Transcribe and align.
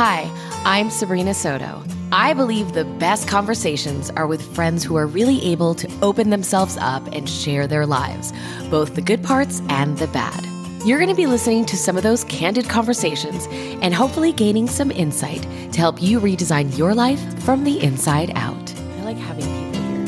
Hi, 0.00 0.30
I'm 0.64 0.90
Sabrina 0.90 1.34
Soto. 1.34 1.82
I 2.12 2.32
believe 2.32 2.72
the 2.72 2.84
best 2.84 3.26
conversations 3.26 4.10
are 4.10 4.28
with 4.28 4.54
friends 4.54 4.84
who 4.84 4.94
are 4.94 5.08
really 5.08 5.44
able 5.44 5.74
to 5.74 5.90
open 6.02 6.30
themselves 6.30 6.76
up 6.76 7.04
and 7.08 7.28
share 7.28 7.66
their 7.66 7.84
lives, 7.84 8.32
both 8.70 8.94
the 8.94 9.02
good 9.02 9.24
parts 9.24 9.60
and 9.68 9.98
the 9.98 10.06
bad. 10.06 10.46
You're 10.86 11.00
going 11.00 11.10
to 11.10 11.16
be 11.16 11.26
listening 11.26 11.64
to 11.64 11.76
some 11.76 11.96
of 11.96 12.04
those 12.04 12.22
candid 12.22 12.68
conversations 12.68 13.48
and 13.50 13.92
hopefully 13.92 14.30
gaining 14.30 14.68
some 14.68 14.92
insight 14.92 15.42
to 15.72 15.80
help 15.80 16.00
you 16.00 16.20
redesign 16.20 16.78
your 16.78 16.94
life 16.94 17.42
from 17.42 17.64
the 17.64 17.82
inside 17.82 18.30
out. 18.36 18.72
I 19.00 19.02
like 19.02 19.16
having 19.16 19.46
people 19.46 19.82
here. 19.82 20.04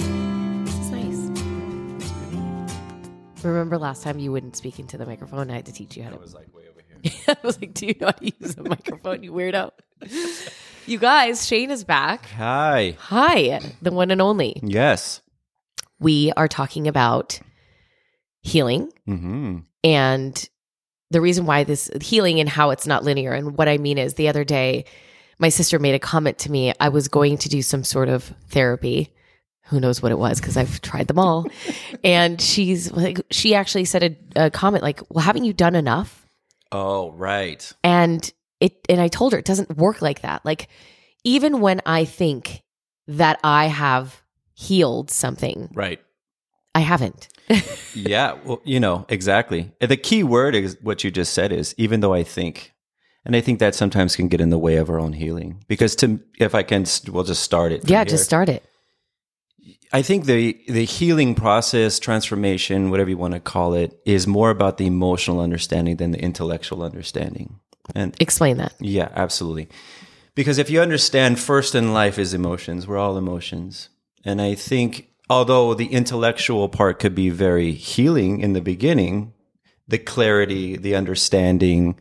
This 0.66 0.78
is 0.78 0.92
nice. 0.92 1.16
Remember 3.44 3.76
last 3.76 4.04
time 4.04 4.20
you 4.20 4.30
wouldn't 4.30 4.54
speak 4.54 4.78
into 4.78 4.96
the 4.96 5.04
microphone? 5.04 5.50
I 5.50 5.56
had 5.56 5.66
to 5.66 5.72
teach 5.72 5.96
you 5.96 6.04
how 6.04 6.10
to. 6.10 6.20
Was 7.02 7.10
like 7.10 7.20
way 7.20 7.26
over 7.26 7.26
here. 7.26 7.36
I 7.42 7.46
was 7.46 7.60
like, 7.60 7.74
do 7.74 7.86
you 7.86 7.94
know 8.00 8.06
how 8.06 8.12
to 8.12 8.32
use 8.40 8.56
a 8.58 8.62
microphone, 8.62 9.22
you 9.22 9.32
weirdo? 9.32 9.70
You 10.86 10.98
guys, 10.98 11.46
Shane 11.46 11.70
is 11.70 11.84
back. 11.84 12.26
Hi. 12.30 12.96
Hi, 12.98 13.60
the 13.82 13.90
one 13.92 14.10
and 14.10 14.20
only. 14.20 14.58
Yes. 14.62 15.20
We 15.98 16.32
are 16.36 16.48
talking 16.48 16.88
about 16.88 17.40
healing 18.42 18.90
Mm-hmm. 19.08 19.58
and 19.84 20.48
the 21.10 21.20
reason 21.20 21.44
why 21.44 21.64
this 21.64 21.90
healing 22.00 22.38
and 22.40 22.48
how 22.48 22.70
it's 22.70 22.86
not 22.86 23.02
linear. 23.04 23.32
And 23.32 23.56
what 23.58 23.68
I 23.68 23.78
mean 23.78 23.98
is, 23.98 24.14
the 24.14 24.28
other 24.28 24.44
day, 24.44 24.84
my 25.40 25.48
sister 25.48 25.78
made 25.80 25.94
a 25.94 25.98
comment 25.98 26.38
to 26.38 26.50
me. 26.52 26.72
I 26.78 26.88
was 26.88 27.08
going 27.08 27.36
to 27.38 27.48
do 27.48 27.62
some 27.62 27.82
sort 27.82 28.08
of 28.08 28.32
therapy. 28.48 29.12
Who 29.64 29.80
knows 29.80 30.00
what 30.00 30.12
it 30.12 30.18
was 30.18 30.40
because 30.40 30.56
I've 30.56 30.80
tried 30.82 31.08
them 31.08 31.18
all. 31.18 31.46
and 32.04 32.40
she's 32.40 32.92
like, 32.92 33.20
she 33.30 33.54
actually 33.56 33.84
said 33.86 34.16
a, 34.36 34.44
a 34.46 34.50
comment 34.50 34.82
like, 34.84 35.00
Well, 35.10 35.24
haven't 35.24 35.44
you 35.44 35.52
done 35.52 35.74
enough? 35.74 36.19
Oh, 36.72 37.12
right. 37.12 37.72
And 37.82 38.32
it 38.60 38.78
and 38.88 39.00
I 39.00 39.08
told 39.08 39.32
her 39.32 39.38
it 39.38 39.44
doesn't 39.44 39.76
work 39.76 40.02
like 40.02 40.22
that. 40.22 40.44
Like 40.44 40.68
even 41.24 41.60
when 41.60 41.80
I 41.86 42.04
think 42.04 42.62
that 43.06 43.40
I 43.42 43.66
have 43.66 44.22
healed 44.54 45.10
something, 45.10 45.70
Right. 45.72 46.00
I 46.74 46.80
haven't. 46.80 47.28
yeah. 47.94 48.36
Well, 48.44 48.60
you 48.64 48.78
know, 48.78 49.04
exactly. 49.08 49.72
The 49.80 49.96
key 49.96 50.22
word 50.22 50.54
is 50.54 50.76
what 50.82 51.02
you 51.02 51.10
just 51.10 51.32
said 51.32 51.52
is 51.52 51.74
even 51.76 51.98
though 52.00 52.14
I 52.14 52.22
think, 52.22 52.72
and 53.24 53.34
I 53.34 53.40
think 53.40 53.58
that 53.58 53.74
sometimes 53.74 54.14
can 54.14 54.28
get 54.28 54.40
in 54.40 54.50
the 54.50 54.58
way 54.58 54.76
of 54.76 54.88
our 54.88 55.00
own 55.00 55.14
healing 55.14 55.64
because 55.66 55.96
to, 55.96 56.20
if 56.38 56.54
I 56.54 56.62
can, 56.62 56.86
we'll 57.08 57.24
just 57.24 57.42
start 57.42 57.72
it. 57.72 57.90
yeah, 57.90 57.98
here. 57.98 58.04
just 58.04 58.24
start 58.24 58.48
it. 58.48 58.64
I 59.92 60.02
think 60.02 60.26
the 60.26 60.56
the 60.68 60.84
healing 60.84 61.34
process, 61.34 61.98
transformation, 61.98 62.90
whatever 62.90 63.10
you 63.10 63.18
want 63.18 63.34
to 63.34 63.40
call 63.40 63.74
it, 63.74 64.00
is 64.04 64.26
more 64.26 64.50
about 64.50 64.78
the 64.78 64.86
emotional 64.86 65.40
understanding 65.40 65.96
than 65.96 66.12
the 66.12 66.20
intellectual 66.20 66.82
understanding. 66.82 67.58
And 67.94 68.14
Explain 68.20 68.58
that. 68.58 68.74
Yeah, 68.78 69.08
absolutely. 69.14 69.68
Because 70.34 70.58
if 70.58 70.70
you 70.70 70.80
understand 70.80 71.40
first 71.40 71.74
in 71.74 71.92
life 71.92 72.18
is 72.18 72.34
emotions, 72.34 72.86
we're 72.86 72.98
all 72.98 73.18
emotions. 73.18 73.88
And 74.24 74.40
I 74.40 74.54
think 74.54 75.08
although 75.28 75.74
the 75.74 75.86
intellectual 75.86 76.68
part 76.68 76.98
could 77.00 77.14
be 77.14 77.30
very 77.30 77.72
healing 77.72 78.40
in 78.40 78.52
the 78.52 78.60
beginning, 78.60 79.32
the 79.88 79.98
clarity, 79.98 80.76
the 80.76 80.94
understanding, 80.94 81.96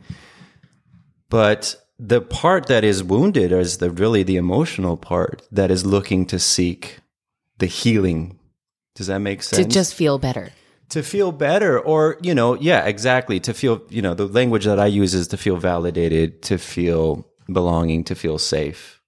but 1.30 1.76
the 1.98 2.22
part 2.22 2.68
that 2.68 2.84
is 2.84 3.04
wounded 3.04 3.52
is 3.52 3.80
the 3.80 3.90
really 3.90 4.24
the 4.24 4.38
emotional 4.38 4.96
part 4.96 5.42
that 5.52 5.72
is 5.72 5.86
looking 5.86 6.26
to 6.28 6.40
seek 6.40 7.00
the 7.60 7.66
healing. 7.68 8.40
Does 8.96 9.08
that 9.08 9.20
make 9.20 9.44
sense? 9.44 9.66
To 9.66 9.70
just 9.72 9.94
feel 9.96 10.18
better. 10.18 10.50
to 10.90 11.04
feel 11.04 11.32
better 11.32 11.80
or 11.80 12.18
you 12.22 12.34
know 12.34 12.56
yeah 12.56 12.84
exactly 12.86 13.40
to 13.40 13.54
feel 13.54 13.82
you 13.90 14.02
know 14.02 14.16
the 14.16 14.26
language 14.28 14.66
that 14.66 14.80
i 14.80 14.88
use 14.88 15.14
is 15.14 15.28
to 15.28 15.38
feel 15.38 15.56
validated 15.58 16.42
to 16.42 16.58
feel 16.58 17.24
belonging 17.54 18.04
to 18.04 18.16
feel 18.16 18.40
safe 18.40 19.00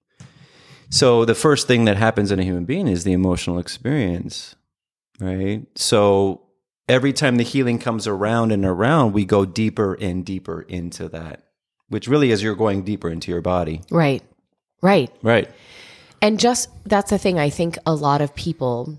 so 0.90 1.24
the 1.24 1.34
first 1.34 1.66
thing 1.66 1.84
that 1.86 1.96
happens 1.96 2.30
in 2.30 2.38
a 2.38 2.44
human 2.44 2.64
being 2.64 2.86
is 2.86 3.02
the 3.02 3.12
emotional 3.12 3.58
experience 3.58 4.54
right 5.18 5.66
so 5.74 6.42
every 6.88 7.12
time 7.12 7.36
the 7.36 7.42
healing 7.44 7.78
comes 7.80 8.06
around 8.06 8.52
and 8.52 8.64
around 8.64 9.12
we 9.12 9.24
go 9.24 9.44
deeper 9.44 9.94
and 10.00 10.24
deeper 10.24 10.62
into 10.62 11.08
that 11.08 11.42
which 11.88 12.06
really 12.06 12.30
is 12.30 12.42
you're 12.44 12.54
going 12.54 12.84
deeper 12.84 13.10
into 13.10 13.32
your 13.32 13.42
body 13.42 13.80
Right. 13.90 14.22
Right. 14.82 15.10
right 15.22 15.48
And 16.22 16.40
just 16.40 16.70
that's 16.84 17.10
the 17.10 17.18
thing. 17.18 17.38
I 17.38 17.50
think 17.50 17.76
a 17.84 17.94
lot 17.94 18.22
of 18.22 18.34
people. 18.34 18.98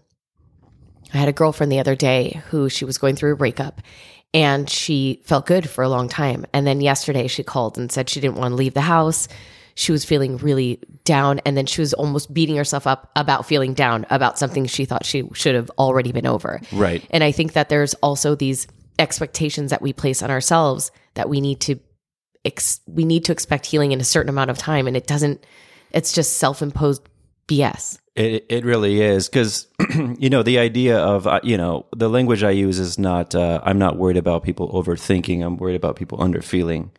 I 1.14 1.18
had 1.18 1.30
a 1.30 1.34
girlfriend 1.34 1.72
the 1.72 1.80
other 1.80 1.96
day 1.96 2.42
who 2.48 2.70
she 2.70 2.86
was 2.86 2.98
going 2.98 3.16
through 3.16 3.34
a 3.34 3.38
breakup 3.38 3.82
and 4.34 4.68
she 4.70 5.22
felt 5.24 5.46
good 5.46 5.70
for 5.70 5.84
a 5.84 5.90
long 5.90 6.10
time. 6.10 6.46
And 6.54 6.66
then 6.66 6.82
yesterday 6.82 7.28
she 7.28 7.44
called 7.44 7.78
and 7.78 7.92
said 7.92 8.10
she 8.10 8.20
didn't 8.20 8.38
want 8.38 8.52
to 8.52 8.56
leave 8.56 8.74
the 8.74 8.82
house. 8.82 9.28
She 9.76 9.92
was 9.92 10.06
feeling 10.06 10.38
really 10.38 10.80
down. 11.04 11.40
And 11.46 11.56
then 11.56 11.68
she 11.68 11.82
was 11.82 11.94
almost 11.94 12.34
beating 12.34 12.56
herself 12.56 12.88
up 12.88 13.12
about 13.16 13.46
feeling 13.46 13.76
down 13.76 14.08
about 14.10 14.40
something 14.40 14.66
she 14.66 14.86
thought 14.86 15.06
she 15.06 15.30
should 15.34 15.54
have 15.54 15.70
already 15.78 16.12
been 16.12 16.26
over. 16.26 16.60
Right. 16.72 17.06
And 17.12 17.24
I 17.24 17.32
think 17.32 17.54
that 17.54 17.70
there's 17.70 17.94
also 17.96 18.34
these 18.34 18.68
expectations 19.00 19.70
that 19.70 19.82
we 19.82 19.94
place 19.94 20.24
on 20.24 20.32
ourselves 20.32 20.92
that 21.14 21.30
we 21.30 21.42
need 21.42 21.60
to 21.62 21.80
ex- 22.44 22.82
we 22.88 23.06
need 23.06 23.26
to 23.26 23.32
expect 23.32 23.66
healing 23.66 23.92
in 23.92 24.02
a 24.02 24.04
certain 24.04 24.30
amount 24.30 24.52
of 24.52 24.58
time 24.58 24.88
and 24.88 24.96
it 24.96 25.08
doesn't 25.08 25.44
it's 25.92 26.12
just 26.12 26.38
self-imposed 26.38 27.02
BS. 27.48 28.00
It 28.16 28.46
it 28.48 28.64
really 28.64 29.02
is 29.02 29.28
because 29.28 29.68
you 30.20 30.30
know 30.30 30.44
the 30.44 30.60
idea 30.60 31.00
of 31.00 31.26
uh, 31.26 31.40
you 31.44 31.58
know 31.58 31.88
the 31.96 32.10
language 32.10 32.44
I 32.44 32.52
use 32.52 32.80
is 32.80 33.00
not 33.00 33.34
uh, 33.34 33.60
I'm 33.64 33.80
not 33.80 33.98
worried 33.98 34.18
about 34.18 34.44
people 34.44 34.72
overthinking. 34.72 35.44
I'm 35.44 35.58
worried 35.58 35.76
about 35.76 35.96
people 35.96 36.20
underfeeling, 36.20 36.90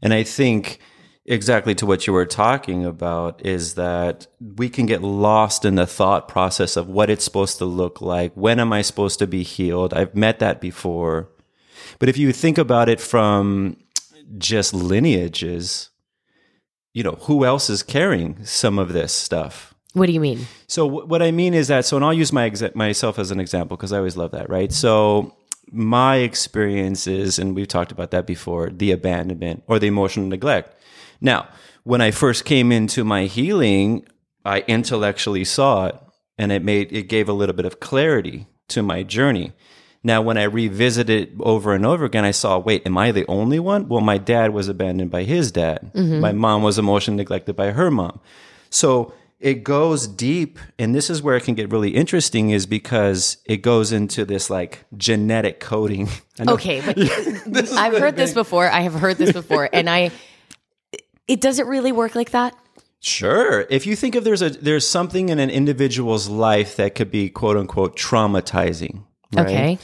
and 0.00 0.14
I 0.14 0.22
think 0.22 0.80
exactly 1.26 1.74
to 1.74 1.84
what 1.84 2.06
you 2.06 2.12
were 2.12 2.24
talking 2.24 2.86
about 2.86 3.44
is 3.44 3.74
that 3.74 4.28
we 4.40 4.68
can 4.68 4.86
get 4.86 5.02
lost 5.02 5.64
in 5.64 5.74
the 5.74 5.86
thought 5.86 6.28
process 6.28 6.76
of 6.76 6.88
what 6.88 7.10
it's 7.10 7.24
supposed 7.24 7.58
to 7.58 7.64
look 7.64 8.00
like. 8.00 8.32
When 8.34 8.58
am 8.60 8.72
I 8.72 8.80
supposed 8.80 9.18
to 9.18 9.26
be 9.26 9.42
healed? 9.42 9.92
I've 9.92 10.14
met 10.14 10.38
that 10.38 10.60
before, 10.60 11.28
but 11.98 12.08
if 12.08 12.16
you 12.16 12.32
think 12.32 12.56
about 12.56 12.88
it 12.88 13.00
from 13.00 13.76
just 14.38 14.72
lineages, 14.72 15.90
you 16.94 17.02
know 17.02 17.18
who 17.22 17.44
else 17.44 17.68
is 17.68 17.82
carrying 17.82 18.42
some 18.46 18.78
of 18.78 18.94
this 18.94 19.12
stuff 19.12 19.74
What 19.96 20.06
do 20.06 20.12
you 20.12 20.20
mean? 20.20 20.46
so 20.66 20.86
wh- 20.88 21.08
what 21.08 21.22
I 21.22 21.30
mean 21.30 21.54
is 21.54 21.68
that 21.68 21.86
so, 21.86 21.96
and 21.96 22.04
I'll 22.04 22.12
use 22.12 22.30
my 22.30 22.48
exa- 22.50 22.74
myself 22.74 23.18
as 23.18 23.30
an 23.30 23.40
example 23.40 23.78
because 23.78 23.92
I 23.94 23.96
always 23.98 24.16
love 24.16 24.32
that, 24.32 24.50
right? 24.50 24.70
So 24.70 25.34
my 25.72 26.16
experience 26.16 27.06
is, 27.06 27.38
and 27.38 27.54
we've 27.56 27.66
talked 27.66 27.92
about 27.92 28.10
that 28.10 28.26
before, 28.26 28.68
the 28.68 28.92
abandonment 28.92 29.62
or 29.66 29.78
the 29.78 29.86
emotional 29.86 30.26
neglect. 30.26 30.74
Now, 31.20 31.48
when 31.84 32.02
I 32.02 32.10
first 32.10 32.44
came 32.44 32.72
into 32.72 33.04
my 33.04 33.24
healing, 33.24 34.06
I 34.44 34.64
intellectually 34.68 35.44
saw 35.44 35.86
it, 35.86 35.96
and 36.36 36.52
it 36.52 36.62
made 36.62 36.92
it 36.92 37.04
gave 37.08 37.28
a 37.28 37.32
little 37.32 37.54
bit 37.54 37.64
of 37.64 37.80
clarity 37.80 38.46
to 38.68 38.82
my 38.82 39.02
journey. 39.02 39.52
Now, 40.04 40.20
when 40.22 40.36
I 40.36 40.44
revisited 40.44 41.36
over 41.40 41.74
and 41.74 41.86
over 41.86 42.04
again, 42.04 42.24
I 42.24 42.30
saw, 42.32 42.58
wait, 42.58 42.86
am 42.86 42.98
I 42.98 43.12
the 43.12 43.24
only 43.28 43.58
one? 43.58 43.88
Well, 43.88 44.02
my 44.02 44.18
dad 44.18 44.52
was 44.52 44.68
abandoned 44.68 45.10
by 45.10 45.24
his 45.24 45.50
dad. 45.50 45.90
Mm-hmm. 45.94 46.20
My 46.20 46.32
mom 46.32 46.62
was 46.62 46.78
emotionally 46.78 47.16
neglected 47.16 47.56
by 47.56 47.70
her 47.72 47.90
mom. 47.90 48.20
So 48.70 49.14
it 49.38 49.64
goes 49.64 50.06
deep, 50.06 50.58
and 50.78 50.94
this 50.94 51.10
is 51.10 51.22
where 51.22 51.36
it 51.36 51.44
can 51.44 51.54
get 51.54 51.70
really 51.70 51.90
interesting, 51.94 52.50
is 52.50 52.64
because 52.66 53.36
it 53.44 53.58
goes 53.58 53.92
into 53.92 54.24
this 54.24 54.48
like 54.50 54.84
genetic 54.96 55.60
coding. 55.60 56.08
Okay, 56.38 56.82
but 56.84 56.98
I've 57.72 57.96
heard 57.98 58.16
this 58.16 58.34
before. 58.34 58.68
I 58.70 58.80
have 58.80 58.92
heard 58.92 59.16
this 59.16 59.32
before 59.32 59.70
and 59.72 59.88
I 59.88 60.10
it 61.26 61.40
doesn't 61.40 61.66
really 61.66 61.92
work 61.92 62.14
like 62.14 62.32
that. 62.32 62.54
Sure. 63.00 63.66
If 63.70 63.86
you 63.86 63.96
think 63.96 64.14
of 64.16 64.24
there's 64.24 64.42
a 64.42 64.50
there's 64.50 64.86
something 64.86 65.30
in 65.30 65.38
an 65.38 65.48
individual's 65.48 66.28
life 66.28 66.76
that 66.76 66.94
could 66.94 67.10
be 67.10 67.30
quote 67.30 67.56
unquote 67.56 67.96
traumatizing. 67.96 69.04
right? 69.32 69.46
Okay. 69.46 69.78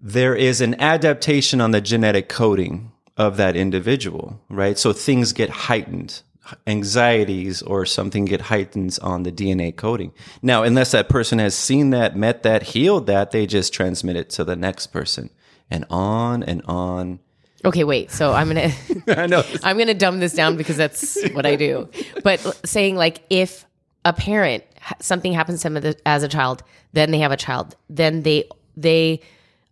there 0.00 0.34
is 0.34 0.60
an 0.60 0.74
adaptation 0.80 1.60
on 1.60 1.70
the 1.70 1.80
genetic 1.80 2.28
coding 2.28 2.90
of 3.16 3.36
that 3.36 3.54
individual, 3.54 4.40
right? 4.48 4.76
So 4.76 4.92
things 4.92 5.32
get 5.32 5.50
heightened, 5.50 6.22
anxieties 6.66 7.62
or 7.62 7.86
something 7.86 8.24
get 8.24 8.40
heightened 8.42 8.98
on 9.02 9.22
the 9.22 9.32
DNA 9.32 9.74
coding. 9.74 10.12
Now, 10.42 10.62
unless 10.62 10.92
that 10.92 11.08
person 11.08 11.38
has 11.38 11.54
seen 11.54 11.90
that, 11.90 12.16
met 12.16 12.42
that, 12.42 12.62
healed 12.62 13.06
that, 13.06 13.30
they 13.30 13.46
just 13.46 13.72
transmit 13.72 14.16
it 14.16 14.30
to 14.30 14.44
the 14.44 14.56
next 14.56 14.88
person 14.88 15.30
and 15.70 15.84
on 15.90 16.42
and 16.42 16.62
on. 16.66 17.20
Okay, 17.64 17.84
wait. 17.84 18.10
So 18.10 18.32
I'm 18.32 18.52
going 18.52 18.70
to 19.06 19.20
I 19.20 19.26
know. 19.26 19.42
I'm 19.62 19.76
going 19.76 19.88
to 19.88 19.94
dumb 19.94 20.20
this 20.20 20.32
down 20.32 20.56
because 20.56 20.76
that's 20.76 21.18
what 21.32 21.46
I 21.46 21.56
do. 21.56 21.88
But 22.24 22.40
saying 22.66 22.96
like 22.96 23.22
if 23.30 23.66
a 24.04 24.12
parent 24.12 24.64
something 25.00 25.32
happens 25.32 25.60
to 25.62 25.68
them 25.68 25.76
as 25.76 25.94
a- 25.94 26.08
as 26.08 26.22
a 26.22 26.28
child, 26.28 26.62
then 26.92 27.10
they 27.10 27.18
have 27.18 27.32
a 27.32 27.36
child, 27.36 27.76
then 27.88 28.22
they 28.22 28.48
they 28.76 29.20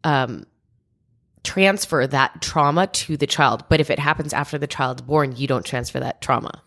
um 0.04 0.44
transfer 1.44 2.06
that 2.06 2.42
trauma 2.42 2.86
to 2.88 3.16
the 3.16 3.26
child. 3.26 3.64
But 3.70 3.80
if 3.80 3.90
it 3.90 3.98
happens 3.98 4.34
after 4.34 4.58
the 4.58 4.66
child's 4.66 5.00
born, 5.00 5.34
you 5.36 5.46
don't 5.46 5.64
transfer 5.64 5.98
that 6.00 6.20
trauma. 6.20 6.62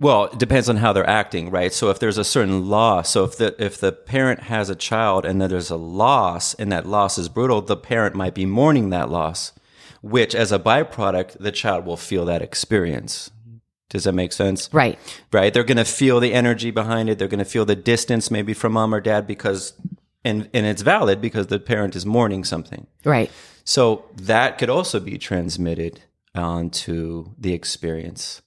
Well, 0.00 0.26
it 0.26 0.38
depends 0.38 0.68
on 0.68 0.76
how 0.76 0.92
they're 0.92 1.08
acting, 1.08 1.50
right? 1.50 1.72
So 1.72 1.90
if 1.90 1.98
there's 1.98 2.18
a 2.18 2.24
certain 2.24 2.68
loss, 2.68 3.10
so 3.10 3.24
if 3.24 3.36
the 3.36 3.54
if 3.62 3.78
the 3.78 3.90
parent 3.90 4.42
has 4.44 4.70
a 4.70 4.76
child 4.76 5.26
and 5.26 5.40
then 5.40 5.50
there's 5.50 5.70
a 5.70 5.76
loss 5.76 6.54
and 6.54 6.70
that 6.70 6.86
loss 6.86 7.18
is 7.18 7.28
brutal, 7.28 7.62
the 7.62 7.76
parent 7.76 8.14
might 8.14 8.34
be 8.34 8.46
mourning 8.46 8.90
that 8.90 9.10
loss, 9.10 9.52
which 10.00 10.34
as 10.34 10.52
a 10.52 10.58
byproduct, 10.58 11.36
the 11.40 11.50
child 11.50 11.84
will 11.84 11.96
feel 11.96 12.24
that 12.26 12.42
experience. 12.42 13.30
Does 13.90 14.04
that 14.04 14.12
make 14.12 14.32
sense? 14.32 14.68
Right. 14.72 14.98
Right. 15.32 15.52
They're 15.52 15.64
going 15.64 15.78
to 15.78 15.84
feel 15.84 16.20
the 16.20 16.34
energy 16.34 16.70
behind 16.70 17.08
it. 17.08 17.18
They're 17.18 17.26
going 17.26 17.38
to 17.38 17.44
feel 17.44 17.64
the 17.64 17.76
distance 17.76 18.30
maybe 18.30 18.52
from 18.52 18.74
mom 18.74 18.94
or 18.94 19.00
dad 19.00 19.26
because, 19.26 19.72
and, 20.24 20.48
and 20.52 20.66
it's 20.66 20.82
valid 20.82 21.22
because 21.22 21.46
the 21.46 21.58
parent 21.58 21.96
is 21.96 22.04
mourning 22.04 22.44
something. 22.44 22.86
Right. 23.04 23.30
So 23.64 24.04
that 24.14 24.58
could 24.58 24.68
also 24.68 25.00
be 25.00 25.16
transmitted 25.16 26.02
onto 26.34 27.30
the 27.38 27.54
experience. 27.54 28.42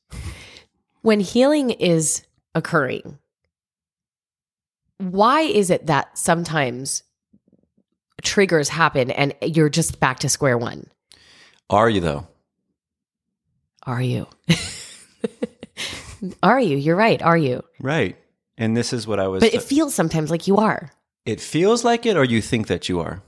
When 1.01 1.19
healing 1.19 1.71
is 1.71 2.23
occurring, 2.53 3.17
why 4.97 5.41
is 5.41 5.69
it 5.69 5.87
that 5.87 6.17
sometimes 6.17 7.03
triggers 8.21 8.69
happen 8.69 9.09
and 9.09 9.33
you're 9.41 9.69
just 9.69 9.99
back 9.99 10.19
to 10.19 10.29
square 10.29 10.57
one? 10.57 10.87
Are 11.69 11.89
you 11.89 12.01
though? 12.01 12.27
Are 13.83 14.01
you? 14.01 14.27
are 16.43 16.59
you? 16.59 16.77
You're 16.77 16.95
right. 16.95 17.21
Are 17.21 17.37
you? 17.37 17.63
Right. 17.79 18.15
And 18.57 18.77
this 18.77 18.93
is 18.93 19.07
what 19.07 19.19
I 19.19 19.27
was. 19.27 19.41
But 19.41 19.55
it 19.55 19.63
feels 19.63 19.95
sometimes 19.95 20.29
like 20.29 20.45
you 20.47 20.57
are. 20.57 20.91
it 21.25 21.41
feels 21.41 21.83
like 21.83 22.05
it, 22.05 22.15
or 22.15 22.23
you 22.23 22.41
think 22.41 22.67
that 22.67 22.89
you 22.89 22.99
are. 22.99 23.23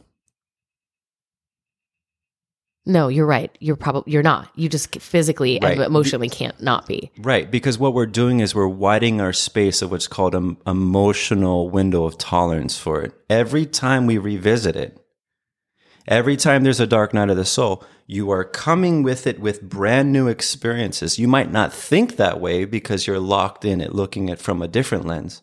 No, 2.85 3.07
you're 3.07 3.25
right. 3.25 3.55
You're 3.61 3.77
probably 3.77 4.11
you're 4.11 4.23
not. 4.23 4.49
You 4.55 4.67
just 4.67 4.99
physically 4.99 5.57
Right. 5.61 5.73
and 5.77 5.81
emotionally 5.81 6.27
can't 6.29 6.61
not 6.61 6.85
be. 6.85 7.11
Right, 7.17 7.49
because 7.49 7.77
what 7.79 7.93
we're 7.93 8.05
doing 8.05 8.41
is 8.41 8.53
we're 8.53 8.67
widening 8.67 9.21
our 9.21 9.31
space 9.31 9.81
of 9.81 9.91
what's 9.91 10.07
called 10.07 10.35
an 10.35 10.57
emotional 10.67 11.69
window 11.69 12.03
of 12.03 12.17
tolerance 12.17 12.77
for 12.77 13.01
it. 13.01 13.13
Every 13.29 13.65
time 13.65 14.05
we 14.05 14.17
revisit 14.17 14.75
it, 14.75 14.99
every 16.07 16.35
time 16.35 16.63
there's 16.63 16.81
a 16.81 16.87
dark 16.87 17.13
night 17.13 17.29
of 17.29 17.37
the 17.37 17.45
soul, 17.45 17.83
you 18.05 18.29
are 18.31 18.43
coming 18.43 19.01
with 19.01 19.25
it 19.27 19.39
with 19.39 19.61
brand 19.61 20.11
new 20.11 20.27
experiences. 20.27 21.17
You 21.17 21.29
might 21.29 21.51
not 21.53 21.71
think 21.71 22.17
that 22.17 22.41
way 22.41 22.65
because 22.65 23.07
you're 23.07 23.19
locked 23.19 23.63
in 23.63 23.79
it, 23.79 23.95
looking 23.95 24.29
at 24.29 24.39
from 24.39 24.61
a 24.61 24.67
different 24.67 25.05
lens. 25.05 25.41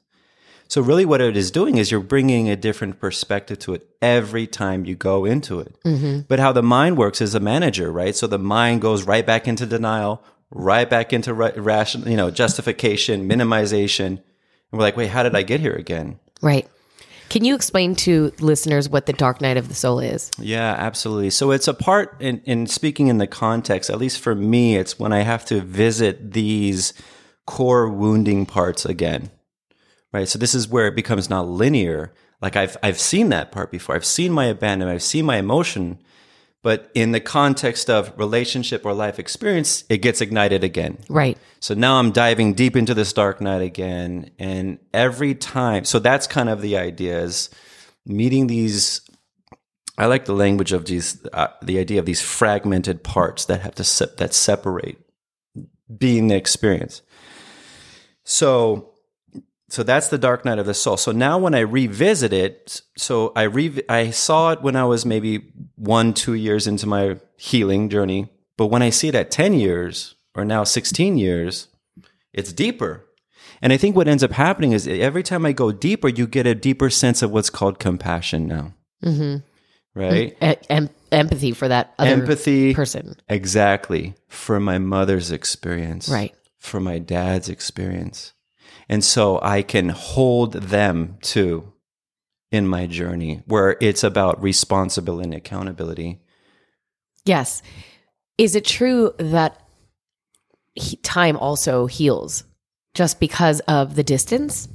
So 0.71 0.81
really 0.81 1.05
what 1.05 1.21
it 1.21 1.37
is 1.37 1.51
doing 1.51 1.79
is 1.79 1.91
you're 1.91 1.99
bringing 1.99 2.49
a 2.49 2.55
different 2.55 3.01
perspective 3.01 3.59
to 3.61 3.75
it 3.75 3.89
every 4.01 4.47
time 4.47 4.85
you 4.85 4.95
go 4.95 5.25
into 5.25 5.59
it. 5.59 5.75
Mm-hmm. 5.85 6.21
But 6.29 6.39
how 6.39 6.53
the 6.53 6.63
mind 6.63 6.97
works 6.97 7.21
is 7.21 7.35
a 7.35 7.41
manager, 7.41 7.91
right? 7.91 8.15
So 8.15 8.29
the 8.29 8.39
mind 8.39 8.81
goes 8.81 9.03
right 9.03 9.27
back 9.27 9.49
into 9.49 9.67
denial, 9.67 10.23
right 10.53 10.89
back 10.89 11.13
into 11.13 11.35
ra- 11.35 11.51
ration, 11.57 12.09
you 12.09 12.17
know, 12.17 12.31
justification, 12.31 13.29
minimization. 13.29 14.07
And 14.07 14.21
we're 14.71 14.83
like, 14.83 14.97
wait, 14.97 15.09
how 15.09 15.25
did 15.25 15.35
I 15.35 15.43
get 15.43 15.59
here 15.59 15.75
again? 15.75 16.21
Right. 16.41 16.69
Can 17.31 17.45
you 17.45 17.57
explain 17.57 17.97
to 17.97 18.33
listeners 18.39 18.89
what 18.89 19.07
the 19.07 19.13
dark 19.13 19.41
night 19.41 19.57
of 19.57 19.69
the 19.69 19.75
soul 19.75 19.99
is? 19.99 20.31
Yeah, 20.39 20.77
absolutely. 20.79 21.31
So 21.31 21.51
it's 21.51 21.67
a 21.67 21.75
part 21.75 22.17
in, 22.21 22.43
in 22.45 22.69
speaking 22.69 23.09
in 23.09 23.19
the 23.19 23.27
context, 23.27 23.91
at 23.91 23.99
least 23.99 24.21
for 24.21 24.37
me, 24.37 24.77
it's 24.77 25.01
when 25.01 25.13
I 25.13 25.23
have 25.23 25.45
to 25.47 25.61
visit 25.63 26.33
these 26.33 26.95
core 27.45 27.89
wounding 27.89 28.47
parts 28.47 28.85
again. 28.85 29.31
Right. 30.13 30.29
So 30.29 30.39
this 30.39 30.55
is 30.55 30.69
where 30.69 30.87
it 30.87 30.97
becomes 30.97 31.31
not 31.31 31.49
linear. 31.49 32.13
Like 32.43 32.57
I've 32.57 32.77
I've 32.83 32.99
seen 32.99 33.29
that 33.29 33.53
part 33.53 33.71
before. 33.71 33.95
I've 33.95 34.05
seen 34.05 34.33
my 34.33 34.47
abandonment, 34.47 34.95
I've 34.95 35.03
seen 35.03 35.25
my 35.25 35.37
emotion, 35.37 35.99
but 36.63 36.91
in 36.95 37.13
the 37.13 37.21
context 37.21 37.89
of 37.89 38.13
relationship 38.19 38.85
or 38.85 38.93
life 38.93 39.19
experience, 39.19 39.85
it 39.89 39.99
gets 39.99 40.21
ignited 40.21 40.63
again. 40.63 40.99
Right. 41.09 41.39
So 41.61 41.75
now 41.75 41.97
I'm 41.97 42.13
diving 42.13 42.55
deep 42.55 42.77
into 42.77 42.93
this 42.93 43.13
dark 43.13 43.41
night 43.41 43.63
again. 43.63 44.31
And 44.39 44.79
every 44.93 45.35
time, 45.35 45.85
so 45.85 45.99
that's 45.99 46.27
kind 46.27 46.49
of 46.49 46.61
the 46.61 46.77
idea 46.77 47.21
is 47.21 47.49
meeting 48.05 48.47
these. 48.47 49.01
I 49.97 50.07
like 50.07 50.25
the 50.25 50.35
language 50.35 50.73
of 50.73 50.87
these, 50.87 51.25
uh, 51.33 51.49
the 51.63 51.79
idea 51.79 51.99
of 51.99 52.07
these 52.07 52.23
fragmented 52.23 53.05
parts 53.05 53.45
that 53.47 53.61
have 53.61 53.75
to, 53.75 53.85
se- 53.85 54.15
that 54.17 54.33
separate 54.33 54.99
being 55.95 56.29
the 56.29 56.37
experience. 56.37 57.03
So, 58.25 58.95
so 59.71 59.83
that's 59.83 60.09
the 60.09 60.19
dark 60.19 60.45
night 60.45 60.59
of 60.59 60.67
the 60.67 60.75
soul. 60.75 60.97
So 60.97 61.13
now 61.13 61.39
when 61.39 61.55
I 61.55 61.61
revisit 61.61 62.33
it, 62.33 62.83
so 62.97 63.33
I 63.37 63.43
re- 63.43 63.83
I 63.89 64.11
saw 64.11 64.51
it 64.51 64.63
when 64.63 64.75
I 64.77 64.85
was 64.85 65.07
maybe 65.07 65.53
one, 65.77 66.13
two 66.13 66.35
years 66.35 66.67
into 66.67 66.87
my 66.87 67.19
healing 67.37 67.89
journey. 67.89 68.29
But 68.57 68.67
when 68.67 68.83
I 68.83 68.91
see 68.91 69.09
it 69.09 69.15
at 69.15 69.31
10 69.31 69.55
years 69.55 70.17
or 70.35 70.45
now 70.45 70.65
16 70.65 71.17
years, 71.17 71.69
it's 72.33 72.53
deeper. 72.53 73.07
And 73.63 73.73
I 73.73 73.77
think 73.77 73.95
what 73.95 74.09
ends 74.09 74.23
up 74.25 74.33
happening 74.33 74.73
is 74.73 74.89
every 74.89 75.23
time 75.23 75.47
I 75.47 75.53
go 75.53 75.71
deeper, 75.71 76.09
you 76.09 76.27
get 76.27 76.47
a 76.47 76.55
deeper 76.55 76.91
sense 76.91 77.23
of 77.23 77.31
what's 77.31 77.51
called 77.51 77.79
compassion 77.79 78.47
now. 78.47 78.75
Mm-hmm. 79.05 79.37
Right? 79.99 80.39
Mm, 80.41 80.53
e- 80.53 80.67
em- 80.69 80.91
empathy 81.13 81.53
for 81.53 81.69
that 81.69 81.95
other 81.99 82.11
Empathy. 82.11 82.75
person. 82.75 83.17
Exactly. 83.29 84.15
For 84.29 84.59
my 84.61 84.79
mother's 84.79 85.31
experience. 85.31 86.09
Right. 86.09 86.35
For 86.59 86.81
my 86.81 86.99
dad's 86.99 87.49
experience. 87.49 88.33
And 88.91 89.05
so 89.05 89.39
I 89.41 89.63
can 89.63 89.91
hold 89.91 90.55
them 90.55 91.17
too 91.23 91.73
in 92.51 92.67
my 92.67 92.89
journey 92.89 93.45
where 93.47 93.77
it's 93.81 94.03
about 94.03 94.43
responsibility 94.43 95.27
and 95.27 95.35
accountability. 95.35 96.21
Yes. 97.25 97.63
Is 98.37 98.57
it 98.57 98.65
true 98.65 99.13
that 99.19 99.63
he- 100.75 100.97
time 100.97 101.37
also 101.37 101.87
heals 101.87 102.43
just 102.93 103.21
because 103.21 103.61
of 103.61 103.95
the 103.95 104.03
distance? 104.03 104.69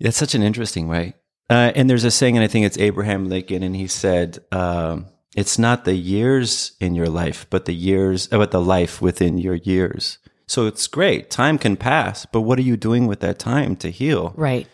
That's 0.00 0.16
such 0.16 0.34
an 0.34 0.42
interesting 0.42 0.88
way. 0.88 1.14
Uh, 1.48 1.70
and 1.76 1.88
there's 1.88 2.04
a 2.04 2.10
saying, 2.10 2.36
and 2.36 2.42
I 2.42 2.48
think 2.48 2.66
it's 2.66 2.78
Abraham 2.78 3.28
Lincoln, 3.28 3.62
and 3.62 3.76
he 3.76 3.86
said, 3.86 4.38
um, 4.50 5.06
"It's 5.36 5.58
not 5.58 5.84
the 5.84 5.94
years 5.94 6.72
in 6.80 6.96
your 6.96 7.08
life, 7.08 7.46
but 7.50 7.66
the 7.66 7.74
years, 7.74 8.28
uh, 8.32 8.38
but 8.38 8.50
the 8.50 8.60
life 8.60 9.00
within 9.00 9.38
your 9.38 9.56
years." 9.56 10.18
So 10.50 10.66
it's 10.66 10.88
great. 10.88 11.30
Time 11.30 11.58
can 11.58 11.76
pass, 11.76 12.26
but 12.26 12.40
what 12.40 12.58
are 12.58 12.62
you 12.62 12.76
doing 12.76 13.06
with 13.06 13.20
that 13.20 13.38
time 13.38 13.76
to 13.76 13.88
heal? 13.88 14.34
Right. 14.36 14.66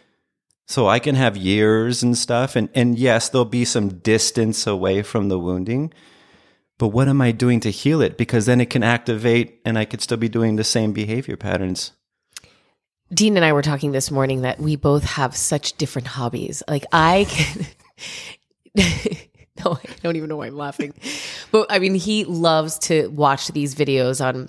So 0.66 0.88
I 0.88 0.98
can 0.98 1.16
have 1.16 1.36
years 1.36 2.02
and 2.02 2.16
stuff, 2.16 2.56
and 2.56 2.70
and 2.74 2.98
yes, 2.98 3.28
there'll 3.28 3.44
be 3.44 3.66
some 3.66 3.98
distance 3.98 4.66
away 4.66 5.02
from 5.02 5.28
the 5.28 5.38
wounding, 5.38 5.92
but 6.78 6.88
what 6.88 7.08
am 7.08 7.20
I 7.20 7.30
doing 7.30 7.60
to 7.60 7.70
heal 7.70 8.00
it? 8.00 8.16
Because 8.16 8.46
then 8.46 8.58
it 8.62 8.70
can 8.70 8.82
activate, 8.82 9.60
and 9.66 9.78
I 9.78 9.84
could 9.84 10.00
still 10.00 10.16
be 10.16 10.30
doing 10.30 10.56
the 10.56 10.64
same 10.64 10.94
behavior 10.94 11.36
patterns. 11.36 11.92
Dean 13.12 13.36
and 13.36 13.44
I 13.44 13.52
were 13.52 13.60
talking 13.60 13.92
this 13.92 14.10
morning 14.10 14.40
that 14.40 14.58
we 14.58 14.76
both 14.76 15.04
have 15.04 15.36
such 15.36 15.76
different 15.76 16.08
hobbies. 16.08 16.62
Like 16.66 16.86
I 16.90 17.26
can 17.28 17.66
No, 19.64 19.72
I 19.72 19.88
don't 20.02 20.16
even 20.16 20.28
know 20.28 20.36
why 20.36 20.46
I'm 20.46 20.56
laughing. 20.56 20.92
But 21.50 21.66
I 21.70 21.78
mean, 21.78 21.94
he 21.94 22.24
loves 22.24 22.78
to 22.80 23.08
watch 23.08 23.48
these 23.48 23.74
videos 23.74 24.24
on 24.24 24.48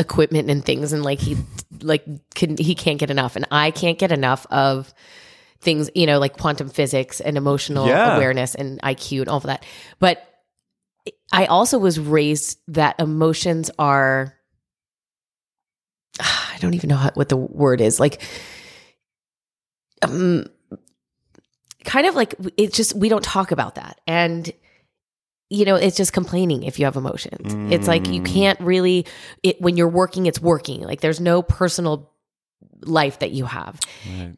equipment 0.00 0.50
and 0.50 0.64
things 0.64 0.92
and 0.92 1.04
like 1.04 1.20
he 1.20 1.36
like 1.82 2.04
can 2.34 2.56
he 2.56 2.74
can't 2.74 2.98
get 2.98 3.10
enough 3.10 3.36
and 3.36 3.46
I 3.50 3.70
can't 3.70 3.98
get 3.98 4.10
enough 4.10 4.46
of 4.50 4.92
things, 5.60 5.90
you 5.94 6.06
know, 6.06 6.18
like 6.18 6.38
quantum 6.38 6.70
physics 6.70 7.20
and 7.20 7.36
emotional 7.36 7.86
Yeah. 7.86 8.16
awareness 8.16 8.54
and 8.54 8.80
IQ 8.80 9.20
and 9.20 9.28
all 9.28 9.36
of 9.36 9.42
that. 9.44 9.64
But 9.98 10.26
I 11.32 11.46
also 11.46 11.78
was 11.78 12.00
raised 12.00 12.58
that 12.68 12.98
emotions 12.98 13.70
are 13.78 14.34
I 16.20 16.56
don't 16.60 16.74
even 16.74 16.88
know 16.88 16.96
how, 16.96 17.10
what 17.14 17.28
the 17.28 17.36
word 17.36 17.80
is. 17.80 18.00
Like, 18.00 18.22
um, 20.02 20.46
kind 21.84 22.06
of 22.06 22.14
like 22.14 22.34
it's 22.56 22.76
just 22.76 22.94
we 22.94 23.08
don't 23.08 23.24
talk 23.24 23.52
about 23.52 23.74
that, 23.76 24.00
and 24.06 24.50
you 25.50 25.64
know, 25.64 25.74
it's 25.74 25.96
just 25.96 26.12
complaining 26.12 26.62
if 26.62 26.78
you 26.78 26.84
have 26.84 26.96
emotions. 26.96 27.54
It's 27.72 27.88
like 27.88 28.06
you 28.06 28.22
mm. 28.22 28.26
can't 28.26 28.58
really 28.60 29.04
it 29.42 29.60
when 29.60 29.76
you're 29.76 29.88
working. 29.88 30.26
It's 30.26 30.40
working. 30.40 30.80
Like 30.82 31.00
there's 31.00 31.20
no 31.20 31.42
personal 31.42 32.10
life 32.82 33.18
that 33.18 33.32
you 33.32 33.44
have, 33.44 33.78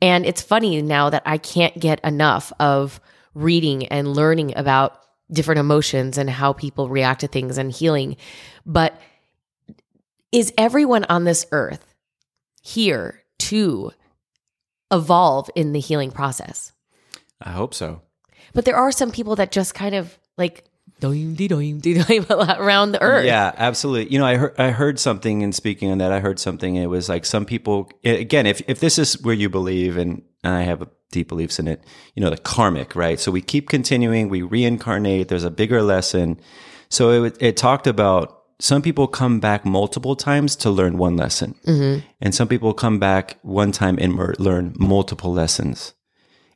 and 0.01 0.27
it's 0.27 0.43
funny 0.43 0.81
now 0.83 1.11
that 1.11 1.23
I 1.27 1.39
can't 1.39 1.79
get 1.79 2.01
enough 2.03 2.53
of 2.59 3.01
reading 3.35 3.87
and 3.89 4.09
learning 4.09 4.57
about 4.57 4.99
different 5.31 5.59
emotions 5.59 6.19
and 6.19 6.29
how 6.29 6.53
people 6.53 6.89
react 6.89 7.21
to 7.21 7.29
things 7.29 7.59
and 7.59 7.71
healing, 7.71 8.17
but 8.67 9.01
is 10.31 10.53
everyone 10.59 11.05
on 11.05 11.25
this 11.25 11.47
earth 11.53 11.95
here 12.63 13.23
to 13.39 13.93
evolve 14.91 15.51
in 15.55 15.73
the 15.73 15.81
healing 15.81 16.11
process? 16.11 16.73
I 17.41 17.51
hope 17.51 17.75
so. 17.75 18.03
But 18.55 18.65
there 18.65 18.77
are 18.77 18.93
some 18.93 19.11
people 19.11 19.37
that 19.37 19.53
just 19.53 19.75
kind 19.75 19.95
of 19.95 20.19
like 20.37 20.65
doim 21.03 21.37
dee 21.37 21.49
doim 21.49 21.81
dee 21.81 21.95
doim 21.95 22.25
around 22.59 22.93
the 22.93 23.03
earth. 23.03 23.27
Yeah, 23.27 23.53
absolutely. 23.57 24.13
You 24.13 24.19
know, 24.19 24.27
I 24.27 24.37
heard 24.37 24.55
I 24.59 24.71
heard 24.71 24.99
something 24.99 25.43
in 25.43 25.53
speaking 25.53 25.91
on 25.91 25.99
that. 25.99 26.13
I 26.13 26.21
heard 26.21 26.39
something. 26.39 26.77
It 26.77 26.87
was 26.87 27.09
like 27.09 27.25
some 27.25 27.45
people. 27.45 27.91
Again, 28.05 28.47
if 28.47 28.63
if 28.69 28.81
this 28.81 28.99
is 28.99 29.21
where 29.23 29.35
you 29.35 29.49
believe, 29.49 29.97
and, 29.97 30.23
and 30.45 30.55
I 30.55 30.63
have 30.63 30.89
deep 31.11 31.29
beliefs 31.29 31.59
in 31.59 31.69
it, 31.69 31.85
you 32.15 32.23
know, 32.23 32.31
the 32.31 32.39
karmic, 32.39 32.97
right? 32.97 33.21
So 33.21 33.31
we 33.31 33.43
keep 33.43 33.69
continuing. 33.69 34.29
We 34.29 34.43
reincarnate. 34.43 35.29
There's 35.29 35.45
a 35.45 35.51
bigger 35.51 35.83
lesson. 35.83 36.41
So 36.89 37.25
it 37.25 37.37
it 37.41 37.57
talked 37.57 37.87
about 37.87 38.39
some 38.61 38.81
people 38.81 39.09
come 39.09 39.41
back 39.41 39.65
multiple 39.65 40.15
times 40.15 40.55
to 40.57 40.71
learn 40.71 40.97
one 40.97 41.17
lesson, 41.17 41.57
mm-hmm. 41.67 42.07
and 42.21 42.35
some 42.35 42.49
people 42.49 42.73
come 42.75 42.99
back 42.99 43.39
one 43.43 43.73
time 43.73 43.99
and 44.01 44.17
learn 44.39 44.75
multiple 44.79 45.33
lessons 45.33 45.95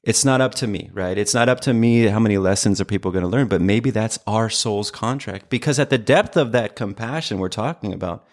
it's 0.07 0.25
not 0.25 0.41
up 0.41 0.55
to 0.55 0.69
me, 0.69 0.89
right? 0.95 1.19
It's 1.19 1.35
not 1.35 1.49
up 1.49 1.61
to 1.63 1.75
me 1.75 2.07
how 2.07 2.21
many 2.21 2.39
lessons 2.39 2.81
are 2.81 2.85
people 2.85 3.11
going 3.11 3.25
to 3.25 3.29
learn, 3.29 3.49
but 3.49 3.61
maybe 3.61 3.91
that's 3.91 4.21
our 4.25 4.49
soul's 4.49 4.93
contract 4.93 5.51
because 5.51 5.81
at 5.81 5.91
the 5.91 5.99
depth 5.99 6.37
of 6.37 6.53
that 6.53 6.77
compassion 6.77 7.39
we're 7.39 7.49
talking 7.49 7.93
about, 7.93 8.25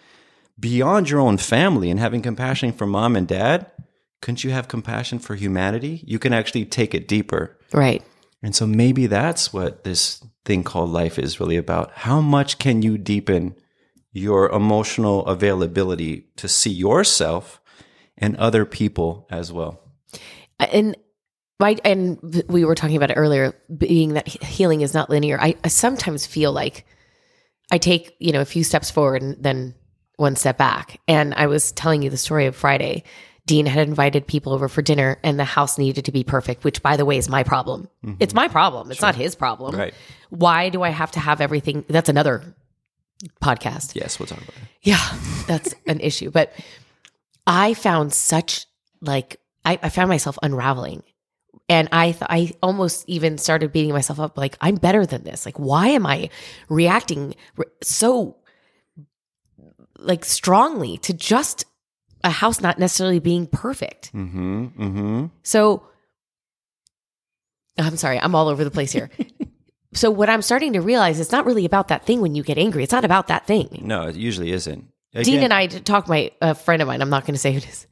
beyond 0.58 1.10
your 1.10 1.18
own 1.18 1.36
family 1.36 1.90
and 1.90 1.98
having 1.98 2.22
compassion 2.22 2.72
for 2.72 2.86
mom 2.86 3.16
and 3.16 3.26
dad, 3.26 3.66
couldn't 4.22 4.44
you 4.44 4.50
have 4.50 4.68
compassion 4.68 5.18
for 5.18 5.34
humanity? 5.34 6.00
You 6.06 6.20
can 6.20 6.32
actually 6.32 6.64
take 6.64 6.94
it 6.94 7.08
deeper. 7.08 7.58
Right. 7.72 8.04
And 8.40 8.54
so 8.54 8.68
maybe 8.68 9.08
that's 9.08 9.52
what 9.52 9.82
this 9.82 10.24
thing 10.44 10.62
called 10.62 10.90
life 10.90 11.18
is 11.18 11.40
really 11.40 11.56
about. 11.56 11.90
How 11.92 12.20
much 12.20 12.60
can 12.60 12.82
you 12.82 12.96
deepen 12.98 13.56
your 14.12 14.48
emotional 14.50 15.26
availability 15.26 16.28
to 16.36 16.46
see 16.46 16.70
yourself 16.70 17.60
and 18.16 18.36
other 18.36 18.64
people 18.64 19.26
as 19.28 19.52
well? 19.52 19.80
And 20.60 20.96
and 21.60 22.44
we 22.48 22.64
were 22.64 22.74
talking 22.74 22.96
about 22.96 23.10
it 23.10 23.14
earlier, 23.14 23.54
being 23.76 24.14
that 24.14 24.28
healing 24.28 24.80
is 24.80 24.94
not 24.94 25.10
linear. 25.10 25.38
I, 25.40 25.56
I 25.64 25.68
sometimes 25.68 26.26
feel 26.26 26.52
like 26.52 26.84
I 27.70 27.78
take, 27.78 28.16
you 28.18 28.32
know, 28.32 28.40
a 28.40 28.46
few 28.46 28.64
steps 28.64 28.90
forward 28.90 29.22
and 29.22 29.42
then 29.42 29.74
one 30.16 30.36
step 30.36 30.58
back. 30.58 31.00
And 31.08 31.34
I 31.34 31.46
was 31.46 31.72
telling 31.72 32.02
you 32.02 32.10
the 32.10 32.16
story 32.16 32.46
of 32.46 32.56
Friday 32.56 33.04
Dean 33.46 33.66
had 33.66 33.86
invited 33.86 34.26
people 34.26 34.52
over 34.52 34.68
for 34.68 34.80
dinner 34.80 35.18
and 35.22 35.38
the 35.38 35.44
house 35.44 35.76
needed 35.76 36.06
to 36.06 36.12
be 36.12 36.24
perfect, 36.24 36.64
which 36.64 36.82
by 36.82 36.96
the 36.96 37.04
way 37.04 37.18
is 37.18 37.28
my 37.28 37.42
problem. 37.42 37.88
Mm-hmm. 38.04 38.16
It's 38.20 38.32
my 38.32 38.48
problem. 38.48 38.90
It's 38.90 39.00
sure. 39.00 39.08
not 39.08 39.16
his 39.16 39.34
problem. 39.34 39.76
Right. 39.76 39.94
Why 40.30 40.70
do 40.70 40.82
I 40.82 40.88
have 40.88 41.10
to 41.12 41.20
have 41.20 41.40
everything? 41.42 41.84
That's 41.88 42.08
another 42.08 42.42
podcast. 43.42 43.94
Yes, 43.94 44.18
we'll 44.18 44.26
talk 44.26 44.38
about 44.38 44.56
it. 44.56 44.68
Yeah, 44.82 45.18
that's 45.46 45.74
an 45.86 46.00
issue. 46.00 46.30
But 46.30 46.54
I 47.46 47.74
found 47.74 48.14
such 48.14 48.66
like 49.02 49.38
I, 49.64 49.78
I 49.82 49.88
found 49.90 50.08
myself 50.08 50.38
unraveling. 50.42 51.02
And 51.68 51.88
I 51.92 52.12
th- 52.12 52.26
I 52.28 52.52
almost 52.62 53.08
even 53.08 53.38
started 53.38 53.72
beating 53.72 53.92
myself 53.92 54.20
up 54.20 54.36
like 54.36 54.56
I'm 54.60 54.74
better 54.76 55.06
than 55.06 55.24
this. 55.24 55.46
Like 55.46 55.58
why 55.58 55.88
am 55.88 56.06
I 56.06 56.28
reacting 56.68 57.34
so 57.82 58.36
like 59.98 60.24
strongly 60.24 60.98
to 60.98 61.14
just 61.14 61.64
a 62.22 62.30
house 62.30 62.60
not 62.60 62.78
necessarily 62.78 63.18
being 63.18 63.46
perfect. 63.46 64.12
Mm-hmm, 64.12 64.64
mm-hmm. 64.64 65.26
So 65.42 65.86
I'm 67.78 67.96
sorry, 67.96 68.18
I'm 68.18 68.34
all 68.34 68.48
over 68.48 68.64
the 68.64 68.70
place 68.70 68.92
here. 68.92 69.10
so 69.94 70.10
what 70.10 70.30
I'm 70.30 70.42
starting 70.42 70.72
to 70.72 70.80
realize 70.80 71.20
it's 71.20 71.32
not 71.32 71.44
really 71.44 71.64
about 71.64 71.88
that 71.88 72.04
thing 72.04 72.20
when 72.20 72.34
you 72.34 72.42
get 72.42 72.58
angry. 72.58 72.82
It's 72.82 72.92
not 72.92 73.04
about 73.04 73.28
that 73.28 73.46
thing. 73.46 73.82
No, 73.84 74.08
it 74.08 74.16
usually 74.16 74.52
isn't. 74.52 74.88
Again, 75.14 75.24
Dean 75.24 75.42
and 75.44 75.52
I 75.52 75.66
talked. 75.68 76.08
My 76.08 76.32
a 76.40 76.54
friend 76.54 76.82
of 76.82 76.88
mine. 76.88 77.00
I'm 77.00 77.10
not 77.10 77.24
going 77.24 77.34
to 77.34 77.38
say 77.40 77.52
who 77.52 77.58
it 77.58 77.68
is. 77.68 77.86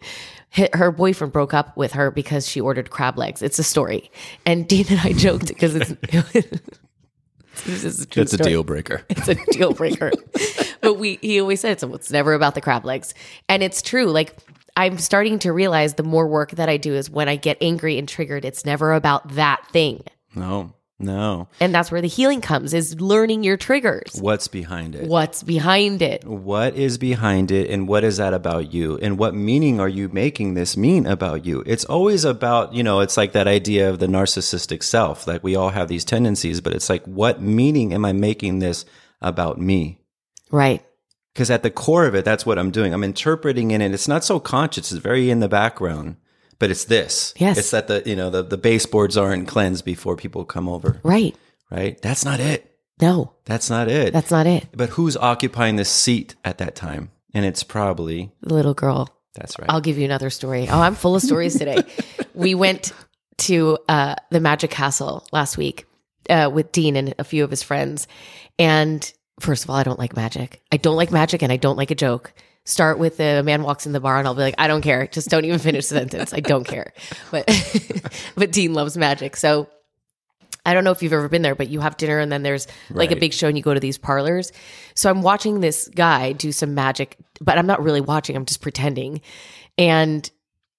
Her 0.75 0.91
boyfriend 0.91 1.33
broke 1.33 1.55
up 1.55 1.77
with 1.77 1.93
her 1.93 2.11
because 2.11 2.47
she 2.47 2.61
ordered 2.61 2.91
crab 2.91 3.17
legs. 3.17 3.41
It's 3.43 3.59
a 3.59 3.63
story, 3.65 4.11
and 4.45 4.69
Dean 4.69 4.85
and 4.91 5.01
I 5.01 5.13
joked 5.17 5.49
because 5.49 5.75
it's. 5.75 5.91
this 7.65 7.85
is 7.85 8.01
a 8.01 8.21
It's 8.21 8.33
story. 8.33 8.49
a 8.49 8.51
deal 8.51 8.65
breaker. 8.65 9.03
It's 9.11 9.29
a 9.29 9.35
deal 9.53 9.73
breaker. 9.73 10.13
but 10.81 10.95
we 10.95 11.19
he 11.23 11.41
always 11.41 11.61
said 11.61 11.73
it's, 11.73 11.83
it's 11.83 12.11
never 12.11 12.35
about 12.35 12.55
the 12.55 12.61
crab 12.61 12.85
legs. 12.85 13.15
And 13.49 13.63
it's 13.63 13.83
true. 13.83 14.07
Like 14.07 14.37
I'm 14.77 14.99
starting 14.99 15.39
to 15.41 15.53
realize 15.53 15.95
the 15.95 16.03
more 16.03 16.27
work 16.27 16.53
that 16.53 16.69
I 16.69 16.77
do 16.77 16.95
is 16.95 17.09
when 17.11 17.29
I 17.29 17.37
get 17.37 17.59
angry 17.61 17.99
and 17.99 18.09
triggered, 18.09 18.45
it's 18.45 18.65
never 18.65 18.93
about 18.93 19.35
that 19.35 19.67
thing. 19.73 20.03
No. 20.35 20.73
No. 21.03 21.49
And 21.61 21.75
that's 21.75 21.91
where 21.91 22.01
the 22.01 22.09
healing 22.09 22.41
comes 22.41 22.73
is 22.73 23.01
learning 23.01 23.43
your 23.43 23.57
triggers. 23.57 24.17
What's 24.21 24.49
behind 24.49 24.95
it? 24.95 25.09
What's 25.09 25.43
behind 25.43 26.01
it? 26.01 26.25
What 26.25 26.75
is 26.75 26.99
behind 26.99 27.51
it 27.51 27.69
and 27.71 27.89
what 27.89 28.05
is 28.05 28.19
that 28.19 28.33
about 28.33 28.73
you? 28.73 28.99
And 28.99 29.19
what 29.19 29.35
meaning 29.35 29.81
are 29.81 29.89
you 29.89 30.09
making 30.09 30.55
this 30.55 30.77
mean 30.77 31.07
about 31.07 31.45
you? 31.45 31.63
It's 31.67 31.85
always 31.85 32.25
about, 32.25 32.73
you 32.75 32.83
know, 32.83 33.01
it's 33.01 33.17
like 33.17 33.33
that 33.33 33.49
idea 33.49 33.91
of 33.91 33.99
the 33.99 34.07
narcissistic 34.07 34.83
self. 34.83 35.27
Like 35.27 35.43
we 35.43 35.57
all 35.57 35.71
have 35.71 35.89
these 35.89 36.05
tendencies, 36.05 36.61
but 36.61 36.73
it's 36.73 36.89
like 36.89 37.05
what 37.05 37.43
meaning 37.43 37.93
am 37.93 38.05
I 38.05 38.13
making 38.13 38.61
this 38.61 38.85
about 39.21 39.59
me? 39.59 39.99
Right. 40.51 40.85
Because 41.33 41.51
at 41.51 41.63
the 41.63 41.71
core 41.71 42.07
of 42.07 42.15
it, 42.15 42.25
that's 42.25 42.45
what 42.45 42.59
I'm 42.59 42.71
doing. 42.71 42.93
I'm 42.93 43.05
interpreting 43.05 43.71
in 43.71 43.81
it. 43.81 43.95
It's 43.95 44.09
not 44.09 44.25
so 44.25 44.39
conscious. 44.39 44.93
It's 44.93 45.01
very 45.01 45.31
in 45.31 45.41
the 45.41 45.49
background, 45.49 46.17
but 46.63 46.71
it's 46.71 46.85
this. 46.85 47.35
Yes. 47.39 47.59
It's 47.59 47.73
that 47.73 47.89
the, 47.89 48.05
you 48.07 48.15
know, 48.15 48.31
the, 48.31 48.45
the 48.45 48.57
baseboards 48.57 49.17
aren't 49.17 49.49
cleansed 49.49 49.85
before 49.85 50.15
people 50.15 50.45
come 50.45 50.69
over. 50.69 51.01
Right. 51.03 51.35
Right. 51.73 52.01
That's 52.01 52.25
not 52.25 52.39
it. 52.39 52.79
No. 53.01 53.33
That's 53.47 53.69
not 53.69 53.89
it. 53.89 54.13
That's 54.13 54.31
not 54.31 54.47
it. 54.47 54.69
But 54.73 54.91
who's 54.91 55.17
occupying 55.17 55.75
the 55.75 55.85
seat 55.85 56.37
at 56.45 56.59
that 56.59 56.77
time? 56.77 57.11
And 57.35 57.45
it's 57.45 57.65
probably 57.65 58.31
the 58.43 58.55
little 58.55 58.75
girl. 58.75 59.09
That's 59.35 59.59
right. 59.59 59.69
I'll 59.69 59.81
give 59.81 59.99
you 59.99 60.05
another 60.05 60.31
story. 60.31 60.69
Oh, 60.71 60.81
I'm 60.81 60.95
full 60.95 61.17
of 61.17 61.23
stories 61.23 61.59
today. 61.59 61.83
we 62.35 62.55
went 62.55 62.93
to 63.39 63.79
uh, 63.89 64.15
the 64.31 64.39
Magic 64.39 64.71
Castle 64.71 65.27
last 65.33 65.59
week 65.59 65.87
uh, 66.31 66.49
with 66.55 66.71
Dean 66.71 66.95
and 66.95 67.13
a 67.19 67.25
few 67.25 67.43
of 67.43 67.51
his 67.51 67.65
friends. 67.65 68.07
And 68.57 69.13
First 69.41 69.65
of 69.65 69.71
all, 69.71 69.77
I 69.77 69.83
don't 69.83 69.99
like 69.99 70.15
magic. 70.15 70.63
I 70.71 70.77
don't 70.77 70.95
like 70.95 71.11
magic 71.11 71.43
and 71.43 71.51
I 71.51 71.57
don't 71.57 71.77
like 71.77 71.91
a 71.91 71.97
joke. 71.97 72.33
Start 72.65 72.99
with 72.99 73.17
the 73.17 73.43
man 73.43 73.63
walks 73.63 73.87
in 73.87 73.93
the 73.93 74.01
bar 74.01 74.19
and 74.19 74.27
I'll 74.27 74.35
be 74.35 74.43
like, 74.43 74.55
I 74.57 74.69
don't 74.69 74.83
care. 74.83 75.07
Just 75.09 75.29
don't 75.29 75.45
even 75.45 75.59
finish 75.59 75.89
the 75.89 75.99
sentence. 75.99 76.33
I 76.33 76.41
don't 76.41 76.65
care. 76.65 76.93
But 77.31 77.49
but 78.37 78.53
Dean 78.53 78.73
loves 78.73 78.97
magic. 78.97 79.37
So 79.37 79.69
I 80.65 80.75
don't 80.75 80.85
know 80.85 80.93
if 80.93 81.03
you've 81.03 81.13
ever 81.13 81.29
been 81.29 81.43
there, 81.43 81.57
but 81.57 81.71
you 81.71 81.81
have 81.81 81.97
dinner 81.97 82.19
and 82.21 82.31
then 82.31 82.45
there's 82.45 82.69
like 82.91 83.11
right. 83.11 83.19
a 83.19 83.21
big 83.21 83.33
show 83.33 83.49
and 83.49 83.57
you 83.57 83.65
go 83.65 83.75
to 83.75 83.81
these 83.81 83.99
parlors. 83.99 84.53
So 84.95 85.11
I'm 85.11 85.23
watching 85.23 85.61
this 85.61 85.89
guy 85.89 86.33
do 86.33 86.53
some 86.53 86.75
magic, 86.75 87.17
but 87.41 87.59
I'm 87.59 87.67
not 87.67 87.83
really 87.83 88.01
watching, 88.01 88.37
I'm 88.37 88.47
just 88.47 88.63
pretending. 88.63 89.23
And 89.77 90.31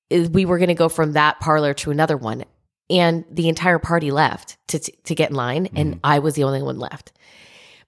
we 0.10 0.46
were 0.46 0.58
going 0.58 0.70
to 0.70 0.74
go 0.74 0.88
from 0.88 1.14
that 1.14 1.40
parlor 1.40 1.74
to 1.76 1.92
another 1.92 2.16
one. 2.16 2.46
And 2.90 3.26
the 3.30 3.50
entire 3.50 3.80
party 3.80 4.12
left 4.12 4.58
to, 4.68 4.80
to 4.80 5.16
get 5.16 5.32
in 5.32 5.36
line. 5.36 5.68
And 5.76 5.96
mm. 5.96 6.00
I 6.04 6.20
was 6.20 6.36
the 6.36 6.44
only 6.44 6.62
one 6.62 6.80
left 6.80 7.12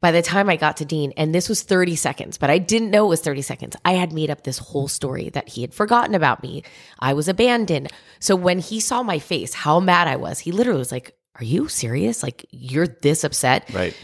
by 0.05 0.11
the 0.11 0.21
time 0.21 0.51
I 0.51 0.55
got 0.55 0.77
to 0.77 0.85
Dean, 0.85 1.13
and 1.17 1.33
this 1.33 1.49
was 1.49 1.63
30 1.63 1.95
seconds, 1.95 2.37
but 2.37 2.51
I 2.51 2.59
didn't 2.59 2.91
know 2.91 3.07
it 3.07 3.09
was 3.09 3.21
30 3.21 3.41
seconds. 3.41 3.75
I 3.83 3.93
had 3.93 4.13
made 4.13 4.29
up 4.29 4.43
this 4.43 4.59
whole 4.59 4.87
story 4.87 5.29
that 5.29 5.49
he 5.49 5.61
had 5.61 5.73
forgotten 5.73 6.13
about 6.13 6.43
me. 6.43 6.61
I 6.99 7.13
was 7.13 7.27
abandoned. 7.27 7.91
So 8.19 8.35
when 8.35 8.59
he 8.59 8.79
saw 8.79 9.01
my 9.01 9.17
face, 9.17 9.55
how 9.55 9.79
mad 9.79 10.07
I 10.07 10.17
was, 10.17 10.37
he 10.37 10.51
literally 10.51 10.77
was 10.77 10.91
like, 10.91 11.17
Are 11.39 11.43
you 11.43 11.69
serious? 11.69 12.21
Like, 12.21 12.45
you're 12.51 12.85
this 12.85 13.23
upset? 13.23 13.67
Right. 13.73 13.97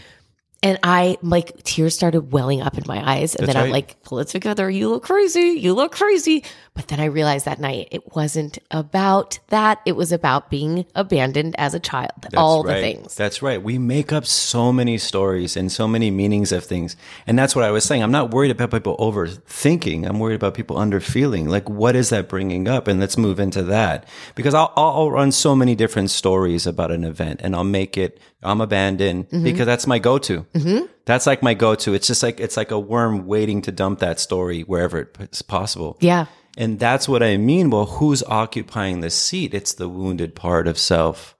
And 0.63 0.77
I 0.83 1.17
like 1.23 1.63
tears 1.63 1.95
started 1.95 2.31
welling 2.31 2.61
up 2.61 2.77
in 2.77 2.83
my 2.85 3.01
eyes. 3.03 3.33
And 3.33 3.47
That's 3.47 3.55
then 3.55 3.63
I'm 3.65 3.71
like, 3.71 4.03
pull 4.03 4.19
it 4.19 4.27
together. 4.27 4.69
You 4.69 4.89
look 4.89 5.03
crazy. 5.03 5.57
You 5.59 5.73
look 5.73 5.91
crazy. 5.91 6.43
But 6.75 6.87
then 6.87 6.99
I 6.99 7.05
realized 7.05 7.45
that 7.45 7.59
night 7.59 7.87
it 7.91 8.15
wasn't 8.15 8.59
about 8.69 9.39
that. 9.47 9.81
It 9.87 9.93
was 9.93 10.11
about 10.11 10.51
being 10.51 10.85
abandoned 10.93 11.55
as 11.57 11.73
a 11.73 11.79
child. 11.79 12.11
That's 12.21 12.35
all 12.35 12.63
right. 12.63 12.75
the 12.75 12.81
things. 12.81 13.15
That's 13.15 13.41
right. 13.41 13.61
We 13.61 13.79
make 13.79 14.13
up 14.13 14.25
so 14.25 14.71
many 14.71 14.99
stories 14.99 15.57
and 15.57 15.71
so 15.71 15.87
many 15.87 16.11
meanings 16.11 16.51
of 16.51 16.63
things. 16.63 16.95
And 17.25 17.39
that's 17.39 17.55
what 17.55 17.65
I 17.65 17.71
was 17.71 17.83
saying. 17.83 18.03
I'm 18.03 18.11
not 18.11 18.31
worried 18.31 18.51
about 18.51 18.69
people 18.69 18.95
overthinking. 18.97 20.07
I'm 20.07 20.19
worried 20.19 20.35
about 20.35 20.53
people 20.53 20.77
underfeeling. 20.77 21.47
Like, 21.47 21.69
what 21.69 21.95
is 21.95 22.09
that 22.09 22.29
bringing 22.29 22.67
up? 22.67 22.87
And 22.87 22.99
let's 22.99 23.17
move 23.17 23.39
into 23.39 23.63
that 23.63 24.07
because 24.35 24.53
I'll, 24.53 24.71
I'll 24.77 25.11
run 25.11 25.31
so 25.31 25.55
many 25.55 25.73
different 25.73 26.11
stories 26.11 26.67
about 26.67 26.91
an 26.91 27.03
event 27.03 27.41
and 27.43 27.55
I'll 27.55 27.63
make 27.63 27.97
it, 27.97 28.19
I'm 28.43 28.61
abandoned 28.61 29.27
mm-hmm. 29.29 29.43
because 29.43 29.65
that's 29.65 29.85
my 29.85 29.99
go-to. 29.99 30.45
Mm-hmm. 30.53 30.85
That's 31.05 31.27
like 31.27 31.41
my 31.41 31.53
go-to. 31.53 31.93
It's 31.93 32.07
just 32.07 32.23
like, 32.23 32.39
it's 32.39 32.57
like 32.57 32.71
a 32.71 32.79
worm 32.79 33.25
waiting 33.25 33.61
to 33.63 33.71
dump 33.71 33.99
that 33.99 34.19
story 34.19 34.61
wherever 34.61 35.09
it's 35.19 35.41
possible. 35.41 35.97
Yeah. 35.99 36.25
And 36.57 36.79
that's 36.79 37.07
what 37.07 37.23
I 37.23 37.37
mean. 37.37 37.69
Well, 37.69 37.85
who's 37.85 38.23
occupying 38.23 38.99
the 38.99 39.09
seat? 39.09 39.53
It's 39.53 39.73
the 39.73 39.87
wounded 39.87 40.35
part 40.35 40.67
of 40.67 40.77
self. 40.77 41.35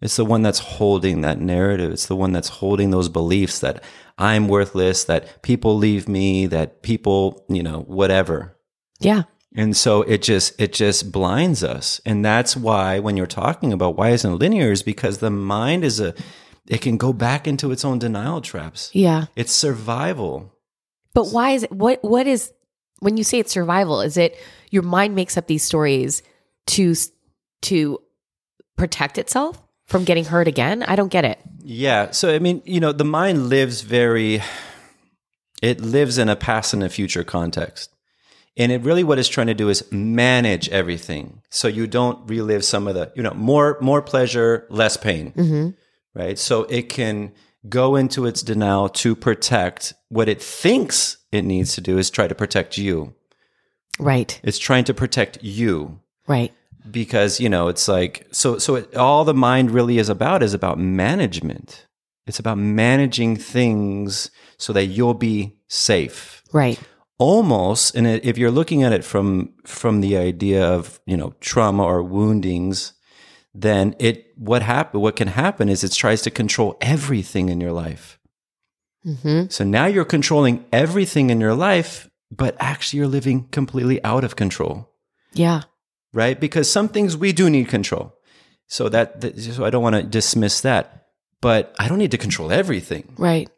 It's 0.00 0.16
the 0.16 0.24
one 0.24 0.42
that's 0.42 0.58
holding 0.58 1.20
that 1.22 1.40
narrative. 1.40 1.92
It's 1.92 2.06
the 2.06 2.16
one 2.16 2.32
that's 2.32 2.48
holding 2.48 2.90
those 2.90 3.08
beliefs 3.08 3.58
that 3.60 3.82
I'm 4.18 4.48
worthless, 4.48 5.04
that 5.04 5.42
people 5.42 5.76
leave 5.76 6.08
me, 6.08 6.46
that 6.46 6.82
people, 6.82 7.44
you 7.48 7.62
know, 7.62 7.80
whatever. 7.80 8.56
Yeah. 8.98 9.22
And 9.56 9.76
so 9.76 10.02
it 10.02 10.22
just 10.22 10.60
it 10.60 10.72
just 10.72 11.10
blinds 11.10 11.64
us. 11.64 12.00
And 12.06 12.24
that's 12.24 12.56
why 12.56 12.98
when 12.98 13.16
you're 13.16 13.26
talking 13.26 13.72
about 13.72 13.96
why 13.96 14.10
isn't 14.10 14.38
linear 14.38 14.70
is 14.70 14.82
because 14.82 15.18
the 15.18 15.30
mind 15.30 15.84
is 15.84 16.00
a 16.00 16.14
it 16.70 16.80
can 16.80 16.96
go 16.96 17.12
back 17.12 17.48
into 17.48 17.72
its 17.72 17.84
own 17.84 17.98
denial 17.98 18.40
traps. 18.40 18.90
Yeah. 18.94 19.26
It's 19.34 19.52
survival. 19.52 20.54
But 21.12 21.26
why 21.30 21.50
is 21.50 21.64
it 21.64 21.72
what 21.72 22.02
what 22.02 22.28
is 22.28 22.52
when 23.00 23.16
you 23.16 23.24
say 23.24 23.40
it's 23.40 23.52
survival, 23.52 24.00
is 24.00 24.16
it 24.16 24.38
your 24.70 24.84
mind 24.84 25.16
makes 25.16 25.36
up 25.36 25.48
these 25.48 25.64
stories 25.64 26.22
to 26.68 26.94
to 27.62 28.00
protect 28.76 29.18
itself 29.18 29.60
from 29.86 30.04
getting 30.04 30.24
hurt 30.24 30.46
again? 30.46 30.84
I 30.84 30.94
don't 30.94 31.08
get 31.08 31.24
it. 31.24 31.40
Yeah. 31.58 32.12
So 32.12 32.32
I 32.32 32.38
mean, 32.38 32.62
you 32.64 32.78
know, 32.78 32.92
the 32.92 33.04
mind 33.04 33.48
lives 33.48 33.80
very 33.80 34.40
it 35.60 35.80
lives 35.80 36.18
in 36.18 36.28
a 36.28 36.36
past 36.36 36.72
and 36.72 36.84
a 36.84 36.88
future 36.88 37.24
context. 37.24 37.92
And 38.56 38.70
it 38.70 38.82
really 38.82 39.02
what 39.02 39.18
it's 39.18 39.28
trying 39.28 39.48
to 39.48 39.54
do 39.54 39.70
is 39.70 39.90
manage 39.90 40.68
everything. 40.68 41.42
So 41.50 41.66
you 41.66 41.88
don't 41.88 42.28
relive 42.28 42.64
some 42.64 42.86
of 42.86 42.94
the, 42.94 43.10
you 43.16 43.24
know, 43.24 43.34
more 43.34 43.76
more 43.80 44.02
pleasure, 44.02 44.68
less 44.70 44.96
pain. 44.96 45.32
Mm-hmm. 45.32 45.70
Right? 46.14 46.38
So 46.38 46.64
it 46.64 46.88
can 46.88 47.32
go 47.68 47.94
into 47.96 48.26
its 48.26 48.42
denial 48.42 48.88
to 48.88 49.14
protect 49.14 49.94
what 50.08 50.28
it 50.28 50.42
thinks 50.42 51.18
it 51.30 51.42
needs 51.42 51.74
to 51.74 51.80
do 51.80 51.98
is 51.98 52.10
try 52.10 52.26
to 52.26 52.34
protect 52.34 52.78
you. 52.78 53.14
Right. 53.98 54.40
It's 54.42 54.58
trying 54.58 54.84
to 54.84 54.94
protect 54.94 55.42
you. 55.42 56.00
Right. 56.26 56.52
Because, 56.90 57.38
you 57.38 57.48
know, 57.48 57.68
it's 57.68 57.86
like, 57.86 58.26
so, 58.32 58.58
so 58.58 58.76
it, 58.76 58.96
all 58.96 59.24
the 59.24 59.34
mind 59.34 59.70
really 59.70 59.98
is 59.98 60.08
about 60.08 60.42
is 60.42 60.54
about 60.54 60.78
management. 60.78 61.86
It's 62.26 62.38
about 62.38 62.58
managing 62.58 63.36
things 63.36 64.30
so 64.56 64.72
that 64.72 64.86
you'll 64.86 65.14
be 65.14 65.58
safe. 65.68 66.42
Right. 66.52 66.80
almost 67.18 67.94
and 67.94 68.06
if 68.06 68.38
you're 68.38 68.50
looking 68.50 68.82
at 68.82 68.92
it 68.92 69.04
from 69.04 69.52
from 69.64 70.00
the 70.00 70.16
idea 70.16 70.66
of 70.66 71.00
you 71.06 71.16
know 71.16 71.34
trauma 71.40 71.84
or 71.84 72.02
woundings 72.02 72.94
then 73.54 73.94
it 73.98 74.32
what 74.36 74.62
happen 74.62 75.00
what 75.00 75.16
can 75.16 75.28
happen 75.28 75.68
is 75.68 75.82
it 75.82 75.92
tries 75.92 76.22
to 76.22 76.30
control 76.30 76.76
everything 76.80 77.48
in 77.48 77.60
your 77.60 77.72
life. 77.72 78.18
Hmm 79.04 79.46
so 79.48 79.64
now 79.64 79.86
you're 79.86 80.04
controlling 80.04 80.64
everything 80.72 81.30
in 81.30 81.40
your 81.40 81.54
life 81.54 82.08
but 82.30 82.54
actually 82.60 82.98
you're 82.98 83.08
living 83.08 83.48
completely 83.50 84.02
out 84.04 84.24
of 84.24 84.36
control. 84.36 84.88
Yeah. 85.32 85.62
right? 86.12 86.38
Because 86.38 86.70
some 86.70 86.88
things 86.88 87.16
we 87.16 87.32
do 87.32 87.48
need 87.50 87.68
control. 87.68 88.14
So 88.66 88.88
that, 88.88 89.20
that 89.20 89.38
so 89.40 89.64
i 89.64 89.70
don't 89.70 89.82
want 89.82 89.96
to 89.96 90.02
dismiss 90.02 90.60
that 90.60 91.06
but 91.40 91.74
i 91.78 91.88
don't 91.88 91.98
need 91.98 92.12
to 92.12 92.18
control 92.18 92.52
everything. 92.52 93.14
Right. 93.18 93.48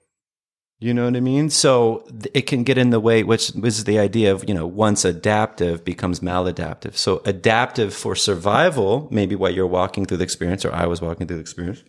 You 0.82 0.94
know 0.94 1.04
what 1.04 1.16
I 1.16 1.20
mean? 1.20 1.50
So 1.50 2.06
it 2.34 2.42
can 2.42 2.64
get 2.64 2.78
in 2.78 2.90
the 2.90 3.00
way, 3.00 3.22
which 3.22 3.54
is 3.54 3.84
the 3.84 3.98
idea 3.98 4.32
of, 4.32 4.48
you 4.48 4.54
know, 4.54 4.66
once 4.66 5.04
adaptive 5.04 5.84
becomes 5.84 6.20
maladaptive. 6.20 6.96
So 6.96 7.22
adaptive 7.24 7.94
for 7.94 8.16
survival, 8.16 9.08
maybe 9.10 9.34
while 9.34 9.52
you're 9.52 9.66
walking 9.66 10.06
through 10.06 10.16
the 10.18 10.24
experience, 10.24 10.64
or 10.64 10.72
I 10.72 10.86
was 10.86 11.00
walking 11.00 11.26
through 11.26 11.36
the 11.36 11.42
experience. 11.42 11.84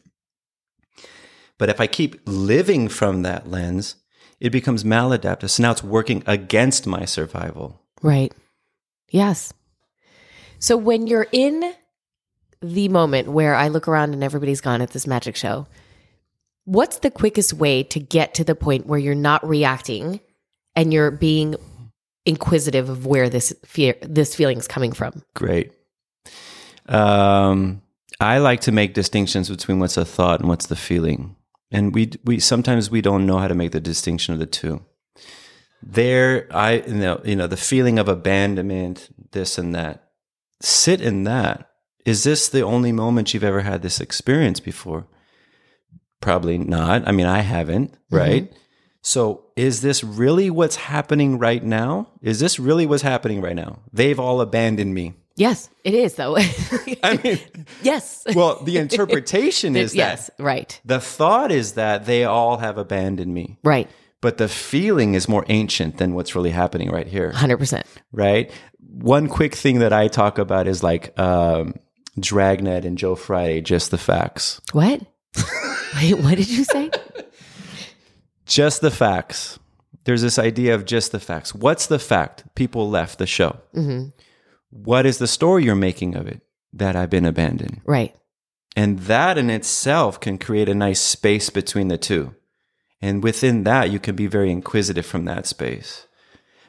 But 1.58 1.70
if 1.70 1.80
I 1.80 1.88
keep 1.88 2.22
living 2.26 2.88
from 2.88 3.22
that 3.22 3.50
lens, 3.50 3.96
it 4.40 4.52
becomes 4.52 4.84
maladaptive. 4.84 5.50
So 5.50 5.64
now 5.64 5.72
it's 5.72 5.84
working 5.84 6.24
against 6.28 6.86
my 6.86 7.06
survival. 7.06 7.82
Right. 8.02 8.34
Yes. 9.10 9.54
So 10.60 10.78
when 10.78 11.08
you're 11.08 11.28
in 11.32 11.74
the 12.62 12.90
moment 12.90 13.30
where 13.30 13.56
I 13.56 13.68
look 13.70 13.88
around 13.88 14.14
and 14.14 14.24
everybody's 14.24 14.62
gone 14.62 14.82
at 14.82 14.92
this 14.92 15.08
magic 15.08 15.36
show, 15.36 15.68
what's 16.66 17.00
the 17.00 17.12
quickest 17.12 17.54
way 17.54 17.84
to 17.84 18.00
get 18.00 18.34
to 18.36 18.44
the 18.44 18.56
point 18.56 18.86
where 18.86 19.00
you're 19.00 19.16
not 19.16 19.48
reacting 19.48 20.20
and 20.76 20.94
you're 20.94 21.12
being 21.12 21.56
inquisitive 22.26 22.90
of 22.90 23.06
where 23.06 23.30
this 23.30 23.54
fear 23.66 23.96
this 24.02 24.36
feeling 24.36 24.58
is 24.58 24.68
coming 24.68 24.92
from? 24.92 25.24
Great. 25.36 25.74
Um, 26.88 27.82
I 28.20 28.38
like 28.40 28.62
to 28.62 28.72
make 28.72 28.94
distinctions 28.94 29.50
between 29.50 29.80
what's 29.80 29.98
a 29.98 30.06
thought 30.06 30.40
and 30.40 30.50
what's 30.50 30.68
the 30.68 30.76
feeling, 30.76 31.36
and 31.72 31.94
we 31.94 32.12
we 32.24 32.40
sometimes 32.40 32.90
we 32.90 33.02
don't 33.02 33.26
know 33.26 33.38
how 33.38 33.48
to 33.48 33.56
make 33.56 33.72
the 33.72 33.82
distinction 33.82 34.34
of 34.34 34.40
the 34.40 34.46
two. 34.46 34.84
There, 35.82 36.48
I 36.52 36.84
you 36.88 36.94
know 36.94 37.22
you 37.24 37.36
know 37.36 37.48
the 37.48 37.58
feeling 37.58 38.00
of 38.00 38.08
abandonment, 38.08 39.10
this 39.32 39.58
and 39.58 39.76
that. 39.76 40.10
Sit 40.62 41.02
in 41.02 41.26
that. 41.26 41.70
Is 42.06 42.24
this 42.24 42.50
the 42.50 42.62
only 42.62 42.92
moment 42.92 43.34
you've 43.34 43.44
ever 43.44 43.62
had 43.62 43.82
this 43.82 44.02
experience 44.02 44.60
before? 44.60 45.08
Probably 46.24 46.58
not. 46.58 47.08
I 47.08 47.12
mean, 47.12 47.26
I 47.26 47.40
haven't, 47.42 47.94
right? 48.10 48.52
So, 49.02 49.44
is 49.58 49.82
this 49.82 50.04
really 50.04 50.50
what's 50.50 50.78
happening 50.78 51.38
right 51.38 51.62
now? 51.62 52.08
Is 52.22 52.40
this 52.40 52.58
really 52.60 52.86
what's 52.86 53.04
happening 53.04 53.42
right 53.42 53.56
now? 53.56 53.80
They've 53.92 54.18
all 54.20 54.40
abandoned 54.40 54.94
me. 54.94 55.14
Yes, 55.36 55.70
it 55.84 55.94
is 55.94 56.16
though. 56.16 56.38
I 57.04 57.20
mean, 57.24 57.40
yes. 57.82 58.24
well, 58.34 58.64
the 58.64 58.78
interpretation 58.78 59.76
is 59.84 59.92
that 59.92 59.98
yes, 59.98 60.30
right. 60.40 60.80
the 60.86 61.02
thought 61.02 61.52
is 61.52 61.74
that 61.74 62.06
they 62.06 62.24
all 62.24 62.58
have 62.58 62.78
abandoned 62.78 63.34
me, 63.34 63.58
Right. 63.64 63.90
but 64.22 64.38
the 64.38 64.48
feeling 64.48 65.16
is 65.16 65.28
more 65.28 65.44
ancient 65.50 65.98
than 65.98 66.14
what's 66.14 66.36
really 66.36 66.52
happening 66.52 66.90
right 66.90 67.08
here, 67.08 67.34
100%. 67.34 67.84
right? 68.14 68.50
One 68.80 69.28
quick 69.28 69.56
thing 69.56 69.80
that 69.80 69.92
I 69.92 70.08
talk 70.08 70.38
about 70.38 70.68
is 70.68 70.84
like 70.84 71.18
um, 71.20 71.74
Dragnet 72.20 72.86
and 72.86 72.96
Joe 72.98 73.16
Friday, 73.16 73.60
just 73.62 73.90
the 73.92 73.98
facts. 73.98 74.62
What? 74.72 75.02
Wait, 75.96 76.18
what 76.20 76.38
did 76.38 76.50
you 76.50 76.64
say? 76.64 76.90
Just 78.46 78.82
the 78.82 78.92
facts. 78.92 79.60
There's 80.06 80.22
this 80.22 80.38
idea 80.38 80.76
of 80.76 80.86
just 80.86 81.14
the 81.14 81.20
facts. 81.20 81.56
What's 81.56 81.88
the 81.88 81.98
fact? 82.00 82.44
People 82.56 82.90
left 82.90 83.18
the 83.20 83.26
show. 83.28 83.60
hmm 83.74 84.08
What 84.70 85.06
is 85.06 85.18
the 85.18 85.28
story 85.28 85.64
you're 85.64 85.76
making 85.76 86.16
of 86.16 86.28
it? 86.28 86.42
That 86.74 86.96
I've 86.96 87.10
been 87.10 87.26
abandoned. 87.26 87.82
Right. 87.86 88.14
And 88.76 89.00
that 89.02 89.38
in 89.38 89.50
itself 89.50 90.20
can 90.20 90.38
create 90.38 90.68
a 90.68 90.76
nice 90.76 91.00
space 91.00 91.50
between 91.50 91.88
the 91.88 91.98
two. 91.98 92.36
And 93.02 93.24
within 93.24 93.64
that, 93.64 93.92
you 93.92 94.00
can 94.00 94.16
be 94.16 94.28
very 94.28 94.52
inquisitive 94.52 95.06
from 95.06 95.26
that 95.26 95.46
space. 95.46 96.08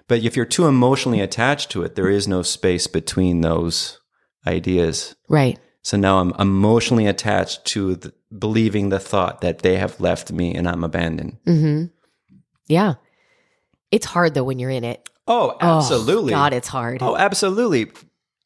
But 0.06 0.22
if 0.22 0.37
you're 0.37 0.44
too 0.44 0.66
emotionally 0.66 1.20
attached 1.20 1.70
to 1.70 1.82
it, 1.82 1.94
there 1.94 2.10
is 2.10 2.28
no 2.28 2.42
space 2.42 2.87
between 2.87 3.40
those 3.40 3.98
ideas. 4.46 5.16
Right. 5.28 5.58
So 5.85 5.97
now 5.97 6.18
I'm 6.18 6.33
emotionally 6.40 7.07
attached 7.07 7.64
to 7.66 7.94
the, 7.97 8.12
believing 8.37 8.88
the 8.88 8.99
thought 8.99 9.42
that 9.42 9.61
they 9.61 9.77
have 9.77 10.01
left 10.01 10.33
me 10.33 10.53
and 10.55 10.66
I'm 10.68 10.83
abandoned. 10.83 11.37
hmm 11.44 11.85
Yeah. 12.66 12.94
It's 13.92 14.07
hard 14.07 14.35
though 14.35 14.44
when 14.44 14.59
you're 14.59 14.70
in 14.70 14.83
it. 14.83 15.09
Oh, 15.29 15.57
Oh, 15.61 15.77
absolutely. 15.79 16.31
God, 16.31 16.53
it's 16.53 16.68
hard. 16.68 17.03
Oh, 17.03 17.16
absolutely. 17.16 17.92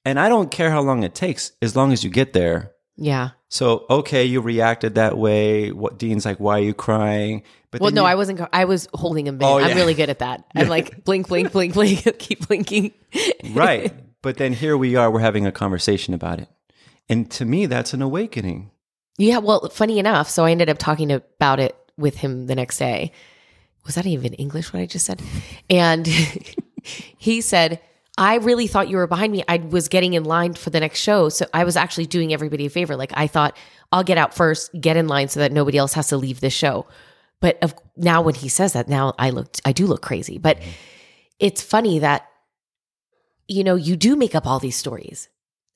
And 0.05 0.19
I 0.21 0.29
don't 0.29 0.51
care 0.51 0.71
how 0.71 0.81
long 0.83 1.03
it 1.05 1.15
takes 1.15 1.53
as 1.63 1.75
long 1.75 1.93
as 1.93 2.03
you 2.05 2.11
get 2.11 2.33
there. 2.33 2.73
Yeah. 2.97 3.31
So, 3.49 3.87
okay, 3.89 4.25
you 4.25 4.41
reacted 4.41 4.97
that 4.97 5.17
way. 5.17 5.71
What 5.71 5.99
Dean's 5.99 6.25
like, 6.27 6.39
why 6.39 6.59
are 6.59 6.63
you 6.63 6.75
crying? 6.75 7.45
But 7.71 7.81
Well, 7.81 7.93
no, 7.93 8.03
you- 8.03 8.09
I 8.09 8.15
wasn't. 8.17 8.41
I 8.53 8.65
was 8.65 8.89
holding 8.93 9.27
him 9.27 9.39
back. 9.39 9.49
Oh, 9.49 9.59
I'm 9.59 9.77
really 9.77 9.95
good 9.95 10.11
at 10.11 10.19
that. 10.19 10.45
I'm 10.57 10.69
like 10.69 11.05
blink, 11.05 11.29
blink, 11.29 11.53
blink, 11.53 11.75
blink, 11.75 12.03
keep 12.19 12.47
blinking. 12.49 12.93
right. 13.53 13.93
But 14.23 14.37
then 14.39 14.53
here 14.53 14.77
we 14.77 14.97
are, 14.97 15.09
we're 15.11 15.21
having 15.21 15.47
a 15.47 15.53
conversation 15.53 16.13
about 16.15 16.41
it. 16.41 16.49
And 17.09 17.31
to 17.33 17.45
me, 17.45 17.67
that's 17.67 17.95
an 17.95 18.03
awakening. 18.03 18.71
Yeah. 19.17 19.39
Well, 19.39 19.69
funny 19.71 19.99
enough, 19.99 20.29
so 20.29 20.45
I 20.45 20.51
ended 20.51 20.69
up 20.69 20.79
talking 20.79 21.11
about 21.11 21.61
it 21.61 21.77
with 21.97 22.19
him 22.19 22.47
the 22.47 22.55
next 22.55 22.79
day. 22.79 23.13
Was 23.85 23.95
that 23.95 24.07
even 24.07 24.35
English? 24.35 24.73
What 24.73 24.81
I 24.81 24.87
just 24.87 25.07
said? 25.07 25.23
And 25.71 26.07
he 27.19 27.41
said, 27.41 27.81
"I 28.17 28.37
really 28.37 28.67
thought 28.67 28.89
you 28.89 28.97
were 28.97 29.07
behind 29.07 29.33
me. 29.33 29.43
I 29.49 29.57
was 29.57 29.89
getting 29.89 30.15
in 30.15 30.25
line 30.25 30.55
for 30.55 30.71
the 30.71 30.81
next 30.81 31.01
show, 31.01 31.29
so 31.31 31.47
I 31.55 31.65
was 31.65 31.77
actually 31.77 32.07
doing 32.07 32.33
everybody 32.33 32.67
a 32.67 32.71
favor. 32.71 32.97
Like 32.97 33.13
I 33.15 33.27
thought, 33.27 33.57
I'll 33.91 34.05
get 34.05 34.19
out 34.19 34.35
first, 34.35 34.71
get 34.79 34.97
in 34.97 35.09
line, 35.09 35.29
so 35.29 35.41
that 35.41 35.53
nobody 35.53 35.79
else 35.79 35.95
has 35.95 36.09
to 36.09 36.17
leave 36.17 36.41
this 36.41 36.53
show." 36.53 36.87
But 37.41 37.59
of, 37.63 37.75
now, 37.97 38.23
when 38.23 38.35
he 38.35 38.49
says 38.49 38.73
that, 38.73 38.89
now 38.89 39.15
I 39.19 39.31
look, 39.31 39.57
I 39.65 39.73
do 39.73 39.87
look 39.87 40.03
crazy. 40.03 40.39
But 40.39 40.59
mm-hmm. 40.59 40.71
it's 41.39 41.63
funny 41.63 42.01
that 42.01 42.29
you 43.47 43.65
know 43.65 43.75
you 43.75 43.97
do 43.97 44.17
make 44.17 44.35
up 44.35 44.47
all 44.47 44.59
these 44.59 44.77
stories, 44.77 45.29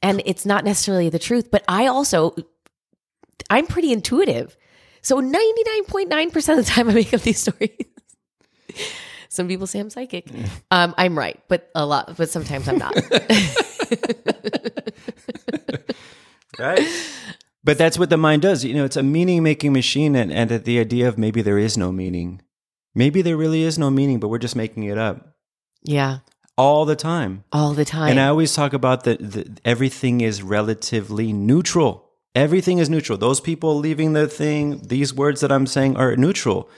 and 0.03 0.23
it's 0.25 0.45
not 0.45 0.65
necessarily 0.65 1.09
the 1.09 1.19
truth. 1.19 1.51
But 1.51 1.65
I 1.69 1.87
also 1.87 2.35
I'm 3.51 3.67
pretty 3.67 3.93
intuitive. 3.93 4.57
So 5.03 5.21
99.9% 5.21 6.49
of 6.51 6.57
the 6.57 6.63
time 6.65 6.89
I 6.89 6.95
make 6.95 7.13
up 7.13 7.23
these 7.23 7.41
stories. 7.41 7.71
Some 9.29 9.49
people 9.49 9.67
say 9.67 9.81
I'm 9.81 9.91
psychic. 9.91 10.29
Um, 10.71 10.95
I'm 10.99 11.19
right, 11.19 11.41
but 11.49 11.71
a 11.75 11.87
lot, 11.87 12.17
but 12.17 12.29
sometimes 12.29 12.69
I'm 12.69 12.79
not. 12.79 12.95
Right. 16.59 16.87
but 17.65 17.79
that's 17.79 17.99
what 17.99 18.11
the 18.11 18.19
mind 18.19 18.43
does. 18.43 18.63
You 18.63 18.75
know, 18.75 18.85
it's 18.85 18.97
a 18.97 19.03
meaning 19.03 19.43
making 19.43 19.73
machine. 19.73 20.15
And, 20.15 20.31
and 20.31 20.51
the 20.51 20.79
idea 20.79 21.09
of 21.09 21.17
maybe 21.17 21.41
there 21.41 21.59
is 21.59 21.79
no 21.79 21.91
meaning. 21.91 22.43
Maybe 22.95 23.23
there 23.23 23.39
really 23.39 23.63
is 23.63 23.79
no 23.79 23.91
meaning, 23.91 24.21
but 24.21 24.29
we're 24.29 24.39
just 24.39 24.55
making 24.55 24.85
it 24.85 24.99
up 24.99 25.33
yeah, 25.83 26.19
all 26.59 26.85
the 26.85 26.97
time. 26.97 27.45
all 27.53 27.73
the 27.75 27.85
time. 27.85 28.11
And 28.11 28.21
I 28.21 28.29
always 28.29 28.55
talk 28.55 28.73
about 28.73 29.05
that 29.05 29.19
the, 29.19 29.59
everything 29.65 30.21
is 30.21 30.43
relatively 30.43 31.33
neutral. 31.33 32.11
Everything 32.35 32.79
is 32.79 32.89
neutral. 32.89 33.19
Those 33.19 33.41
people 33.41 33.77
leaving 33.77 34.13
the 34.15 34.27
thing, 34.27 34.81
these 34.87 35.13
words 35.15 35.41
that 35.41 35.53
I'm 35.53 35.67
saying 35.67 35.97
are 35.97 36.17
neutral. 36.17 36.69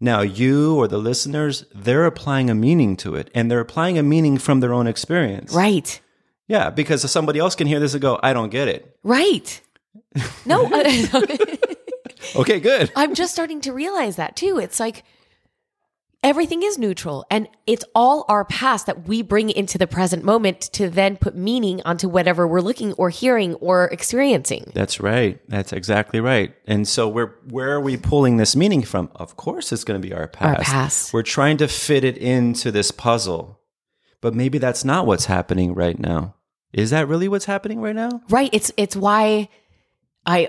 Now, 0.00 0.20
you 0.22 0.76
or 0.76 0.88
the 0.88 0.98
listeners, 0.98 1.64
they're 1.74 2.06
applying 2.06 2.48
a 2.48 2.54
meaning 2.54 2.96
to 2.98 3.16
it, 3.16 3.30
and 3.34 3.50
they're 3.50 3.60
applying 3.60 3.98
a 3.98 4.02
meaning 4.02 4.38
from 4.38 4.60
their 4.60 4.72
own 4.72 4.86
experience. 4.86 5.52
right, 5.52 6.00
Yeah, 6.48 6.70
because 6.70 7.08
somebody 7.10 7.38
else 7.38 7.54
can 7.54 7.66
hear 7.66 7.80
this 7.80 7.92
and 7.92 8.00
go, 8.00 8.18
I 8.22 8.32
don't 8.32 8.50
get 8.50 8.68
it. 8.68 8.96
right. 9.02 9.60
No, 10.46 10.64
Okay, 12.36 12.60
good. 12.60 12.90
I'm 12.96 13.14
just 13.14 13.32
starting 13.32 13.60
to 13.62 13.72
realize 13.72 14.16
that 14.16 14.36
too. 14.36 14.58
It's 14.58 14.78
like 14.80 15.04
everything 16.22 16.62
is 16.62 16.78
neutral 16.78 17.24
and 17.30 17.48
it's 17.66 17.84
all 17.94 18.24
our 18.28 18.44
past 18.44 18.86
that 18.86 19.08
we 19.08 19.22
bring 19.22 19.50
into 19.50 19.78
the 19.78 19.86
present 19.86 20.24
moment 20.24 20.60
to 20.60 20.90
then 20.90 21.16
put 21.16 21.34
meaning 21.34 21.80
onto 21.84 22.08
whatever 22.08 22.46
we're 22.46 22.60
looking 22.60 22.92
or 22.94 23.10
hearing 23.10 23.54
or 23.54 23.86
experiencing. 23.86 24.70
That's 24.74 25.00
right. 25.00 25.40
That's 25.48 25.72
exactly 25.72 26.20
right. 26.20 26.54
And 26.66 26.86
so 26.86 27.08
where 27.08 27.36
where 27.48 27.72
are 27.72 27.80
we 27.80 27.96
pulling 27.96 28.36
this 28.36 28.54
meaning 28.54 28.82
from? 28.82 29.10
Of 29.14 29.36
course 29.36 29.72
it's 29.72 29.84
going 29.84 30.00
to 30.00 30.06
be 30.06 30.14
our 30.14 30.28
past. 30.28 30.58
Our 30.58 30.64
past. 30.64 31.12
We're 31.12 31.22
trying 31.22 31.56
to 31.58 31.68
fit 31.68 32.04
it 32.04 32.18
into 32.18 32.70
this 32.70 32.90
puzzle. 32.90 33.60
But 34.20 34.34
maybe 34.34 34.58
that's 34.58 34.84
not 34.84 35.06
what's 35.06 35.24
happening 35.24 35.74
right 35.74 35.98
now. 35.98 36.34
Is 36.72 36.90
that 36.90 37.08
really 37.08 37.26
what's 37.26 37.46
happening 37.46 37.80
right 37.80 37.96
now? 37.96 38.22
Right. 38.28 38.50
It's 38.52 38.70
it's 38.76 38.94
why 38.94 39.48
I 40.26 40.48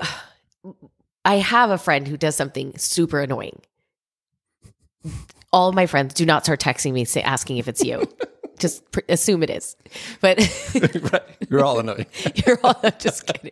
I 1.23 1.35
have 1.35 1.71
a 1.71 1.77
friend 1.77 2.07
who 2.07 2.17
does 2.17 2.35
something 2.35 2.77
super 2.77 3.21
annoying. 3.21 3.61
All 5.53 5.69
of 5.69 5.75
my 5.75 5.85
friends 5.85 6.13
do 6.13 6.25
not 6.25 6.43
start 6.43 6.59
texting 6.59 6.93
me 6.93 7.05
say 7.05 7.21
asking 7.21 7.57
if 7.57 7.67
it's 7.67 7.83
you. 7.83 8.07
Just 8.59 8.89
pr- 8.91 8.99
assume 9.09 9.41
it 9.43 9.49
is. 9.49 9.75
But 10.21 10.37
right. 11.11 11.23
You're 11.49 11.63
all 11.65 11.79
annoying. 11.79 12.05
you're 12.45 12.59
all 12.63 12.79
I'm 12.83 12.91
just 12.99 13.25
kidding. 13.25 13.51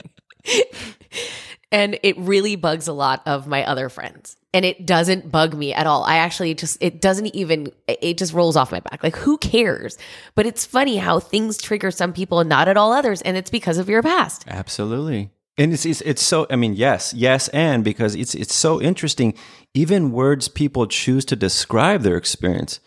and 1.71 1.97
it 2.03 2.15
really 2.19 2.55
bugs 2.55 2.87
a 2.87 2.93
lot 2.93 3.21
of 3.25 3.47
my 3.47 3.65
other 3.65 3.89
friends. 3.89 4.37
and 4.53 4.65
it 4.65 4.85
doesn't 4.85 5.31
bug 5.31 5.55
me 5.55 5.73
at 5.73 5.87
all. 5.87 6.03
I 6.03 6.17
actually 6.17 6.53
just 6.53 6.77
it 6.81 7.01
doesn't 7.01 7.27
even 7.35 7.71
it 7.87 8.17
just 8.19 8.33
rolls 8.33 8.55
off 8.55 8.71
my 8.71 8.79
back. 8.81 9.03
Like 9.03 9.15
who 9.15 9.37
cares? 9.39 9.97
But 10.35 10.45
it's 10.45 10.63
funny 10.65 10.97
how 10.97 11.19
things 11.19 11.57
trigger 11.57 11.89
some 11.91 12.13
people 12.13 12.39
and 12.39 12.49
not 12.49 12.67
at 12.67 12.77
all 12.77 12.91
others 12.93 13.21
and 13.23 13.35
it's 13.35 13.49
because 13.49 13.77
of 13.79 13.89
your 13.89 14.03
past. 14.03 14.45
Absolutely. 14.47 15.31
And 15.59 15.73
it's, 15.73 15.85
it's 15.85 16.01
it's 16.01 16.23
so 16.23 16.47
I 16.49 16.55
mean 16.55 16.73
yes, 16.73 17.13
yes 17.13 17.49
and 17.49 17.83
because 17.83 18.15
it's 18.15 18.33
it's 18.33 18.55
so 18.55 18.81
interesting 18.81 19.33
even 19.73 20.11
words 20.11 20.47
people 20.47 20.87
choose 20.87 21.25
to 21.25 21.35
describe 21.35 22.01
their 22.01 22.15
experience. 22.15 22.79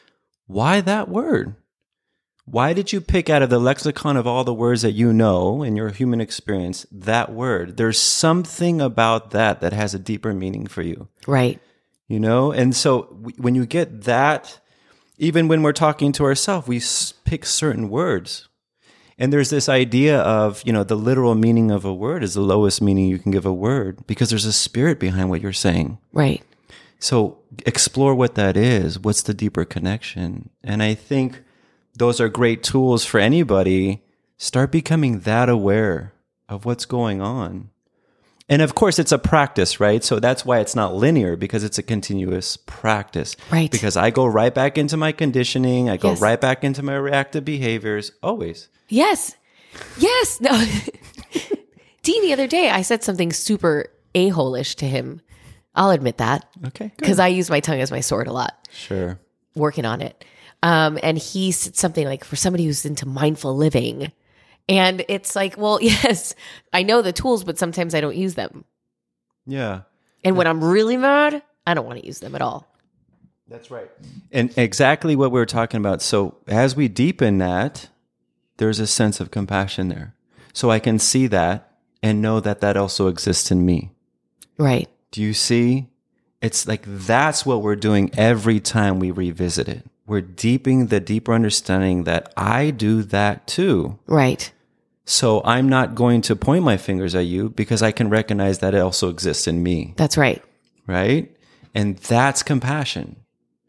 Why 0.46 0.80
that 0.80 1.08
word? 1.08 1.54
Why 2.44 2.72
did 2.72 2.92
you 2.92 3.00
pick 3.00 3.30
out 3.30 3.42
of 3.42 3.50
the 3.50 3.60
lexicon 3.60 4.16
of 4.16 4.26
all 4.26 4.42
the 4.42 4.54
words 4.54 4.82
that 4.82 4.92
you 4.92 5.12
know 5.12 5.62
in 5.62 5.76
your 5.76 5.90
human 5.90 6.20
experience 6.20 6.84
that 6.90 7.32
word? 7.32 7.76
There's 7.76 8.00
something 8.00 8.80
about 8.80 9.30
that 9.30 9.60
that 9.60 9.72
has 9.72 9.94
a 9.94 9.98
deeper 9.98 10.34
meaning 10.34 10.66
for 10.66 10.82
you. 10.82 11.08
Right. 11.26 11.60
You 12.08 12.18
know? 12.18 12.50
And 12.50 12.74
so 12.74 13.02
when 13.36 13.54
you 13.54 13.64
get 13.64 14.02
that, 14.02 14.58
even 15.18 15.46
when 15.46 15.62
we're 15.62 15.72
talking 15.72 16.10
to 16.12 16.24
ourselves, 16.24 16.66
we 16.66 16.82
pick 17.24 17.44
certain 17.44 17.88
words. 17.88 18.48
And 19.22 19.32
there's 19.32 19.50
this 19.50 19.68
idea 19.68 20.18
of, 20.18 20.64
you 20.66 20.72
know, 20.72 20.82
the 20.82 20.96
literal 20.96 21.36
meaning 21.36 21.70
of 21.70 21.84
a 21.84 21.94
word 21.94 22.24
is 22.24 22.34
the 22.34 22.40
lowest 22.40 22.82
meaning 22.82 23.06
you 23.06 23.20
can 23.20 23.30
give 23.30 23.46
a 23.46 23.52
word 23.52 24.04
because 24.08 24.30
there's 24.30 24.46
a 24.46 24.52
spirit 24.52 24.98
behind 24.98 25.30
what 25.30 25.40
you're 25.40 25.52
saying. 25.52 25.98
Right. 26.12 26.42
So 26.98 27.38
explore 27.64 28.16
what 28.16 28.34
that 28.34 28.56
is. 28.56 28.98
What's 28.98 29.22
the 29.22 29.32
deeper 29.32 29.64
connection? 29.64 30.50
And 30.64 30.82
I 30.82 30.94
think 30.94 31.40
those 31.94 32.20
are 32.20 32.28
great 32.28 32.64
tools 32.64 33.04
for 33.04 33.20
anybody. 33.20 34.02
Start 34.38 34.72
becoming 34.72 35.20
that 35.20 35.48
aware 35.48 36.14
of 36.48 36.64
what's 36.64 36.84
going 36.84 37.22
on. 37.22 37.70
And 38.52 38.60
of 38.60 38.74
course, 38.74 38.98
it's 38.98 39.12
a 39.12 39.18
practice, 39.18 39.80
right? 39.80 40.04
So 40.04 40.20
that's 40.20 40.44
why 40.44 40.58
it's 40.60 40.76
not 40.76 40.94
linear 40.94 41.36
because 41.36 41.64
it's 41.64 41.78
a 41.78 41.82
continuous 41.82 42.58
practice. 42.58 43.34
Right. 43.50 43.70
Because 43.70 43.96
I 43.96 44.10
go 44.10 44.26
right 44.26 44.54
back 44.54 44.76
into 44.76 44.96
my 44.98 45.10
conditioning, 45.12 45.88
I 45.88 45.96
go 45.96 46.10
Yes. 46.10 46.20
right 46.20 46.38
back 46.40 46.62
into 46.62 46.82
my 46.82 46.96
reactive 46.96 47.44
behaviors 47.46 48.12
always. 48.22 48.68
Yes. 48.88 49.34
Yes. 49.96 50.38
No. 50.48 50.52
Dean, 52.02 52.22
the 52.22 52.32
other 52.32 52.46
day, 52.48 52.68
I 52.68 52.82
said 52.82 53.02
something 53.04 53.32
super 53.32 53.86
a 54.14 54.28
hole-ish 54.28 54.74
to 54.76 54.86
him. 54.86 55.20
I'll 55.74 55.90
admit 55.90 56.18
that 56.18 56.44
Okay. 56.66 56.90
Because 56.98 57.18
I 57.18 57.28
use 57.28 57.48
my 57.48 57.60
tongue 57.60 57.80
as 57.80 57.90
my 57.90 58.00
sword 58.00 58.26
a 58.26 58.32
lot, 58.32 58.52
Sure. 58.70 59.18
working 59.54 59.86
on 59.86 60.02
it. 60.02 60.24
Um, 60.62 60.98
and 61.02 61.16
he 61.16 61.52
said 61.52 61.76
something 61.76 62.04
like, 62.04 62.24
for 62.24 62.36
somebody 62.36 62.66
who's 62.66 62.84
into 62.84 63.06
mindful 63.06 63.56
living. 63.56 64.12
And 64.68 65.04
it's 65.08 65.34
like, 65.34 65.56
well, 65.56 65.78
yes, 65.82 66.34
I 66.72 66.82
know 66.82 67.02
the 67.02 67.12
tools, 67.12 67.44
but 67.44 67.58
sometimes 67.58 67.94
I 67.94 68.00
don't 68.00 68.16
use 68.16 68.34
them. 68.34 68.64
Yeah. 69.46 69.82
And 70.24 70.36
when 70.36 70.46
I'm 70.46 70.62
really 70.62 70.96
mad, 70.96 71.42
I 71.66 71.74
don't 71.74 71.86
want 71.86 72.00
to 72.00 72.06
use 72.06 72.20
them 72.20 72.34
at 72.34 72.42
all. 72.42 72.68
That's 73.48 73.70
right. 73.70 73.90
And 74.30 74.56
exactly 74.56 75.16
what 75.16 75.30
we 75.30 75.38
were 75.38 75.46
talking 75.46 75.78
about. 75.78 76.00
So 76.00 76.36
as 76.46 76.74
we 76.74 76.88
deepen 76.88 77.38
that, 77.38 77.88
there's 78.56 78.80
a 78.80 78.86
sense 78.86 79.20
of 79.20 79.30
compassion 79.30 79.88
there. 79.88 80.14
So 80.52 80.70
I 80.70 80.78
can 80.78 80.98
see 80.98 81.26
that 81.28 81.72
and 82.02 82.22
know 82.22 82.40
that 82.40 82.60
that 82.60 82.76
also 82.76 83.08
exists 83.08 83.50
in 83.50 83.64
me. 83.64 83.90
Right. 84.58 84.88
Do 85.10 85.22
you 85.22 85.34
see? 85.34 85.88
It's 86.40 86.66
like 86.66 86.82
that's 86.86 87.46
what 87.46 87.62
we're 87.62 87.76
doing 87.76 88.10
every 88.16 88.58
time 88.58 88.98
we 88.98 89.10
revisit 89.10 89.68
it. 89.68 89.86
We're 90.06 90.20
deepening 90.20 90.86
the 90.86 91.00
deeper 91.00 91.32
understanding 91.32 92.04
that 92.04 92.32
I 92.36 92.70
do 92.70 93.02
that 93.04 93.46
too. 93.46 93.98
Right. 94.06 94.52
So 95.04 95.42
I'm 95.44 95.68
not 95.68 95.94
going 95.94 96.22
to 96.22 96.36
point 96.36 96.64
my 96.64 96.76
fingers 96.76 97.14
at 97.14 97.26
you 97.26 97.50
because 97.50 97.82
I 97.82 97.92
can 97.92 98.08
recognize 98.08 98.60
that 98.60 98.74
it 98.74 98.78
also 98.78 99.08
exists 99.08 99.46
in 99.48 99.62
me 99.62 99.94
That's 99.96 100.16
right. 100.16 100.42
right? 100.86 101.34
And 101.74 101.96
that's 101.98 102.42
compassion. 102.42 103.16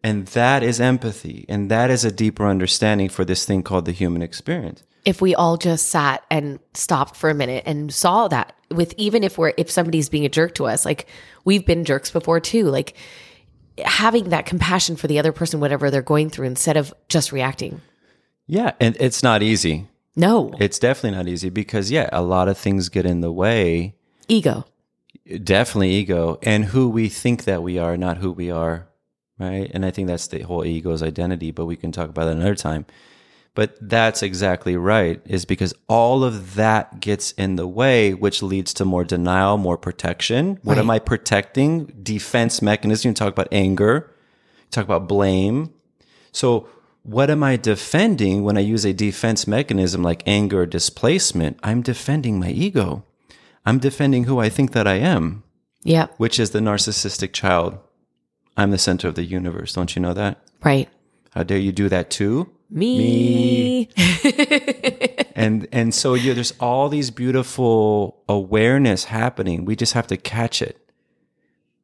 And 0.04 0.28
that 0.28 0.64
is 0.64 0.82
empathy. 0.82 1.46
And 1.48 1.72
that 1.72 1.90
is 1.90 2.04
a 2.04 2.12
deeper 2.12 2.46
understanding 2.46 3.10
for 3.10 3.24
this 3.24 3.46
thing 3.46 3.64
called 3.64 3.86
the 3.86 3.92
human 3.94 4.22
experience. 4.22 4.84
if 5.06 5.22
we 5.22 5.34
all 5.36 5.58
just 5.58 5.90
sat 5.90 6.24
and 6.30 6.60
stopped 6.74 7.16
for 7.16 7.30
a 7.30 7.34
minute 7.34 7.64
and 7.66 7.94
saw 7.94 8.28
that 8.28 8.56
with 8.72 8.94
even 8.98 9.24
if 9.24 9.38
we're 9.38 9.54
if 9.58 9.70
somebody's 9.70 10.10
being 10.10 10.26
a 10.26 10.30
jerk 10.30 10.56
to 10.56 10.66
us 10.66 10.86
like 10.86 11.08
we've 11.46 11.66
been 11.66 11.84
jerks 11.86 12.10
before 12.10 12.40
too 12.40 12.66
like 12.66 12.96
having 13.84 14.30
that 14.30 14.46
compassion 14.46 14.96
for 14.96 15.08
the 15.08 15.20
other 15.20 15.32
person 15.32 15.60
whatever 15.60 15.90
they're 15.90 16.02
going 16.02 16.30
through 16.30 16.48
instead 16.48 16.78
of 16.78 16.94
just 17.10 17.32
reacting 17.32 17.82
Yeah. 18.48 18.74
And 18.80 18.96
it's 19.00 19.24
not 19.24 19.42
easy. 19.42 19.88
no 20.16 20.54
It's 20.60 20.80
definitely 20.80 21.18
not 21.18 21.28
easy 21.28 21.50
because, 21.50 21.90
yeah, 21.90 22.10
a 22.12 22.22
lot 22.22 22.48
of 22.48 22.58
things 22.58 22.90
get 22.90 23.06
in 23.06 23.22
the 23.22 23.32
way. 23.32 23.96
ego 24.28 24.66
Definitely 25.44 25.92
ego 25.92 26.38
and 26.44 26.66
who 26.66 26.90
we 26.90 27.10
think 27.10 27.46
that 27.46 27.64
we 27.64 27.78
are, 27.80 27.96
not 27.98 28.18
who 28.18 28.32
we 28.32 28.52
are. 28.52 28.88
Right. 29.40 29.72
And 29.74 29.86
I 29.86 29.92
think 29.92 30.08
that's 30.08 30.28
the 30.28 30.42
whole 30.44 30.64
ego's 30.64 31.02
identity, 31.02 31.52
but 31.52 31.66
we 31.66 31.76
can 31.76 31.92
talk 31.92 32.10
about 32.10 32.26
that 32.26 32.36
another 32.36 32.56
time. 32.56 32.86
But 33.56 33.78
that's 33.80 34.24
exactly 34.24 34.76
right, 34.76 35.22
is 35.26 35.46
because 35.46 35.76
all 35.88 36.24
of 36.24 36.56
that 36.56 37.00
gets 37.00 37.34
in 37.34 37.56
the 37.56 37.68
way, 37.68 38.14
which 38.14 38.42
leads 38.42 38.74
to 38.76 38.86
more 38.86 39.04
denial, 39.04 39.58
more 39.58 39.78
protection. 39.78 40.60
What 40.64 40.80
am 40.80 40.90
I 40.90 40.98
protecting? 40.98 41.86
Defense 42.02 42.64
mechanism. 42.64 43.10
You 43.10 43.14
talk 43.14 43.32
about 43.32 43.50
anger, 43.52 44.12
you 44.58 44.72
talk 44.72 44.86
about 44.86 45.08
blame. 45.08 45.72
So, 46.32 46.68
what 47.04 47.30
am 47.30 47.44
I 47.44 47.58
defending 47.58 48.44
when 48.44 48.58
I 48.58 48.62
use 48.62 48.86
a 48.86 48.94
defense 48.94 49.46
mechanism 49.46 50.02
like 50.02 50.24
anger 50.26 50.62
or 50.62 50.66
displacement? 50.66 51.60
I'm 51.62 51.84
defending 51.84 52.40
my 52.40 52.50
ego. 52.50 53.04
I'm 53.66 53.78
defending 53.78 54.24
who 54.24 54.40
I 54.40 54.50
think 54.50 54.72
that 54.72 54.88
I 54.88 54.96
am, 54.96 55.44
yeah 55.84 56.08
which 56.18 56.40
is 56.40 56.52
the 56.52 56.60
narcissistic 56.60 57.34
child. 57.34 57.78
I'm 58.58 58.72
the 58.72 58.78
center 58.78 59.08
of 59.08 59.16
the 59.16 59.24
universe. 59.26 59.74
Don't 59.74 59.96
you 59.96 60.02
know 60.02 60.14
that? 60.14 60.42
right 60.64 60.90
How 61.32 61.44
dare 61.44 61.58
you 61.60 61.72
do 61.72 61.88
that 61.90 62.10
too? 62.10 62.50
Me, 62.74 63.90
and 65.36 65.68
and 65.72 65.94
so 65.94 66.14
you, 66.14 66.34
there's 66.34 66.54
all 66.60 66.90
these 66.90 67.12
beautiful 67.12 68.22
awareness 68.28 69.06
happening. 69.06 69.66
We 69.66 69.76
just 69.76 69.94
have 69.94 70.08
to 70.08 70.18
catch 70.18 70.62
it, 70.62 70.78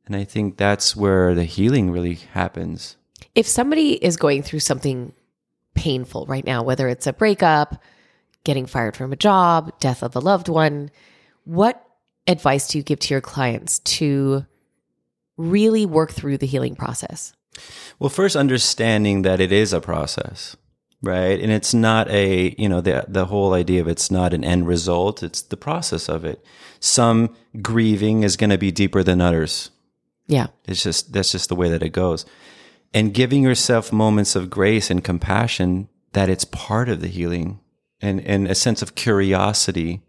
and 0.06 0.16
I 0.16 0.24
think 0.24 0.58
that's 0.58 0.96
where 0.96 1.36
the 1.36 1.46
healing 1.46 1.92
really 1.92 2.16
happens. 2.16 2.98
if 3.36 3.48
somebody 3.48 3.94
is 3.94 4.18
going 4.18 4.44
through 4.44 4.60
something 4.60 5.14
painful 5.76 6.26
right 6.26 6.46
now 6.46 6.62
whether 6.64 6.90
it's 6.90 7.08
a 7.08 7.14
breakup 7.14 7.82
getting 8.44 8.66
fired 8.66 8.98
from 8.98 9.14
a 9.14 9.16
job 9.16 9.72
death 9.80 10.04
of 10.04 10.16
a 10.16 10.20
loved 10.20 10.50
one 10.50 10.90
what 11.46 11.86
advice 12.28 12.68
do 12.68 12.78
you 12.78 12.84
give 12.84 13.00
to 13.00 13.14
your 13.14 13.22
clients 13.22 13.80
to 13.80 14.46
really 15.38 15.86
work 15.86 16.12
through 16.12 16.38
the 16.38 16.46
healing 16.46 16.76
process? 16.76 17.34
Well, 17.98 18.10
first 18.10 18.36
understanding 18.36 19.24
that 19.24 19.40
it 19.40 19.52
is 19.52 19.74
a 19.74 19.82
process, 19.82 20.56
right? 21.02 21.40
And 21.40 21.52
it's 21.52 21.74
not 21.74 22.10
a, 22.10 22.56
you 22.58 22.68
know, 22.68 22.82
the 22.82 23.06
the 23.08 23.26
whole 23.26 23.54
idea 23.54 23.82
of 23.82 23.88
it's 23.88 24.12
not 24.12 24.34
an 24.34 24.44
end 24.44 24.68
result, 24.68 25.24
it's 25.24 25.42
the 25.42 25.58
process 25.58 26.10
of 26.10 26.26
it. 26.26 26.44
Some 26.80 27.36
grieving 27.62 28.24
is 28.24 28.38
going 28.38 28.50
to 28.50 28.58
be 28.58 28.72
deeper 28.72 29.04
than 29.04 29.22
others. 29.22 29.72
yeah 30.28 30.48
It's 30.66 30.84
just 30.84 31.14
that's 31.14 31.32
just 31.32 31.50
the 31.50 31.56
way 31.56 31.70
that 31.70 31.84
it 31.84 31.90
goes. 31.90 32.26
And 32.94 33.14
giving 33.14 33.44
yourself 33.44 33.94
moments 33.94 34.36
of 34.36 34.50
grace 34.50 34.90
and 34.90 35.04
compassion 35.04 35.90
that 36.14 36.30
it's 36.30 36.46
part 36.46 36.90
of 36.90 37.02
the 37.02 37.08
healing 37.08 37.60
and 38.02 38.20
and 38.22 38.48
a 38.48 38.56
sense 38.56 38.82
of 38.82 38.96
curiosity. 38.96 40.02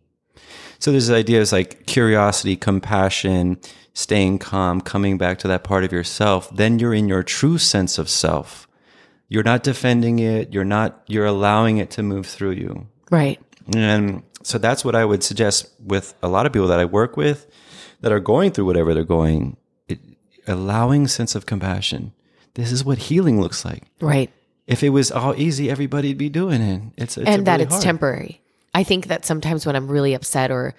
So 0.78 0.90
there's 0.90 1.10
ideas 1.10 1.52
like 1.52 1.86
curiosity, 1.86 2.56
compassion, 2.56 3.58
staying 3.92 4.38
calm, 4.38 4.80
coming 4.80 5.18
back 5.18 5.38
to 5.40 5.48
that 5.48 5.62
part 5.62 5.84
of 5.84 5.92
yourself. 5.92 6.48
Then 6.54 6.78
you're 6.78 6.94
in 6.94 7.06
your 7.06 7.22
true 7.22 7.58
sense 7.58 7.98
of 7.98 8.08
self. 8.08 8.66
You're 9.30 9.44
not 9.44 9.62
defending 9.62 10.18
it. 10.18 10.52
You're 10.52 10.64
not, 10.66 11.02
you're 11.06 11.24
allowing 11.24 11.78
it 11.78 11.90
to 11.92 12.02
move 12.02 12.26
through 12.26 12.50
you. 12.62 12.88
right 13.10 13.40
And 13.74 14.22
so 14.42 14.58
that's 14.58 14.84
what 14.84 14.94
I 14.94 15.04
would 15.04 15.22
suggest 15.22 15.70
with 15.82 16.12
a 16.22 16.28
lot 16.28 16.44
of 16.46 16.52
people 16.52 16.68
that 16.68 16.80
I 16.80 16.84
work 16.84 17.16
with 17.16 17.46
that 18.02 18.10
are 18.12 18.20
going 18.20 18.50
through 18.50 18.64
whatever 18.66 18.92
they're 18.94 19.04
going, 19.04 19.56
it, 19.88 20.00
allowing 20.48 21.06
sense 21.06 21.34
of 21.34 21.46
compassion. 21.46 22.12
This 22.54 22.72
is 22.72 22.84
what 22.84 22.98
healing 22.98 23.40
looks 23.40 23.64
like. 23.64 23.84
right 24.00 24.30
If 24.66 24.82
it 24.82 24.90
was 24.90 25.10
all 25.12 25.34
easy, 25.36 25.70
everybody'd 25.70 26.18
be 26.18 26.28
doing 26.28 26.60
it. 26.60 26.82
It's, 26.96 27.16
it's 27.16 27.28
and 27.28 27.46
that 27.46 27.52
really 27.60 27.64
it's 27.64 27.74
hard. 27.74 27.84
temporary 27.84 28.40
i 28.74 28.82
think 28.84 29.06
that 29.08 29.24
sometimes 29.26 29.66
when 29.66 29.74
i'm 29.76 29.88
really 29.88 30.14
upset 30.14 30.50
or 30.50 30.74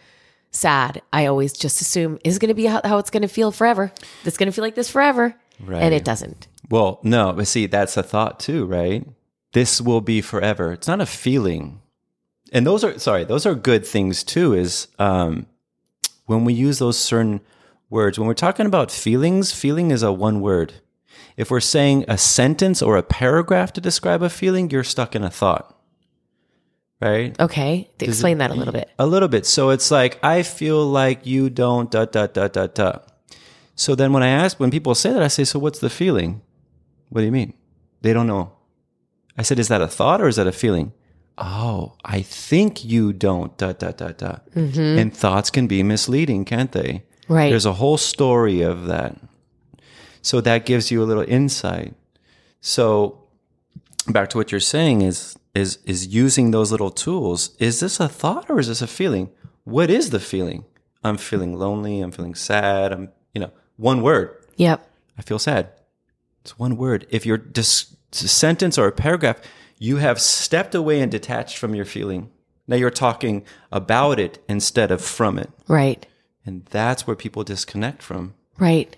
sad 0.52 1.02
i 1.12 1.26
always 1.28 1.52
just 1.54 1.82
assume 1.82 2.18
is 2.24 2.40
going 2.40 2.48
to 2.50 2.54
be 2.56 2.66
how, 2.66 2.80
how 2.84 2.98
it's 3.00 3.10
going 3.10 3.22
to 3.22 3.28
feel 3.28 3.52
forever 3.52 3.92
it's 4.24 4.38
going 4.38 4.48
to 4.48 4.56
feel 4.56 4.64
like 4.64 4.76
this 4.76 4.90
forever 4.90 5.36
Right. 5.60 5.84
and 5.84 5.94
it 5.94 6.04
doesn't 6.06 6.48
Well, 6.72 7.00
no, 7.04 7.34
but 7.34 7.48
see, 7.48 7.68
that's 7.68 7.98
a 7.98 8.04
thought 8.04 8.40
too, 8.40 8.66
right? 8.66 9.06
This 9.52 9.82
will 9.82 10.00
be 10.00 10.22
forever. 10.22 10.72
It's 10.72 10.88
not 10.88 11.02
a 11.02 11.06
feeling. 11.06 11.82
And 12.54 12.66
those 12.66 12.84
are 12.84 12.98
sorry, 12.98 13.26
those 13.26 13.46
are 13.46 13.54
good 13.54 13.86
things 13.86 14.24
too, 14.24 14.54
is 14.54 14.88
um 14.98 15.46
when 16.26 16.46
we 16.46 16.54
use 16.54 16.80
those 16.80 16.98
certain 16.98 17.42
words, 17.90 18.18
when 18.18 18.28
we're 18.28 18.34
talking 18.34 18.66
about 18.66 18.90
feelings, 18.90 19.52
feeling 19.52 19.92
is 19.92 20.02
a 20.02 20.14
one 20.14 20.40
word. 20.40 20.76
If 21.36 21.52
we're 21.52 21.60
saying 21.60 22.06
a 22.08 22.18
sentence 22.18 22.82
or 22.82 22.96
a 22.96 23.04
paragraph 23.04 23.74
to 23.74 23.82
describe 23.82 24.24
a 24.24 24.30
feeling, 24.30 24.70
you're 24.70 24.86
stuck 24.86 25.14
in 25.16 25.24
a 25.24 25.30
thought. 25.30 25.78
Right? 27.02 27.38
okay 27.40 27.90
explain 28.00 28.38
that 28.38 28.52
a 28.52 28.54
little 28.54 28.72
bit 28.72 28.92
A 29.00 29.08
little 29.08 29.28
bit. 29.28 29.46
So 29.48 29.72
it's 29.72 29.90
like, 29.90 30.24
I 30.24 30.44
feel 30.44 30.86
like 30.86 31.26
you 31.26 31.50
don't, 31.50 31.90
da, 31.90 32.06
da, 32.06 32.28
da, 32.28 32.48
da, 32.48 32.68
da. 32.68 33.00
So 33.76 33.96
then 33.96 34.14
when 34.14 34.22
I 34.22 34.28
ask, 34.28 34.60
when 34.60 34.70
people 34.70 34.94
say 34.94 35.12
that, 35.12 35.24
I 35.24 35.28
say, 35.28 35.44
so 35.44 35.58
what's 35.58 35.80
the 35.80 35.90
feeling? 35.90 36.42
What 37.12 37.22
do 37.22 37.26
you 37.26 37.32
mean? 37.32 37.54
They 38.02 38.14
don't 38.14 38.28
know. 38.28 38.54
I 39.38 39.44
said, 39.44 39.60
is 39.60 39.68
that 39.68 39.82
a 39.82 39.88
thought 39.88 40.22
or 40.22 40.28
is 40.28 40.38
that 40.38 40.48
a 40.48 40.52
feeling? 40.52 40.94
Oh, 41.38 41.94
I 42.04 42.22
think 42.22 42.84
you 42.84 43.14
don't, 43.14 43.56
da, 43.58 43.74
da, 43.74 43.92
da, 43.92 44.10
da. 44.10 44.38
And 44.54 45.16
thoughts 45.16 45.50
can 45.50 45.68
be 45.68 45.84
misleading, 45.84 46.46
can't 46.46 46.72
they? 46.72 47.04
Right. 47.28 47.50
There's 47.50 47.66
a 47.66 47.74
whole 47.74 47.98
story 47.98 48.62
of 48.62 48.88
that. 48.88 49.18
So 50.22 50.42
that 50.42 50.66
gives 50.66 50.92
you 50.92 51.02
a 51.02 51.06
little 51.06 51.24
insight. 51.28 51.96
So 52.62 53.24
back 54.08 54.30
to 54.30 54.38
what 54.38 54.52
you're 54.52 54.60
saying 54.60 55.02
is 55.02 55.38
is 55.54 55.80
is 55.86 56.08
using 56.08 56.52
those 56.52 56.72
little 56.72 56.92
tools. 56.92 57.56
Is 57.60 57.80
this 57.80 58.00
a 58.00 58.08
thought 58.08 58.50
or 58.50 58.60
is 58.60 58.68
this 58.68 58.82
a 58.82 58.88
feeling? 58.88 59.30
What 59.64 59.90
is 59.90 60.12
the 60.12 60.20
feeling? 60.20 60.66
I'm 61.04 61.18
feeling 61.18 61.58
lonely, 61.58 62.00
I'm 62.00 62.12
feeling 62.12 62.36
sad, 62.36 62.92
I'm 62.92 63.10
you 63.34 63.42
know, 63.42 63.52
one 63.78 64.02
word. 64.02 64.46
Yep. 64.58 64.88
I 65.18 65.22
feel 65.24 65.40
sad. 65.40 65.70
It's 66.42 66.58
one 66.58 66.78
word. 66.78 67.08
If 67.10 67.26
you're 67.26 67.38
dis- 67.38 67.96
a 68.12 68.16
sentence 68.16 68.78
or 68.78 68.88
a 68.88 68.92
paragraph, 68.92 69.40
you 69.78 69.98
have 69.98 70.20
stepped 70.20 70.76
away 70.76 71.02
and 71.02 71.12
detached 71.12 71.58
from 71.58 71.76
your 71.76 71.86
feeling. 71.86 72.30
Now 72.68 72.76
you're 72.76 72.90
talking 72.90 73.44
about 73.72 74.20
it 74.20 74.44
instead 74.48 74.92
of 74.92 75.02
from 75.02 75.38
it. 75.38 75.50
Right. 75.68 76.06
And 76.46 76.66
that's 76.66 77.06
where 77.06 77.16
people 77.16 77.44
disconnect 77.44 78.02
from. 78.02 78.34
Right. 78.58 78.96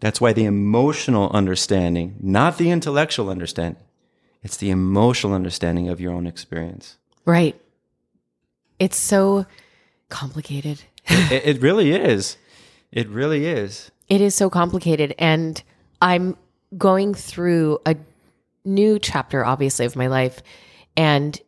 That's 0.00 0.20
why 0.20 0.32
the 0.32 0.44
emotional 0.44 1.30
understanding, 1.30 2.16
not 2.20 2.58
the 2.58 2.70
intellectual 2.70 3.30
understanding, 3.30 3.82
it's 4.42 4.56
the 4.56 4.70
emotional 4.70 5.32
understanding 5.32 5.88
of 5.88 6.00
your 6.00 6.12
own 6.12 6.26
experience. 6.26 6.96
Right. 7.24 7.60
It's 8.78 8.96
so 8.96 9.46
complicated. 10.08 10.82
it, 11.06 11.56
it 11.56 11.62
really 11.62 11.92
is. 11.92 12.36
It 12.90 13.08
really 13.08 13.46
is. 13.46 13.90
It 14.08 14.20
is 14.20 14.34
so 14.34 14.50
complicated. 14.50 15.14
And 15.18 15.62
I'm 16.02 16.36
going 16.76 17.14
through 17.14 17.78
a 17.86 17.96
new 18.64 18.98
chapter, 18.98 19.44
obviously, 19.44 19.86
of 19.86 19.96
my 19.96 20.08
life. 20.08 20.42
And 20.96 21.40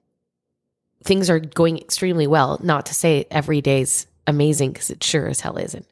things 1.03 1.29
are 1.29 1.39
going 1.41 1.77
extremely 1.79 2.27
well. 2.27 2.59
Not 2.63 2.87
to 2.87 2.95
say 2.95 3.27
every 3.31 3.61
day's 3.61 4.07
amazing, 4.27 4.73
because 4.73 4.89
it 4.89 5.05
sure 5.05 5.27
as 5.29 5.41
hell 5.41 5.59
isn't. 5.59 5.87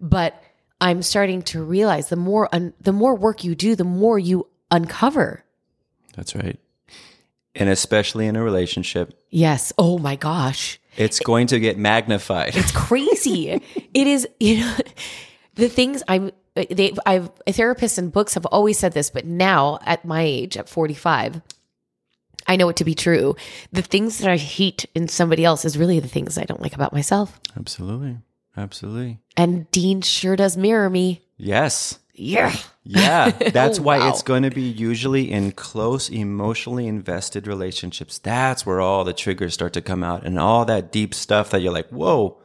But 0.00 0.42
I'm 0.80 1.02
starting 1.02 1.42
to 1.42 1.62
realize 1.62 2.08
the 2.08 2.16
more 2.16 2.48
un- 2.54 2.72
the 2.80 2.92
more 2.92 3.14
work 3.14 3.44
you 3.44 3.54
do, 3.54 3.74
the 3.74 3.84
more 3.84 4.18
you 4.18 4.46
uncover. 4.70 5.44
That's 6.16 6.34
right. 6.34 6.58
And 7.54 7.68
especially 7.68 8.26
in 8.26 8.36
a 8.36 8.42
relationship, 8.42 9.14
Yes. 9.30 9.72
Oh 9.76 9.98
my 9.98 10.16
gosh. 10.16 10.78
it's 10.96 11.18
going 11.20 11.48
to 11.48 11.58
get 11.60 11.76
magnified. 11.76 12.56
It's 12.56 12.70
crazy. 12.72 13.50
it 13.94 14.06
is, 14.06 14.26
you 14.40 14.60
know, 14.60 14.76
the 15.56 15.68
things 15.68 16.02
I'm, 16.08 16.30
they, 16.66 16.92
I've, 17.06 17.30
therapists 17.46 17.98
and 17.98 18.12
books 18.12 18.34
have 18.34 18.46
always 18.46 18.78
said 18.78 18.92
this, 18.92 19.10
but 19.10 19.24
now 19.24 19.78
at 19.84 20.04
my 20.04 20.22
age, 20.22 20.56
at 20.56 20.68
45, 20.68 21.40
I 22.46 22.56
know 22.56 22.68
it 22.68 22.76
to 22.76 22.84
be 22.84 22.94
true. 22.94 23.36
The 23.72 23.82
things 23.82 24.18
that 24.18 24.30
I 24.30 24.36
hate 24.36 24.86
in 24.94 25.08
somebody 25.08 25.44
else 25.44 25.64
is 25.64 25.76
really 25.78 26.00
the 26.00 26.08
things 26.08 26.38
I 26.38 26.44
don't 26.44 26.62
like 26.62 26.74
about 26.74 26.92
myself. 26.92 27.38
Absolutely. 27.56 28.16
Absolutely. 28.56 29.18
And 29.36 29.70
Dean 29.70 30.00
sure 30.00 30.34
does 30.36 30.56
mirror 30.56 30.88
me. 30.90 31.22
Yes. 31.36 31.98
Yeah. 32.14 32.54
Yeah. 32.82 33.32
Oh, 33.40 33.50
That's 33.50 33.78
Oh, 33.78 33.82
why 33.82 33.98
wow. 33.98 34.08
it's 34.08 34.22
going 34.22 34.42
to 34.44 34.50
be 34.50 34.62
usually 34.62 35.30
in 35.30 35.52
close, 35.52 36.08
emotionally 36.10 36.86
invested 36.88 37.46
relationships. 37.46 38.18
That's 38.18 38.64
where 38.66 38.80
all 38.80 39.04
the 39.04 39.12
triggers 39.12 39.52
start 39.54 39.74
to 39.74 39.82
come 39.82 40.02
out 40.02 40.24
and 40.24 40.38
all 40.38 40.64
that 40.64 40.90
deep 40.90 41.14
stuff 41.14 41.50
that 41.50 41.60
you're 41.60 41.72
like, 41.72 41.88
whoa. 41.90 42.38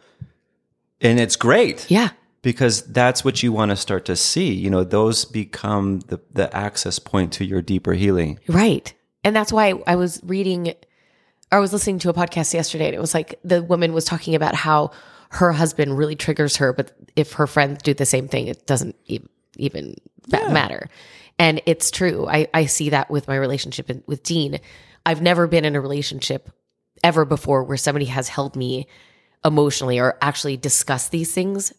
And 1.02 1.19
it's 1.19 1.36
great. 1.38 1.89
Yeah. 1.89 2.10
Because 2.43 2.84
that's 2.84 3.25
what 3.25 3.41
you 3.41 3.51
want 3.51 3.71
to 3.71 3.75
start 3.75 4.06
to 4.06 4.15
see. 4.15 4.53
You 4.53 4.69
know, 4.69 4.84
those 4.84 5.25
become 5.25 6.01
the, 6.01 6.21
the 6.32 6.56
access 6.56 6.99
point 6.99 7.34
to 7.34 7.45
your 7.45 7.63
deeper 7.63 7.93
healing. 7.93 8.39
Right. 8.47 8.93
And 9.23 9.36
that's 9.36 9.51
why 9.51 9.73
I 9.88 9.95
was 9.95 10.19
reading, 10.23 10.67
or 11.51 11.58
I 11.58 11.60
was 11.60 11.73
listening 11.73 11.97
to 11.99 12.10
a 12.10 12.13
podcast 12.13 12.53
yesterday, 12.53 12.86
and 12.86 12.93
it 12.93 13.01
was 13.01 13.15
like 13.15 13.39
the 13.43 13.63
woman 13.63 13.93
was 13.93 14.06
talking 14.06 14.36
about 14.36 14.53
how 14.53 14.91
her 15.29 15.51
husband 15.51 15.97
really 15.97 16.15
triggers 16.15 16.58
her, 16.58 16.73
but 16.73 16.91
if 17.15 17.34
her 17.34 17.47
friends 17.47 17.82
do 17.82 17.93
the 17.95 18.06
same 18.06 18.27
thing, 18.27 18.47
it 18.47 18.67
doesn't 18.67 18.95
e- 19.08 19.19
even 19.58 19.95
ba- 20.27 20.49
matter. 20.51 20.89
And 21.39 21.62
it's 21.65 21.89
true. 21.89 22.27
I, 22.27 22.47
I 22.53 22.67
see 22.67 22.89
that 22.89 23.10
with 23.10 23.27
my 23.27 23.38
relationship 23.38 23.89
with 24.06 24.21
Dean. 24.21 24.60
I've 25.06 25.21
never 25.21 25.47
been 25.47 25.65
in 25.65 25.75
a 25.75 25.82
relationship 25.82 26.49
ever 27.03 27.25
before 27.25 27.63
where 27.63 27.77
somebody 27.77 28.06
has 28.06 28.29
held 28.29 28.56
me 28.56 28.86
emotionally 29.43 29.99
or 29.99 30.17
actually 30.21 30.58
discussed 30.58 31.12
these 31.12 31.34
things, 31.34 31.73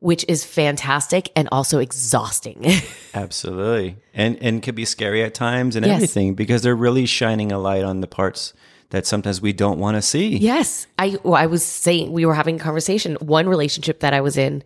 which 0.00 0.24
is 0.28 0.44
fantastic 0.44 1.30
and 1.34 1.48
also 1.50 1.78
exhausting. 1.78 2.64
Absolutely. 3.14 3.96
And 4.14 4.36
and 4.42 4.62
can 4.62 4.74
be 4.74 4.84
scary 4.84 5.22
at 5.22 5.34
times 5.34 5.76
and 5.76 5.86
Yes. 5.86 5.94
everything 5.96 6.34
because 6.34 6.62
they're 6.62 6.76
really 6.76 7.06
shining 7.06 7.50
a 7.52 7.58
light 7.58 7.84
on 7.84 8.00
the 8.00 8.06
parts 8.06 8.52
that 8.90 9.04
sometimes 9.06 9.40
we 9.40 9.52
don't 9.52 9.78
want 9.80 9.96
to 9.96 10.02
see. 10.02 10.36
Yes. 10.36 10.86
I 10.98 11.18
well, 11.22 11.34
I 11.34 11.46
was 11.46 11.64
saying 11.64 12.12
we 12.12 12.24
were 12.26 12.34
having 12.34 12.56
a 12.56 12.58
conversation. 12.58 13.16
One 13.16 13.48
relationship 13.48 14.00
that 14.00 14.14
I 14.14 14.20
was 14.20 14.36
in, 14.36 14.62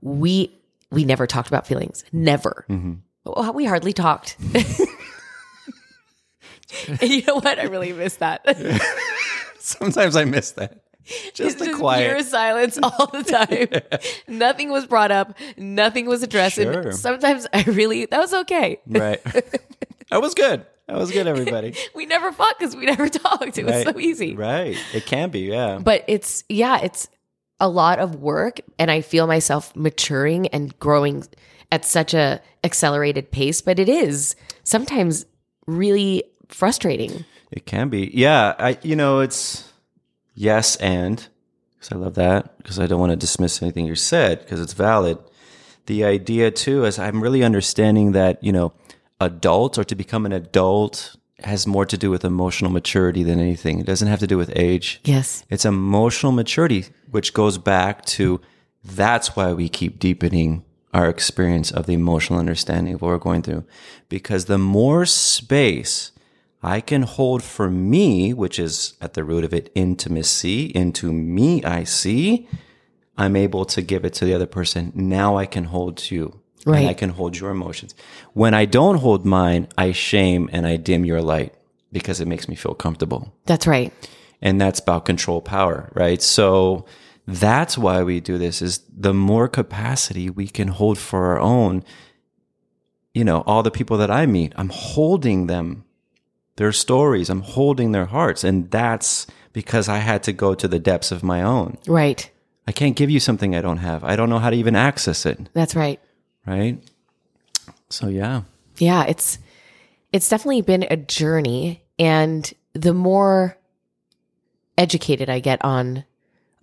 we 0.00 0.54
we 0.90 1.04
never 1.04 1.26
talked 1.26 1.48
about 1.48 1.66
feelings. 1.66 2.04
Never. 2.12 2.64
Mm-hmm. 2.68 2.92
Well, 3.24 3.52
we 3.54 3.64
hardly 3.64 3.92
talked. 3.92 4.36
and 6.88 7.02
you 7.10 7.22
know 7.26 7.36
what? 7.36 7.58
I 7.58 7.64
really 7.64 7.92
miss 7.92 8.16
that. 8.16 8.44
Sometimes 9.58 10.14
I 10.14 10.24
miss 10.24 10.52
that. 10.52 10.83
Just 11.34 11.58
the 11.58 11.72
quiet. 11.72 12.10
pure 12.10 12.22
silence 12.22 12.78
all 12.82 13.06
the 13.12 13.22
time. 13.22 14.00
nothing 14.38 14.70
was 14.70 14.86
brought 14.86 15.10
up. 15.10 15.36
Nothing 15.56 16.06
was 16.06 16.22
addressed. 16.22 16.56
Sure. 16.56 16.80
And 16.80 16.94
sometimes 16.94 17.46
I 17.52 17.62
really 17.64 18.06
that 18.06 18.18
was 18.18 18.32
okay. 18.34 18.80
Right. 18.86 19.22
that 20.10 20.20
was 20.20 20.34
good. 20.34 20.64
That 20.86 20.96
was 20.98 21.10
good, 21.10 21.26
everybody. 21.26 21.74
We 21.94 22.04
never 22.06 22.30
fought 22.30 22.58
because 22.58 22.76
we 22.76 22.84
never 22.86 23.08
talked. 23.08 23.56
It 23.56 23.64
was 23.64 23.84
so 23.84 23.98
easy. 23.98 24.34
Right. 24.34 24.76
It 24.92 25.06
can 25.06 25.30
be, 25.30 25.40
yeah. 25.40 25.78
but 25.82 26.04
it's 26.08 26.44
yeah 26.48 26.80
it's 26.82 27.08
a 27.60 27.68
lot 27.68 28.00
of 28.00 28.16
work 28.16 28.60
and 28.80 28.90
i 28.90 29.00
feel 29.00 29.28
myself 29.28 29.74
maturing 29.76 30.48
and 30.48 30.76
growing 30.80 31.24
at 31.70 31.84
such 31.84 32.12
a 32.12 32.42
accelerated 32.64 33.30
pace 33.30 33.60
but 33.62 33.78
it 33.78 33.88
is 33.88 34.34
sometimes 34.64 35.24
really 35.66 36.24
frustrating 36.48 37.24
It 37.52 37.64
can 37.64 37.88
be. 37.90 38.10
Yeah. 38.12 38.54
I 38.58 38.76
you 38.82 38.96
know, 38.96 39.20
it's 39.20 39.72
yes 40.34 40.76
and 40.76 41.28
because 41.84 41.92
I 41.92 41.96
love 41.96 42.14
that 42.14 42.56
because 42.58 42.78
I 42.78 42.86
don't 42.86 43.00
want 43.00 43.10
to 43.10 43.16
dismiss 43.16 43.62
anything 43.62 43.86
you 43.86 43.94
said 43.94 44.40
because 44.40 44.60
it's 44.60 44.72
valid. 44.72 45.18
The 45.86 46.04
idea 46.04 46.50
too 46.50 46.84
is 46.84 46.98
I'm 46.98 47.22
really 47.22 47.42
understanding 47.42 48.12
that, 48.12 48.42
you 48.42 48.52
know, 48.52 48.72
adults 49.20 49.78
or 49.78 49.84
to 49.84 49.94
become 49.94 50.24
an 50.24 50.32
adult 50.32 51.16
has 51.42 51.66
more 51.66 51.84
to 51.84 51.98
do 51.98 52.10
with 52.10 52.24
emotional 52.24 52.70
maturity 52.70 53.22
than 53.22 53.38
anything. 53.38 53.80
It 53.80 53.86
doesn't 53.86 54.08
have 54.08 54.20
to 54.20 54.26
do 54.26 54.38
with 54.38 54.50
age. 54.56 55.00
yes 55.04 55.44
It's 55.50 55.64
emotional 55.64 56.32
maturity, 56.32 56.86
which 57.10 57.34
goes 57.34 57.58
back 57.58 58.04
to 58.06 58.40
that's 58.82 59.36
why 59.36 59.52
we 59.52 59.68
keep 59.68 59.98
deepening 59.98 60.64
our 60.94 61.08
experience 61.08 61.70
of 61.70 61.86
the 61.86 61.94
emotional 61.94 62.38
understanding 62.38 62.94
of 62.94 63.02
what 63.02 63.08
we're 63.08 63.18
going 63.18 63.42
through. 63.42 63.64
Because 64.08 64.44
the 64.44 64.58
more 64.58 65.04
space 65.04 66.12
I 66.64 66.80
can 66.80 67.02
hold 67.02 67.42
for 67.42 67.70
me, 67.70 68.32
which 68.32 68.58
is 68.58 68.94
at 69.00 69.14
the 69.14 69.24
root 69.24 69.44
of 69.44 69.52
it, 69.52 69.70
intimacy, 69.74 70.66
into 70.66 71.12
me 71.12 71.62
I 71.62 71.84
see, 71.84 72.48
I'm 73.16 73.36
able 73.36 73.64
to 73.66 73.82
give 73.82 74.04
it 74.04 74.14
to 74.14 74.24
the 74.24 74.34
other 74.34 74.46
person. 74.46 74.92
Now 74.94 75.36
I 75.36 75.46
can 75.46 75.64
hold 75.64 76.10
you. 76.10 76.40
Right. 76.66 76.80
And 76.80 76.88
I 76.88 76.94
can 76.94 77.10
hold 77.10 77.36
your 77.36 77.50
emotions. 77.50 77.94
When 78.32 78.54
I 78.54 78.64
don't 78.64 78.96
hold 78.96 79.26
mine, 79.26 79.68
I 79.76 79.92
shame 79.92 80.48
and 80.50 80.66
I 80.66 80.76
dim 80.76 81.04
your 81.04 81.20
light 81.20 81.54
because 81.94 82.20
it 82.20 82.28
makes 82.28 82.48
me 82.48 82.54
feel 82.54 82.74
comfortable 82.74 83.32
that's 83.46 83.66
right 83.66 83.90
and 84.42 84.60
that's 84.60 84.80
about 84.80 85.06
control 85.06 85.40
power 85.40 85.90
right 85.94 86.20
so 86.20 86.84
that's 87.26 87.78
why 87.78 88.02
we 88.02 88.20
do 88.20 88.36
this 88.36 88.60
is 88.60 88.80
the 88.94 89.14
more 89.14 89.48
capacity 89.48 90.28
we 90.28 90.46
can 90.46 90.68
hold 90.68 90.98
for 90.98 91.26
our 91.28 91.40
own 91.40 91.82
you 93.14 93.24
know 93.24 93.42
all 93.46 93.62
the 93.62 93.70
people 93.70 93.96
that 93.96 94.10
i 94.10 94.26
meet 94.26 94.52
i'm 94.56 94.68
holding 94.68 95.46
them 95.46 95.84
their 96.56 96.72
stories. 96.72 97.30
I'm 97.30 97.42
holding 97.42 97.92
their 97.92 98.06
hearts. 98.06 98.44
And 98.44 98.70
that's 98.70 99.26
because 99.52 99.88
i 99.88 99.98
had 99.98 100.22
to 100.24 100.32
go 100.32 100.54
to 100.54 100.66
the 100.66 100.78
depths 100.78 101.12
of 101.12 101.22
my 101.22 101.42
own. 101.42 101.78
Right. 101.86 102.30
I 102.66 102.72
can't 102.72 102.96
give 102.96 103.10
you 103.10 103.20
something 103.20 103.54
i 103.54 103.60
don't 103.60 103.78
have. 103.78 104.04
I 104.04 104.16
don't 104.16 104.30
know 104.30 104.38
how 104.38 104.50
to 104.50 104.56
even 104.56 104.76
access 104.76 105.26
it. 105.26 105.38
That's 105.52 105.74
right. 105.74 106.00
Right? 106.46 106.82
So 107.88 108.08
yeah. 108.08 108.42
Yeah 108.78 109.04
it's 109.04 109.38
it's 110.12 110.28
definitely 110.28 110.62
been 110.62 110.86
a 110.90 110.96
journey. 110.96 111.82
And 111.98 112.52
the 112.74 112.92
more 112.92 113.56
educated 114.76 115.30
i 115.30 115.38
get 115.38 115.64
on 115.64 116.04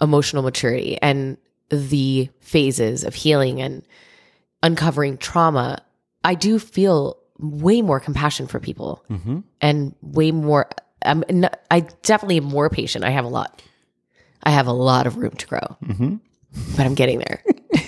emotional 0.02 0.44
maturity 0.44 0.98
and 1.02 1.38
the 1.70 2.30
phases 2.42 3.04
of 3.04 3.16
healing 3.16 3.62
and 3.62 3.84
uncovering 4.62 5.18
trauma 5.18 5.82
i 6.26 6.36
do 6.36 6.60
feel 6.60 7.18
way 7.42 7.82
more 7.82 8.00
compassion 8.00 8.48
for 8.48 8.60
people 8.60 9.04
mm-hmm. 9.10 9.40
and 9.60 9.96
way 10.02 10.32
more 10.32 10.70
I'm 11.04 11.24
n- 11.28 11.50
I 11.70 11.82
definitely 12.04 12.38
am 12.38 12.46
more 12.46 12.70
patient. 12.70 13.04
I 13.04 13.10
have 13.10 13.26
a 13.26 13.30
lot. 13.30 13.62
I 14.44 14.52
have 14.52 14.68
a 14.68 14.74
lot 14.74 15.08
of 15.08 15.18
room 15.18 15.32
to 15.32 15.48
grow, 15.48 15.78
mm-hmm. 15.84 16.16
but 16.76 16.86
I'm 16.86 16.96
getting 16.96 17.20
there. 17.20 17.44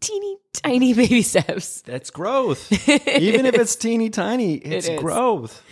teeny 0.00 0.36
tiny 0.52 0.94
baby 0.94 1.22
steps. 1.22 1.82
That's 1.82 2.10
growth. 2.10 2.70
Even 3.08 3.46
if 3.46 3.54
it's 3.54 3.76
teeny 3.76 4.10
tiny, 4.10 4.54
it's 4.54 4.88
is. 4.88 5.00
growth. 5.00 5.62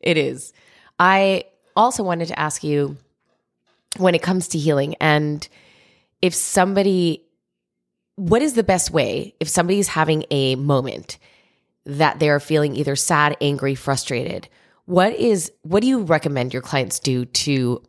It 0.00 0.16
is. 0.16 0.52
I 0.98 1.44
also 1.76 2.02
wanted 2.02 2.28
to 2.28 2.38
ask 2.38 2.62
you 2.64 2.96
when 3.96 4.14
it 4.14 4.22
comes 4.22 4.48
to 4.48 4.58
healing 4.58 4.94
and 5.00 5.46
if 6.20 6.34
somebody 6.34 7.24
what 8.16 8.42
is 8.42 8.54
the 8.54 8.62
best 8.62 8.90
way 8.90 9.34
if 9.40 9.48
somebody's 9.48 9.88
having 9.88 10.24
a 10.30 10.54
moment 10.56 11.18
that 11.84 12.18
they're 12.18 12.40
feeling 12.40 12.76
either 12.76 12.96
sad, 12.96 13.36
angry, 13.40 13.74
frustrated? 13.74 14.48
What 14.86 15.14
is 15.14 15.52
what 15.62 15.80
do 15.80 15.86
you 15.86 16.02
recommend 16.02 16.52
your 16.52 16.62
clients 16.62 16.98
do 16.98 17.24
to 17.24 17.82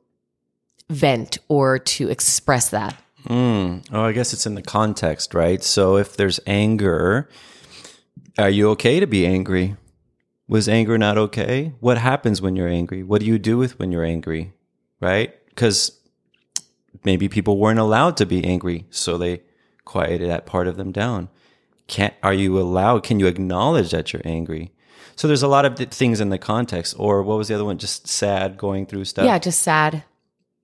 vent 0.89 1.38
or 1.47 1.79
to 1.79 2.10
express 2.10 2.69
that? 2.69 2.95
Mm. 3.27 3.86
Oh, 3.91 4.03
I 4.03 4.12
guess 4.12 4.34
it's 4.34 4.45
in 4.45 4.56
the 4.56 4.62
context, 4.62 5.34
right? 5.34 5.63
So 5.63 5.97
if 5.97 6.17
there's 6.17 6.39
anger, 6.45 7.29
are 8.38 8.49
you 8.49 8.69
okay 8.71 8.99
to 8.99 9.08
be 9.08 9.25
angry? 9.25 9.75
Was 10.47 10.67
anger 10.67 10.97
not 10.97 11.17
okay? 11.17 11.73
What 11.79 11.97
happens 11.97 12.41
when 12.41 12.56
you're 12.56 12.67
angry? 12.67 13.01
What 13.01 13.21
do 13.21 13.27
you 13.27 13.39
do 13.39 13.58
with 13.58 13.79
when 13.79 13.91
you're 13.91 14.03
angry? 14.03 14.53
Right? 14.99 15.34
Because 15.47 15.99
maybe 17.03 17.29
people 17.29 17.58
weren't 17.58 17.79
allowed 17.79 18.17
to 18.17 18.25
be 18.25 18.43
angry, 18.43 18.86
so 18.89 19.17
they 19.17 19.41
quieted 19.86 20.29
that 20.29 20.45
part 20.45 20.67
of 20.67 20.77
them 20.77 20.91
down. 20.91 21.29
Can't 21.93 22.15
are 22.23 22.34
you 22.34 22.60
allowed? 22.60 23.03
Can 23.03 23.19
you 23.19 23.27
acknowledge 23.27 23.91
that 23.91 24.13
you're 24.13 24.23
angry? 24.25 24.71
So 25.15 25.27
there's 25.27 25.43
a 25.43 25.47
lot 25.47 25.63
of 25.63 25.77
things 25.77 26.19
in 26.19 26.29
the 26.29 26.39
context. 26.39 26.95
Or 26.97 27.21
what 27.21 27.38
was 27.38 27.49
the 27.49 27.53
other 27.53 27.65
one? 27.65 27.77
Just 27.77 28.08
sad, 28.08 28.58
going 28.58 28.88
through 28.88 29.06
stuff. 29.06 29.25
Yeah, 29.25 29.38
just 29.38 29.62
sad. 29.62 30.03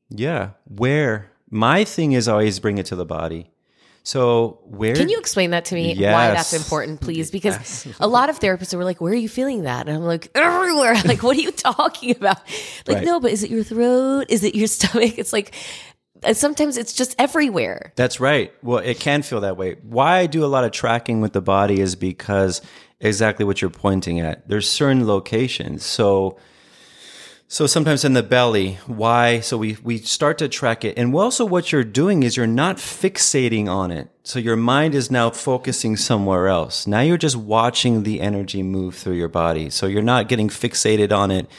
Yeah. 0.09 0.51
Where 0.65 1.29
my 1.51 1.83
thing 1.83 2.13
is 2.13 2.27
always 2.27 2.59
bring 2.59 2.79
it 2.79 2.87
to 2.87 2.95
the 2.95 3.05
body. 3.05 3.51
So 4.01 4.59
where 4.63 4.95
Can 4.95 5.07
you 5.09 5.19
explain 5.19 5.51
that 5.51 5.65
to 5.65 5.75
me? 5.75 5.93
Why 5.93 6.31
that's 6.31 6.53
important, 6.53 6.99
please? 6.99 7.29
Because 7.29 7.85
a 7.99 8.07
lot 8.07 8.31
of 8.31 8.39
therapists 8.39 8.73
are 8.73 8.83
like, 8.83 8.99
"Where 9.01 9.11
are 9.13 9.15
you 9.15 9.29
feeling 9.29 9.63
that?" 9.63 9.87
And 9.87 9.97
I'm 9.97 10.03
like, 10.03 10.31
"Everywhere." 10.33 10.95
Like, 11.05 11.21
what 11.21 11.37
are 11.37 11.41
you 11.41 11.51
talking 11.51 12.11
about? 12.15 12.39
Like, 12.87 12.97
Right. 12.97 13.05
no, 13.05 13.19
but 13.19 13.31
is 13.31 13.43
it 13.43 13.51
your 13.51 13.63
throat? 13.63 14.25
Is 14.29 14.43
it 14.43 14.55
your 14.55 14.65
stomach? 14.77 15.19
It's 15.19 15.33
like 15.33 15.53
and 16.23 16.35
sometimes 16.35 16.77
it's 16.77 16.93
just 16.93 17.15
everywhere. 17.19 17.93
That's 17.95 18.19
right. 18.19 18.53
Well, 18.63 18.79
it 18.79 18.99
can 18.99 19.21
feel 19.21 19.41
that 19.41 19.57
way. 19.57 19.77
Why 19.83 20.19
I 20.19 20.27
do 20.27 20.43
a 20.43 20.47
lot 20.47 20.63
of 20.63 20.71
tracking 20.71 21.21
with 21.21 21.33
the 21.33 21.41
body 21.41 21.79
is 21.79 21.95
because 21.95 22.61
exactly 22.99 23.45
what 23.45 23.61
you're 23.61 23.69
pointing 23.69 24.19
at. 24.19 24.47
There's 24.47 24.69
certain 24.69 25.07
locations. 25.07 25.85
So 25.85 26.37
so 27.51 27.65
sometimes 27.65 28.05
in 28.05 28.13
the 28.13 28.21
belly, 28.21 28.77
why? 28.85 29.39
So 29.39 29.57
we 29.57 29.75
we 29.81 29.97
start 29.97 30.37
to 30.37 30.47
track 30.47 30.85
it. 30.85 30.99
And 30.99 31.15
also 31.15 31.45
what 31.45 31.71
you're 31.71 31.83
doing 31.83 32.21
is 32.21 32.37
you're 32.37 32.45
not 32.45 32.77
fixating 32.77 33.67
on 33.67 33.89
it. 33.89 34.07
So 34.23 34.37
your 34.37 34.55
mind 34.55 34.93
is 34.93 35.09
now 35.09 35.31
focusing 35.31 35.97
somewhere 35.97 36.47
else. 36.47 36.85
Now 36.85 36.99
you're 36.99 37.17
just 37.17 37.35
watching 37.35 38.03
the 38.03 38.21
energy 38.21 38.61
move 38.61 38.93
through 38.95 39.15
your 39.15 39.29
body. 39.29 39.71
So 39.71 39.87
you're 39.87 40.03
not 40.03 40.27
getting 40.27 40.49
fixated 40.49 41.11
on 41.11 41.31
it 41.31 41.49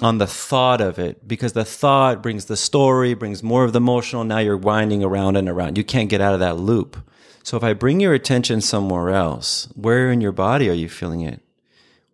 on 0.00 0.18
the 0.18 0.26
thought 0.26 0.80
of 0.80 0.98
it 0.98 1.28
because 1.28 1.52
the 1.52 1.64
thought 1.64 2.22
brings 2.22 2.46
the 2.46 2.56
story, 2.56 3.14
brings 3.14 3.42
more 3.42 3.64
of 3.64 3.72
the 3.72 3.78
emotional. 3.78 4.24
Now 4.24 4.38
you're 4.38 4.56
winding 4.56 5.04
around 5.04 5.36
and 5.36 5.48
around. 5.48 5.76
You 5.76 5.84
can't 5.84 6.08
get 6.08 6.20
out 6.20 6.34
of 6.34 6.40
that 6.40 6.56
loop. 6.56 6.96
So 7.44 7.56
if 7.56 7.64
I 7.64 7.72
bring 7.72 8.00
your 8.00 8.14
attention 8.14 8.60
somewhere 8.60 9.10
else, 9.10 9.68
where 9.74 10.10
in 10.10 10.20
your 10.20 10.32
body 10.32 10.70
are 10.70 10.74
you 10.74 10.88
feeling 10.88 11.20
it? 11.20 11.40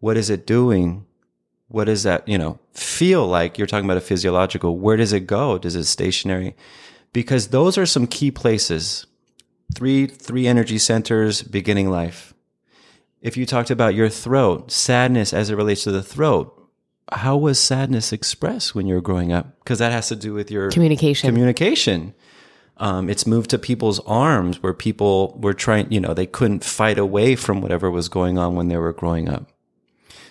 What 0.00 0.16
is 0.16 0.30
it 0.30 0.46
doing? 0.46 1.06
What 1.68 1.84
does 1.84 2.02
that, 2.04 2.26
you 2.26 2.38
know, 2.38 2.58
feel 2.72 3.26
like? 3.26 3.58
You're 3.58 3.66
talking 3.66 3.84
about 3.84 3.98
a 3.98 4.02
physiological. 4.02 4.78
Where 4.78 4.96
does 4.96 5.12
it 5.12 5.26
go? 5.26 5.58
Does 5.58 5.76
it 5.76 5.84
stationary? 5.84 6.56
Because 7.12 7.48
those 7.48 7.76
are 7.76 7.86
some 7.86 8.06
key 8.06 8.30
places. 8.30 9.06
Three, 9.74 10.06
three 10.06 10.46
energy 10.46 10.78
centers, 10.78 11.42
beginning 11.42 11.90
life. 11.90 12.32
If 13.20 13.36
you 13.36 13.44
talked 13.44 13.70
about 13.70 13.94
your 13.94 14.08
throat, 14.08 14.70
sadness 14.70 15.34
as 15.34 15.50
it 15.50 15.56
relates 15.56 15.84
to 15.84 15.90
the 15.90 16.02
throat, 16.02 16.57
how 17.12 17.36
was 17.36 17.58
sadness 17.58 18.12
expressed 18.12 18.74
when 18.74 18.86
you 18.86 18.94
were 18.94 19.00
growing 19.00 19.32
up? 19.32 19.58
Because 19.60 19.78
that 19.78 19.92
has 19.92 20.08
to 20.08 20.16
do 20.16 20.32
with 20.34 20.50
your 20.50 20.70
Communication. 20.70 21.28
communication. 21.28 22.14
Um, 22.76 23.10
it's 23.10 23.26
moved 23.26 23.50
to 23.50 23.58
people's 23.58 23.98
arms 24.00 24.62
where 24.62 24.72
people 24.74 25.36
were 25.40 25.54
trying, 25.54 25.90
you 25.92 26.00
know, 26.00 26.14
they 26.14 26.26
couldn't 26.26 26.62
fight 26.64 26.98
away 26.98 27.34
from 27.34 27.60
whatever 27.60 27.90
was 27.90 28.08
going 28.08 28.38
on 28.38 28.54
when 28.54 28.68
they 28.68 28.76
were 28.76 28.92
growing 28.92 29.28
up. 29.28 29.50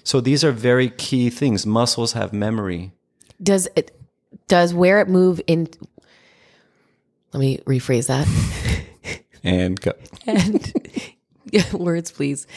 So 0.04 0.22
these 0.22 0.44
are 0.46 0.54
very 0.54 0.90
key 0.90 1.30
things. 1.30 1.66
Muscles 1.66 2.14
have 2.14 2.32
memory. 2.32 2.94
Does 3.44 3.68
it 3.76 3.92
does 4.48 4.74
where 4.74 5.02
it 5.02 5.10
move 5.10 5.42
in 5.48 5.68
let 7.34 7.40
me 7.42 7.58
rephrase 7.66 8.08
that. 8.08 8.28
And 9.44 9.80
go. 9.80 9.94
and 10.26 10.74
words 11.74 12.12
please 12.12 12.48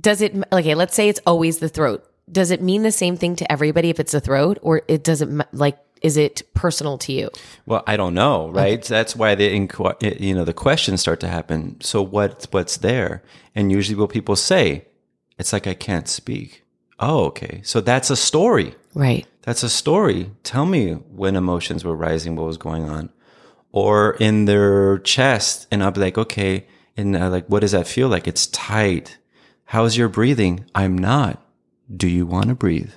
does 0.00 0.20
it 0.20 0.36
okay 0.52 0.74
let's 0.76 0.94
say 0.94 1.08
it's 1.08 1.20
always 1.26 1.58
the 1.58 1.68
throat 1.68 2.04
does 2.30 2.50
it 2.50 2.62
mean 2.62 2.82
the 2.82 2.92
same 2.92 3.16
thing 3.16 3.36
to 3.36 3.50
everybody 3.50 3.90
if 3.90 4.00
it's 4.00 4.14
a 4.14 4.20
throat 4.20 4.58
or 4.62 4.82
it 4.88 5.04
doesn't 5.04 5.42
like 5.54 5.78
is 6.02 6.16
it 6.16 6.42
personal 6.54 6.98
to 6.98 7.12
you 7.12 7.30
Well, 7.64 7.82
I 7.86 7.96
don't 7.96 8.14
know, 8.14 8.50
right? 8.50 8.82
That's 8.82 9.16
why 9.16 9.34
the 9.34 9.48
inqu- 9.48 10.20
you 10.20 10.34
know 10.34 10.44
the 10.44 10.52
questions 10.52 11.00
start 11.00 11.20
to 11.20 11.28
happen. 11.28 11.80
So 11.80 12.02
what 12.02 12.46
what's 12.50 12.76
there? 12.78 13.22
And 13.54 13.72
usually, 13.72 13.96
what 13.96 14.10
people 14.10 14.36
say, 14.36 14.86
it's 15.38 15.52
like 15.52 15.66
I 15.66 15.74
can't 15.74 16.08
speak. 16.08 16.64
Oh, 17.00 17.24
okay. 17.26 17.60
So 17.64 17.80
that's 17.80 18.10
a 18.10 18.16
story. 18.16 18.74
right 18.94 19.26
That's 19.42 19.62
a 19.62 19.68
story. 19.68 20.30
Tell 20.42 20.66
me 20.66 20.92
when 20.92 21.36
emotions 21.36 21.84
were 21.84 21.96
rising, 21.96 22.36
what 22.36 22.46
was 22.46 22.58
going 22.58 22.88
on, 22.88 23.10
or 23.72 24.14
in 24.20 24.44
their 24.44 24.98
chest, 24.98 25.66
and 25.70 25.82
I'll 25.82 25.90
be 25.90 26.00
like, 26.00 26.18
okay, 26.18 26.66
and 26.96 27.16
uh, 27.16 27.30
like, 27.30 27.46
what 27.46 27.60
does 27.60 27.72
that 27.72 27.86
feel 27.86 28.08
like? 28.08 28.28
It's 28.28 28.46
tight. 28.48 29.18
How's 29.64 29.96
your 29.96 30.08
breathing? 30.08 30.64
I'm 30.74 30.96
not. 30.96 31.42
Do 31.94 32.08
you 32.08 32.26
want 32.26 32.48
to 32.48 32.54
breathe? 32.54 32.92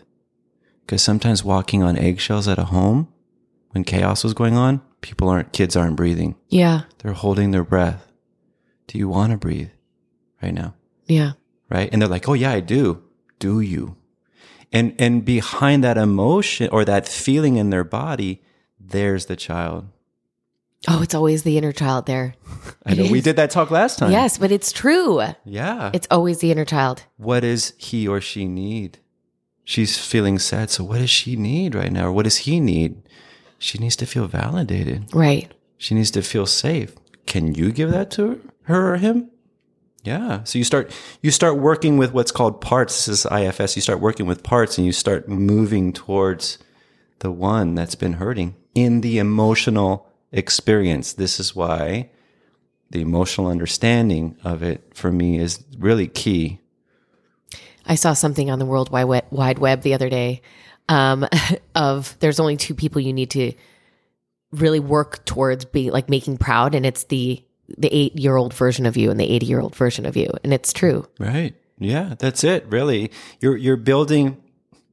Because 0.82 1.02
sometimes 1.04 1.44
walking 1.44 1.84
on 1.84 1.98
eggshells 1.98 2.48
at 2.48 2.58
a 2.58 2.66
home, 2.66 3.08
when 3.72 3.84
chaos 3.84 4.24
was 4.24 4.34
going 4.34 4.58
on, 4.58 4.82
people 5.02 5.30
aren't, 5.30 5.54
kids 5.54 5.76
aren't 5.76 5.96
breathing. 5.96 6.36
yeah 6.48 6.82
They're 7.00 7.14
holding 7.14 7.52
their 7.52 7.64
breath. 7.64 8.12
Do 8.88 8.98
you 8.98 9.08
want 9.08 9.32
to 9.32 9.38
breathe 9.38 9.70
right 10.42 10.54
now? 10.54 10.74
yeah 11.06 11.34
right? 11.70 11.90
And 11.92 12.02
they're 12.02 12.10
like, 12.10 12.28
"Oh 12.28 12.34
yeah, 12.34 12.52
I 12.52 12.60
do." 12.60 13.04
Do 13.40 13.62
you? 13.62 13.96
And 14.72 14.94
and 15.00 15.24
behind 15.24 15.84
that 15.84 15.98
emotion 15.98 16.70
or 16.72 16.84
that 16.86 17.08
feeling 17.08 17.56
in 17.58 17.70
their 17.70 17.84
body, 17.84 18.42
there's 18.80 19.28
the 19.28 19.36
child. 19.36 19.88
Oh 20.88 21.02
it's 21.02 21.14
always 21.14 21.44
the 21.44 21.58
inner 21.58 21.72
child 21.72 22.06
there 22.06 22.36
I 22.86 22.94
know 22.94 23.12
we 23.12 23.22
did 23.22 23.36
that 23.36 23.52
talk 23.52 23.70
last 23.72 24.00
time. 24.00 24.12
yes 24.12 24.38
but 24.38 24.52
it's 24.52 24.72
true 24.72 25.22
Yeah. 25.46 25.92
it's 25.94 26.08
always 26.10 26.40
the 26.40 26.52
inner 26.52 26.66
child 26.66 27.04
what 27.18 27.42
does 27.42 27.74
he 27.78 28.08
or 28.08 28.22
she 28.22 28.46
need? 28.48 29.00
She's 29.66 30.00
feeling 30.00 30.40
sad. 30.40 30.72
So 30.72 30.84
what 30.84 30.98
does 30.98 31.12
she 31.12 31.36
need 31.36 31.76
right 31.76 31.92
now? 31.92 32.08
Or 32.08 32.12
what 32.12 32.24
does 32.24 32.38
he 32.38 32.60
need? 32.60 33.04
She 33.60 33.78
needs 33.78 33.96
to 33.98 34.08
feel 34.08 34.26
validated. 34.26 35.14
right 35.14 35.52
She 35.78 35.94
needs 35.94 36.10
to 36.12 36.24
feel 36.24 36.48
safe. 36.48 36.96
Can 37.28 37.54
you 37.54 37.72
give 37.72 37.92
that 37.92 38.10
to 38.12 38.42
her 38.64 38.94
or 38.94 38.98
him? 38.98 39.30
Yeah. 40.04 40.44
So 40.44 40.58
you 40.58 40.64
start 40.64 40.92
you 41.22 41.30
start 41.30 41.58
working 41.60 41.98
with 41.98 42.14
what's 42.14 42.32
called 42.32 42.62
parts. 42.62 43.06
This 43.06 43.26
is 43.26 43.32
IFS. 43.32 43.76
You 43.76 43.84
start 43.84 44.00
working 44.00 44.26
with 44.26 44.42
parts 44.42 44.78
and 44.80 44.88
you 44.88 44.94
start 44.94 45.30
moving 45.30 45.94
towards 45.94 46.58
the 47.20 47.30
one 47.30 47.76
that's 47.76 47.96
been 47.96 48.14
hurting 48.14 48.56
in 48.74 49.02
the 49.02 49.20
emotional 49.20 50.09
experience. 50.32 51.14
This 51.14 51.40
is 51.40 51.56
why 51.56 52.10
the 52.90 53.02
emotional 53.02 53.48
understanding 53.48 54.38
of 54.44 54.64
it 54.64 54.92
for 54.94 55.12
me 55.12 55.38
is 55.38 55.64
really 55.78 56.08
key. 56.08 56.60
I 57.86 57.96
saw 57.96 58.14
something 58.14 58.50
on 58.52 58.60
the 58.60 58.66
World 58.66 58.92
Wide 58.92 59.60
Web, 59.60 59.82
the 59.82 59.94
other 59.94 60.10
day 60.10 60.42
um, 60.90 61.26
of 61.76 62.18
there's 62.20 62.40
only 62.42 62.58
two 62.58 62.76
people 62.76 63.00
you 63.00 63.14
need 63.14 63.32
to 63.32 63.54
really 64.52 64.80
work 64.80 65.24
towards 65.24 65.64
being 65.64 65.92
like 65.92 66.10
making 66.10 66.38
proud, 66.38 66.76
and 66.76 66.86
it's 66.86 67.06
the 67.06 67.42
the 67.78 67.94
eight 67.96 68.18
year 68.18 68.36
old 68.36 68.54
version 68.54 68.86
of 68.86 68.98
you 68.98 69.12
and 69.12 69.20
the 69.20 69.30
eighty 69.30 69.46
year 69.46 69.62
old 69.62 69.76
version 69.76 70.06
of 70.06 70.18
you, 70.18 70.30
and 70.44 70.54
it's 70.54 70.74
true. 70.74 71.08
Right. 71.20 71.56
Yeah, 71.78 72.16
that's 72.20 72.44
it. 72.44 72.66
Really. 72.70 73.12
You're 73.40 73.56
you're 73.56 73.78
building 73.78 74.42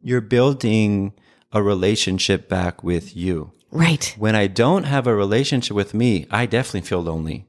you're 0.02 0.20
building 0.20 1.14
a 1.50 1.62
relationship 1.62 2.48
back 2.48 2.84
with 2.84 3.16
you. 3.16 3.50
Right. 3.70 4.14
when 4.18 4.34
I 4.34 4.46
don't 4.46 4.84
have 4.84 5.06
a 5.06 5.14
relationship 5.14 5.74
with 5.76 5.92
me, 5.94 6.26
I 6.30 6.46
definitely 6.46 6.82
feel 6.82 7.02
lonely. 7.02 7.46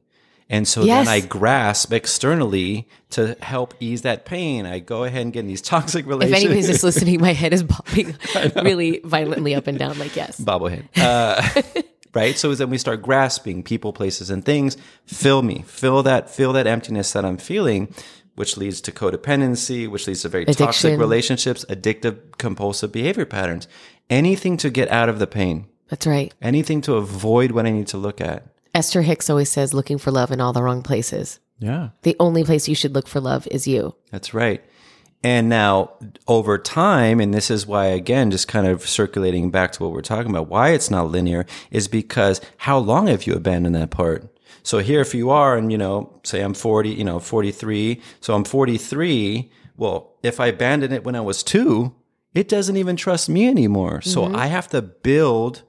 And 0.50 0.66
so 0.68 0.84
Yes. 0.84 1.06
then 1.06 1.14
I 1.14 1.20
grasp 1.26 1.92
externally 1.92 2.88
to 3.12 3.36
help 3.42 3.74
ease 3.82 4.04
that 4.04 4.24
pain. 4.26 4.66
I 4.66 4.80
go 4.80 5.04
ahead 5.04 5.22
and 5.24 5.34
get 5.34 5.42
in 5.42 5.48
these 5.48 5.62
toxic 5.74 6.06
relationships. 6.06 6.42
If 6.44 6.46
anybody's 6.46 6.68
just 6.68 6.84
listening, 6.84 7.20
my 7.22 7.34
head 7.34 7.54
is 7.54 7.64
bobbing 7.64 8.16
really 8.64 9.02
violently 9.04 9.56
up 9.56 9.68
and 9.68 9.78
down. 9.78 10.00
Like 10.00 10.16
yes, 10.16 10.40
bobblehead. 10.40 10.86
Uh, 10.98 11.82
right? 12.14 12.38
So 12.38 12.56
then 12.56 12.70
we 12.70 12.78
start 12.78 13.02
grasping 13.02 13.62
people, 13.62 13.92
places, 13.92 14.30
and 14.30 14.44
things. 14.46 14.78
Fill 15.06 15.42
me, 15.44 15.64
fill 15.68 16.02
that, 16.04 16.30
fill 16.30 16.54
that 16.54 16.66
emptiness 16.66 17.12
that 17.12 17.26
I'm 17.26 17.38
feeling, 17.38 17.94
which 18.36 18.56
leads 18.56 18.80
to 18.82 18.92
codependency, 18.94 19.88
which 19.90 20.08
leads 20.08 20.22
to 20.22 20.30
very 20.30 20.46
toxic 20.46 20.98
relationships, 20.98 21.66
addictive, 21.70 22.38
compulsive 22.38 22.92
behavior 22.94 23.26
patterns. 23.26 23.68
Anything 24.10 24.56
to 24.58 24.70
get 24.70 24.90
out 24.90 25.10
of 25.10 25.20
the 25.20 25.28
pain. 25.28 25.68
That's 25.90 26.08
right. 26.08 26.34
Anything 26.42 26.82
to 26.82 26.96
avoid 26.96 27.52
what 27.52 27.66
I 27.66 27.72
need 27.72 27.88
to 27.88 27.98
look 27.98 28.22
at. 28.22 28.48
Esther 28.74 29.02
Hicks 29.02 29.30
always 29.30 29.50
says 29.50 29.74
looking 29.74 29.98
for 29.98 30.12
love 30.12 30.32
in 30.32 30.42
all 30.42 30.54
the 30.54 30.64
wrong 30.64 30.84
places. 30.84 31.40
Yeah. 31.60 31.90
The 32.04 32.16
only 32.20 32.44
place 32.44 32.68
you 32.68 32.76
should 32.76 32.94
look 32.94 33.08
for 33.08 33.20
love 33.20 33.48
is 33.50 33.68
you. 33.68 33.96
That's 34.12 34.34
right. 34.34 34.64
And 35.24 35.50
now 35.50 35.94
over 36.28 36.58
time, 36.58 37.20
and 37.20 37.34
this 37.34 37.50
is 37.50 37.66
why, 37.66 37.88
again, 37.88 38.30
just 38.30 38.48
kind 38.48 38.68
of 38.68 38.88
circulating 38.88 39.50
back 39.50 39.72
to 39.74 39.84
what 39.84 39.92
we're 39.92 40.02
talking 40.02 40.30
about, 40.30 40.48
why 40.48 40.70
it's 40.70 40.92
not 40.92 41.10
linear 41.10 41.46
is 41.72 41.88
because 41.88 42.40
how 42.58 42.78
long 42.78 43.08
have 43.08 43.26
you 43.26 43.34
abandoned 43.34 43.76
that 43.76 43.90
part? 43.90 44.32
So 44.62 44.80
here, 44.80 45.02
if 45.02 45.16
you 45.16 45.30
are, 45.30 45.58
and 45.58 45.72
you 45.72 45.78
know, 45.78 46.20
say 46.24 46.42
I'm 46.42 46.54
40, 46.54 46.90
you 46.90 47.04
know, 47.04 47.20
43. 47.20 48.02
So 48.22 48.36
I'm 48.36 48.44
43. 48.44 49.50
Well, 49.76 50.14
if 50.24 50.40
I 50.40 50.48
abandoned 50.48 50.94
it 50.94 51.04
when 51.04 51.16
I 51.16 51.22
was 51.22 51.42
two, 51.42 51.96
it 52.34 52.48
doesn't 52.48 52.78
even 52.78 52.96
trust 52.96 53.30
me 53.30 53.48
anymore. 53.48 54.02
So 54.02 54.24
mm-hmm. 54.24 54.36
I 54.36 54.48
have 54.48 54.68
to 54.70 54.82
build 54.82 55.64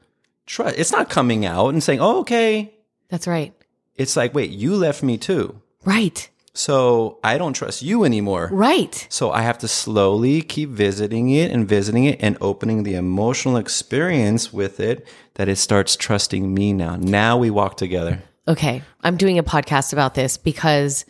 trust. 0.49 0.79
It's 0.79 0.93
not 0.93 1.09
coming 1.09 1.47
out 1.47 1.69
and 1.69 1.83
saying, 1.83 2.01
oh, 2.01 2.21
okay. 2.21 2.75
That's 3.09 3.27
right. 3.27 3.55
It's 3.95 4.17
like, 4.17 4.35
wait, 4.35 4.51
you 4.51 4.75
left 4.75 5.03
me 5.03 5.17
too. 5.19 5.61
Right. 5.85 6.29
So 6.55 7.21
I 7.23 7.39
don't 7.39 7.53
trust 7.53 7.83
you 7.83 8.03
anymore. 8.03 8.49
Right. 8.51 9.07
So 9.11 9.31
I 9.31 9.43
have 9.43 9.59
to 9.59 9.69
slowly 9.69 10.43
keep 10.43 10.71
visiting 10.71 11.31
it 11.31 11.53
and 11.53 11.69
visiting 11.69 12.05
it 12.05 12.19
and 12.21 12.37
opening 12.41 12.83
the 12.83 12.97
emotional 12.97 13.57
experience 13.57 14.53
with 14.53 14.81
it 14.81 15.07
that 15.35 15.49
it 15.49 15.57
starts 15.57 15.95
trusting 15.95 16.53
me 16.53 16.73
now. 16.73 16.97
Now 16.97 17.39
we 17.39 17.51
walk 17.51 17.77
together. 17.77 18.23
Okay. 18.49 18.83
I'm 19.03 19.17
doing 19.17 19.39
a 19.39 19.45
podcast 19.45 19.93
about 19.93 20.15
this 20.15 20.37
because 20.37 21.05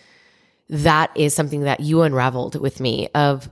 that 0.68 1.10
is 1.16 1.32
something 1.34 1.62
that 1.62 1.80
you 1.80 2.02
unraveled 2.02 2.60
with 2.60 2.78
me 2.78 3.08
of 3.14 3.48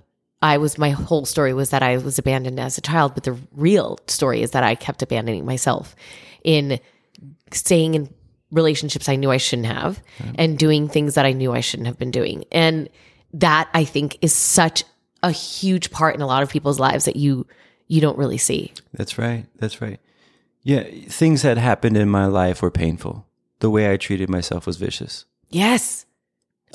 I 0.46 0.58
was 0.58 0.78
my 0.78 0.90
whole 0.90 1.24
story 1.24 1.52
was 1.52 1.70
that 1.70 1.82
I 1.82 1.96
was 1.96 2.18
abandoned 2.18 2.60
as 2.60 2.78
a 2.78 2.80
child, 2.80 3.14
but 3.14 3.24
the 3.24 3.36
real 3.52 3.98
story 4.06 4.42
is 4.42 4.52
that 4.52 4.62
I 4.62 4.76
kept 4.76 5.02
abandoning 5.02 5.44
myself 5.44 5.96
in 6.44 6.78
staying 7.50 7.94
in 7.94 8.14
relationships 8.52 9.08
I 9.08 9.16
knew 9.16 9.30
I 9.30 9.38
shouldn't 9.38 9.66
have 9.66 10.00
and 10.36 10.56
doing 10.56 10.88
things 10.88 11.14
that 11.14 11.26
I 11.26 11.32
knew 11.32 11.52
I 11.52 11.60
shouldn't 11.60 11.88
have 11.88 11.98
been 11.98 12.12
doing. 12.12 12.44
And 12.52 12.88
that 13.34 13.68
I 13.74 13.84
think 13.84 14.18
is 14.22 14.34
such 14.34 14.84
a 15.22 15.32
huge 15.32 15.90
part 15.90 16.14
in 16.14 16.22
a 16.22 16.26
lot 16.26 16.44
of 16.44 16.48
people's 16.48 16.78
lives 16.78 17.06
that 17.06 17.16
you 17.16 17.46
you 17.88 18.00
don't 18.00 18.18
really 18.18 18.38
see. 18.38 18.72
That's 18.92 19.18
right. 19.18 19.46
That's 19.56 19.80
right. 19.80 20.00
Yeah, 20.62 20.84
things 21.08 21.42
that 21.42 21.58
happened 21.58 21.96
in 21.96 22.08
my 22.08 22.26
life 22.26 22.62
were 22.62 22.70
painful. 22.70 23.26
The 23.60 23.70
way 23.70 23.92
I 23.92 23.96
treated 23.96 24.28
myself 24.28 24.66
was 24.66 24.76
vicious. 24.76 25.24
Yes. 25.48 26.05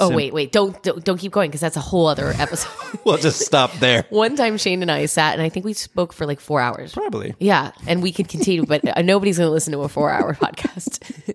Oh 0.02 0.08
Sim- 0.08 0.16
wait, 0.18 0.34
wait. 0.34 0.52
Don't 0.52 0.82
don't, 0.84 1.04
don't 1.04 1.18
keep 1.18 1.32
going 1.32 1.50
because 1.50 1.62
that's 1.62 1.78
a 1.78 1.82
whole 1.82 2.08
other 2.08 2.28
episode. 2.38 2.72
We'll 3.06 3.18
just 3.18 3.40
stop 3.40 3.72
there. 3.80 4.06
One 4.10 4.36
time 4.36 4.58
Shane 4.58 4.82
and 4.82 4.92
I 4.92 5.06
sat 5.08 5.34
and 5.34 5.42
I 5.42 5.50
think 5.50 5.66
we 5.66 5.74
spoke 5.74 6.14
for 6.14 6.28
like 6.28 6.40
4 6.40 6.62
hours. 6.62 6.94
Probably. 6.94 7.34
Yeah, 7.40 7.72
and 7.88 8.04
we 8.04 8.12
could 8.12 8.28
continue, 8.28 8.64
but 8.66 8.86
uh, 8.86 9.02
nobody's 9.02 9.38
going 9.40 9.48
to 9.48 9.52
listen 9.52 9.72
to 9.74 9.80
a 9.82 9.90
four 9.90 10.12
hour 10.12 10.36
podcast. 10.42 11.34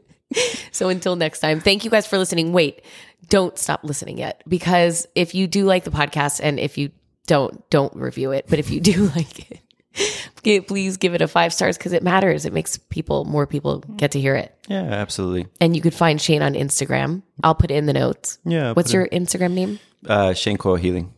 so 0.71 0.89
until 0.89 1.17
next 1.17 1.41
time, 1.41 1.59
thank 1.61 1.85
you 1.85 1.91
guys 1.91 2.07
for 2.07 2.19
listening. 2.19 2.53
Wait, 2.53 2.83
don't 3.29 3.59
stop 3.59 3.83
listening 3.83 4.19
yet 4.19 4.43
because 4.47 5.07
if 5.15 5.35
you 5.35 5.47
do 5.49 5.65
like 5.65 5.85
the 5.85 5.91
podcast 5.91 6.41
and 6.43 6.61
if 6.61 6.79
you 6.79 6.91
don't, 7.27 7.69
don't 7.71 7.95
review 7.97 8.31
it. 8.33 8.47
But 8.49 8.59
if 8.61 8.71
you 8.71 8.81
do 8.81 9.07
like 9.17 9.51
it, 9.51 9.61
please 10.43 10.97
give 10.97 11.15
it 11.15 11.21
a 11.23 11.29
five 11.29 11.53
stars 11.53 11.77
because 11.77 11.93
it 11.93 12.03
matters. 12.03 12.45
It 12.45 12.53
makes 12.53 12.77
people, 12.79 13.25
more 13.25 13.47
people 13.47 13.81
get 13.97 14.13
to 14.13 14.21
hear 14.21 14.35
it. 14.37 14.55
Yeah, 14.69 14.83
absolutely. 14.83 15.47
And 15.61 15.75
you 15.75 15.83
could 15.83 15.95
find 15.95 16.21
Shane 16.21 16.43
on 16.43 16.55
Instagram. 16.55 17.23
I'll 17.43 17.55
put 17.55 17.71
it 17.71 17.75
in 17.75 17.87
the 17.87 17.93
notes. 17.93 18.39
Yeah. 18.45 18.73
What's 18.73 18.91
put 18.91 18.95
your 18.95 19.09
Instagram 19.09 19.53
name? 19.53 19.79
uh, 20.07 20.35
Shane 20.35 20.57
Coyle 20.57 20.77
Healing? 20.77 21.13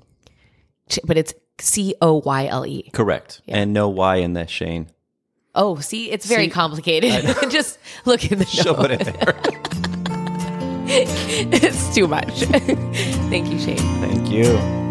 But 1.05 1.19
it's 1.19 1.35
C 1.61 1.95
O 2.01 2.23
Y 2.25 2.47
L 2.47 2.65
E. 2.67 2.91
Correct. 2.93 3.43
And 3.47 3.73
no 3.75 3.89
Y 3.89 4.17
in 4.17 4.33
that 4.35 4.49
Shane. 4.49 4.89
Oh, 5.55 5.77
see, 5.81 6.11
it's 6.11 6.25
very 6.27 6.45
See, 6.45 6.51
complicated. 6.51 7.25
Just 7.51 7.79
look 8.05 8.25
at 8.31 8.39
the 8.39 8.45
She'll 8.47 8.75
note. 8.75 8.77
put 8.77 8.91
it 8.93 9.05
there. 9.05 9.41
it's 10.91 11.95
too 11.95 12.07
much. 12.09 12.43
Thank 13.29 13.49
you, 13.51 13.59
Shane. 13.59 13.77
Thank 14.01 14.31
you. 14.31 14.88